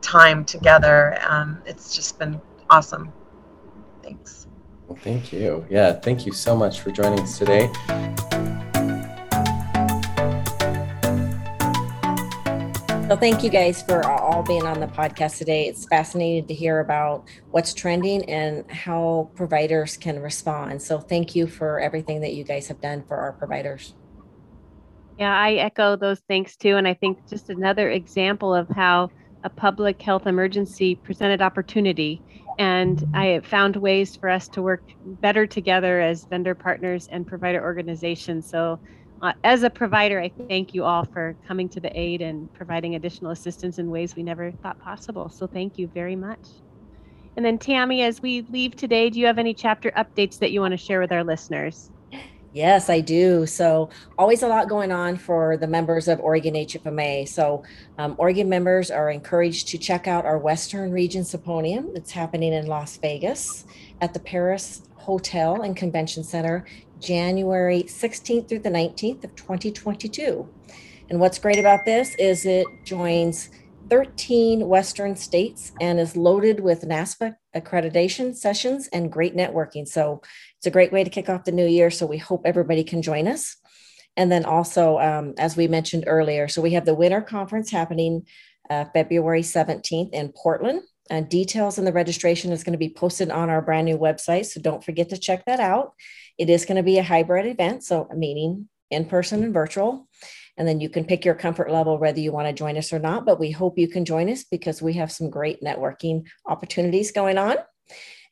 time 0.00 0.44
together. 0.44 1.18
Um, 1.28 1.62
it's 1.66 1.94
just 1.94 2.18
been 2.18 2.40
awesome. 2.70 3.12
Thanks. 4.02 4.46
Well, 4.86 4.98
thank 5.02 5.32
you. 5.32 5.66
Yeah, 5.68 5.92
thank 5.92 6.24
you 6.26 6.32
so 6.32 6.56
much 6.56 6.80
for 6.80 6.90
joining 6.90 7.20
us 7.20 7.38
today. 7.38 7.70
So 13.08 13.16
thank 13.16 13.42
you 13.42 13.48
guys 13.48 13.82
for 13.82 14.06
all 14.06 14.42
being 14.42 14.66
on 14.66 14.80
the 14.80 14.86
podcast 14.86 15.38
today. 15.38 15.66
It's 15.66 15.86
fascinating 15.86 16.46
to 16.46 16.52
hear 16.52 16.80
about 16.80 17.26
what's 17.52 17.72
trending 17.72 18.22
and 18.28 18.70
how 18.70 19.30
providers 19.34 19.96
can 19.96 20.20
respond. 20.20 20.82
So 20.82 20.98
thank 21.00 21.34
you 21.34 21.46
for 21.46 21.80
everything 21.80 22.20
that 22.20 22.34
you 22.34 22.44
guys 22.44 22.68
have 22.68 22.82
done 22.82 23.02
for 23.08 23.16
our 23.16 23.32
providers. 23.32 23.94
Yeah, 25.18 25.34
I 25.34 25.54
echo 25.54 25.96
those 25.96 26.20
thanks 26.28 26.54
too. 26.54 26.76
And 26.76 26.86
I 26.86 26.92
think 26.92 27.26
just 27.30 27.48
another 27.48 27.90
example 27.90 28.54
of 28.54 28.68
how 28.68 29.08
a 29.44 29.50
public 29.50 30.00
health 30.02 30.26
emergency 30.26 30.94
presented 30.94 31.40
opportunity. 31.40 32.20
And 32.58 33.04
I 33.14 33.40
found 33.40 33.76
ways 33.76 34.16
for 34.16 34.28
us 34.28 34.48
to 34.48 34.62
work 34.62 34.82
better 35.04 35.46
together 35.46 36.00
as 36.00 36.24
vendor 36.24 36.54
partners 36.54 37.08
and 37.12 37.26
provider 37.26 37.62
organizations. 37.62 38.48
So, 38.48 38.80
uh, 39.20 39.32
as 39.42 39.64
a 39.64 39.70
provider, 39.70 40.20
I 40.20 40.30
thank 40.48 40.74
you 40.74 40.84
all 40.84 41.04
for 41.04 41.36
coming 41.46 41.68
to 41.70 41.80
the 41.80 41.90
aid 41.98 42.20
and 42.20 42.52
providing 42.54 42.94
additional 42.94 43.32
assistance 43.32 43.78
in 43.78 43.90
ways 43.90 44.14
we 44.14 44.22
never 44.22 44.52
thought 44.52 44.78
possible. 44.80 45.28
So, 45.28 45.46
thank 45.46 45.78
you 45.78 45.88
very 45.88 46.16
much. 46.16 46.40
And 47.36 47.44
then, 47.44 47.58
Tammy, 47.58 48.02
as 48.02 48.20
we 48.20 48.42
leave 48.50 48.74
today, 48.74 49.10
do 49.10 49.20
you 49.20 49.26
have 49.26 49.38
any 49.38 49.54
chapter 49.54 49.92
updates 49.92 50.38
that 50.40 50.50
you 50.50 50.60
want 50.60 50.72
to 50.72 50.76
share 50.76 51.00
with 51.00 51.12
our 51.12 51.22
listeners? 51.22 51.90
Yes, 52.58 52.90
I 52.90 52.98
do. 52.98 53.46
So, 53.46 53.88
always 54.18 54.42
a 54.42 54.48
lot 54.48 54.68
going 54.68 54.90
on 54.90 55.16
for 55.16 55.56
the 55.56 55.68
members 55.68 56.08
of 56.08 56.18
Oregon 56.18 56.54
HFMA. 56.54 57.28
So, 57.28 57.62
um, 57.98 58.16
Oregon 58.18 58.48
members 58.48 58.90
are 58.90 59.12
encouraged 59.12 59.68
to 59.68 59.78
check 59.78 60.08
out 60.08 60.26
our 60.26 60.38
Western 60.38 60.90
Region 60.90 61.22
Symposium. 61.22 61.92
It's 61.94 62.10
happening 62.10 62.52
in 62.52 62.66
Las 62.66 62.96
Vegas 62.96 63.64
at 64.00 64.12
the 64.12 64.18
Paris 64.18 64.82
Hotel 64.96 65.62
and 65.62 65.76
Convention 65.76 66.24
Center, 66.24 66.66
January 66.98 67.84
16th 67.84 68.48
through 68.48 68.58
the 68.58 68.70
19th 68.70 69.22
of 69.22 69.36
2022. 69.36 70.48
And 71.10 71.20
what's 71.20 71.38
great 71.38 71.60
about 71.60 71.84
this 71.84 72.16
is 72.16 72.44
it 72.44 72.66
joins 72.82 73.50
13 73.88 74.68
Western 74.68 75.16
states 75.16 75.72
and 75.80 75.98
is 75.98 76.16
loaded 76.16 76.60
with 76.60 76.82
NASBA 76.82 77.34
accreditation 77.56 78.36
sessions 78.36 78.88
and 78.92 79.12
great 79.12 79.36
networking. 79.36 79.86
So 79.86 80.22
it's 80.58 80.66
a 80.66 80.70
great 80.70 80.92
way 80.92 81.04
to 81.04 81.10
kick 81.10 81.28
off 81.28 81.44
the 81.44 81.52
new 81.52 81.66
year. 81.66 81.90
So 81.90 82.06
we 82.06 82.18
hope 82.18 82.42
everybody 82.44 82.84
can 82.84 83.02
join 83.02 83.26
us. 83.26 83.56
And 84.16 84.30
then 84.30 84.44
also, 84.44 84.98
um, 84.98 85.34
as 85.38 85.56
we 85.56 85.68
mentioned 85.68 86.04
earlier, 86.06 86.48
so 86.48 86.60
we 86.60 86.72
have 86.72 86.84
the 86.84 86.94
winter 86.94 87.20
conference 87.20 87.70
happening 87.70 88.26
uh, 88.68 88.84
February 88.92 89.42
17th 89.42 90.10
in 90.12 90.32
Portland. 90.32 90.82
Uh, 91.10 91.22
details 91.22 91.78
on 91.78 91.84
the 91.84 91.92
registration 91.92 92.52
is 92.52 92.64
going 92.64 92.72
to 92.72 92.78
be 92.78 92.92
posted 92.92 93.30
on 93.30 93.48
our 93.48 93.62
brand 93.62 93.86
new 93.86 93.96
website. 93.96 94.44
So 94.46 94.60
don't 94.60 94.84
forget 94.84 95.08
to 95.10 95.18
check 95.18 95.44
that 95.46 95.60
out. 95.60 95.94
It 96.36 96.50
is 96.50 96.66
going 96.66 96.76
to 96.76 96.82
be 96.82 96.98
a 96.98 97.02
hybrid 97.02 97.46
event, 97.46 97.82
so 97.82 98.06
a 98.10 98.14
meeting 98.14 98.68
in 98.90 99.06
person 99.06 99.42
and 99.42 99.54
virtual. 99.54 100.06
And 100.58 100.68
then 100.68 100.80
you 100.80 100.90
can 100.90 101.04
pick 101.04 101.24
your 101.24 101.36
comfort 101.36 101.70
level 101.70 101.98
whether 101.98 102.20
you 102.20 102.32
want 102.32 102.48
to 102.48 102.52
join 102.52 102.76
us 102.76 102.92
or 102.92 102.98
not. 102.98 103.24
But 103.24 103.40
we 103.40 103.50
hope 103.50 103.78
you 103.78 103.88
can 103.88 104.04
join 104.04 104.28
us 104.28 104.44
because 104.44 104.82
we 104.82 104.92
have 104.94 105.10
some 105.10 105.30
great 105.30 105.62
networking 105.62 106.26
opportunities 106.46 107.12
going 107.12 107.38
on. 107.38 107.56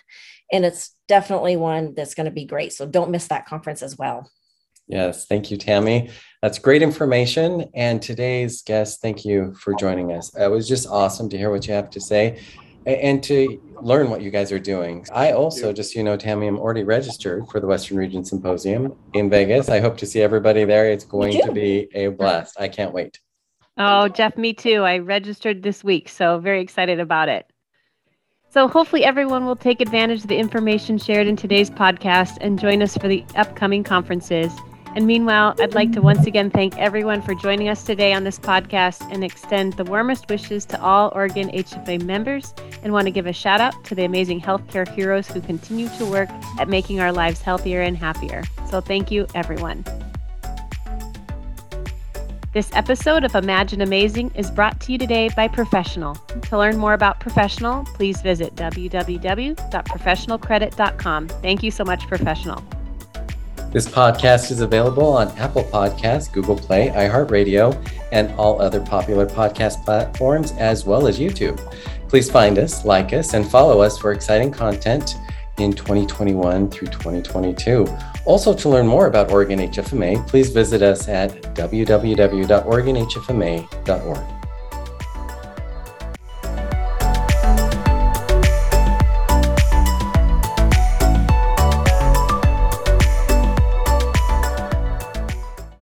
And 0.51 0.65
it's 0.65 0.95
definitely 1.07 1.55
one 1.55 1.93
that's 1.95 2.15
going 2.15 2.25
to 2.25 2.31
be 2.31 2.45
great. 2.45 2.73
So 2.73 2.85
don't 2.85 3.11
miss 3.11 3.27
that 3.27 3.45
conference 3.45 3.81
as 3.81 3.97
well. 3.97 4.29
Yes, 4.87 5.27
thank 5.27 5.51
you, 5.51 5.57
Tammy. 5.57 6.09
That's 6.41 6.59
great 6.59 6.81
information. 6.81 7.69
And 7.75 8.01
today's 8.01 8.63
guest, 8.63 9.01
thank 9.01 9.23
you 9.23 9.53
for 9.53 9.73
joining 9.75 10.11
us. 10.11 10.35
It 10.35 10.49
was 10.49 10.67
just 10.67 10.87
awesome 10.87 11.29
to 11.29 11.37
hear 11.37 11.51
what 11.51 11.67
you 11.67 11.73
have 11.75 11.91
to 11.91 12.01
say 12.01 12.41
and 12.95 13.23
to 13.23 13.61
learn 13.81 14.09
what 14.09 14.21
you 14.21 14.29
guys 14.29 14.51
are 14.51 14.59
doing. 14.59 15.05
I 15.11 15.31
also, 15.31 15.71
just 15.73 15.95
you 15.95 16.03
know, 16.03 16.17
Tammy, 16.17 16.47
I'm 16.47 16.59
already 16.59 16.83
registered 16.83 17.47
for 17.49 17.59
the 17.59 17.67
Western 17.67 17.97
Region 17.97 18.23
Symposium 18.25 18.95
in 19.13 19.29
Vegas. 19.29 19.69
I 19.69 19.79
hope 19.79 19.97
to 19.97 20.05
see 20.05 20.21
everybody 20.21 20.65
there. 20.65 20.91
It's 20.91 21.05
going 21.05 21.41
to 21.41 21.51
be 21.51 21.87
a 21.93 22.07
blast. 22.07 22.59
I 22.59 22.67
can't 22.67 22.93
wait. 22.93 23.19
Oh, 23.77 24.09
Jeff, 24.09 24.37
me 24.37 24.53
too. 24.53 24.83
I 24.83 24.97
registered 24.97 25.63
this 25.63 25.83
week, 25.83 26.09
so 26.09 26.39
very 26.39 26.61
excited 26.61 26.99
about 26.99 27.29
it. 27.29 27.45
So, 28.51 28.67
hopefully, 28.67 29.05
everyone 29.05 29.45
will 29.45 29.55
take 29.55 29.79
advantage 29.79 30.21
of 30.21 30.27
the 30.27 30.37
information 30.37 30.97
shared 30.97 31.27
in 31.27 31.35
today's 31.35 31.69
podcast 31.69 32.39
and 32.41 32.59
join 32.59 32.81
us 32.81 32.97
for 32.97 33.07
the 33.07 33.23
upcoming 33.35 33.83
conferences. 33.83 34.51
And 34.95 35.05
meanwhile, 35.05 35.53
I'd 35.59 35.75
like 35.75 35.91
to 35.93 36.01
once 36.01 36.25
again 36.25 36.49
thank 36.49 36.77
everyone 36.77 37.21
for 37.21 37.35
joining 37.35 37.69
us 37.69 37.83
today 37.83 38.13
on 38.13 38.23
this 38.23 38.39
podcast 38.39 39.07
and 39.11 39.23
extend 39.23 39.73
the 39.73 39.83
warmest 39.83 40.27
wishes 40.29 40.65
to 40.65 40.81
all 40.81 41.11
Oregon 41.13 41.49
HFA 41.49 42.03
members 42.03 42.53
and 42.83 42.91
want 42.91 43.05
to 43.05 43.11
give 43.11 43.27
a 43.27 43.33
shout 43.33 43.61
out 43.61 43.83
to 43.85 43.95
the 43.95 44.05
amazing 44.05 44.41
healthcare 44.41 44.87
heroes 44.87 45.27
who 45.27 45.41
continue 45.41 45.89
to 45.97 46.05
work 46.05 46.29
at 46.59 46.67
making 46.67 46.99
our 46.99 47.11
lives 47.11 47.41
healthier 47.41 47.81
and 47.81 47.97
happier. 47.97 48.43
So 48.69 48.81
thank 48.81 49.11
you, 49.11 49.27
everyone. 49.35 49.85
This 52.51 52.71
episode 52.73 53.23
of 53.23 53.35
Imagine 53.35 53.81
Amazing 53.81 54.31
is 54.33 54.49
brought 54.49 54.79
to 54.81 54.91
you 54.91 54.97
today 54.97 55.29
by 55.35 55.47
Professional. 55.47 56.15
To 56.15 56.57
learn 56.57 56.77
more 56.77 56.93
about 56.93 57.19
Professional, 57.19 57.85
please 57.93 58.23
visit 58.23 58.55
www.professionalcredit.com. 58.55 61.27
Thank 61.27 61.61
you 61.61 61.69
so 61.69 61.85
much, 61.85 62.07
Professional. 62.07 62.63
This 63.71 63.87
podcast 63.87 64.49
is 64.49 64.61
available 64.61 65.13
on 65.13 65.27
Apple 65.37 65.63
Podcasts, 65.63 66.33
Google 66.33 66.55
Play, 66.55 66.89
iHeartRadio, 66.89 67.77
and 68.11 68.31
all 68.31 68.59
other 68.59 68.81
popular 68.81 69.27
podcast 69.27 69.85
platforms, 69.85 70.53
as 70.53 70.85
well 70.85 71.05
as 71.05 71.19
YouTube. 71.19 71.59
Please 72.07 72.31
find 72.31 72.57
us, 72.57 72.83
like 72.83 73.13
us, 73.13 73.35
and 73.35 73.47
follow 73.47 73.81
us 73.81 73.99
for 73.99 74.11
exciting 74.11 74.51
content 74.51 75.17
in 75.59 75.71
2021 75.71 76.71
through 76.71 76.87
2022. 76.87 77.85
Also, 78.25 78.55
to 78.55 78.69
learn 78.69 78.87
more 78.87 79.05
about 79.05 79.31
Oregon 79.31 79.59
HFMA, 79.59 80.27
please 80.27 80.49
visit 80.49 80.81
us 80.81 81.07
at 81.07 81.29
www.oregonhfma.org. 81.53 84.38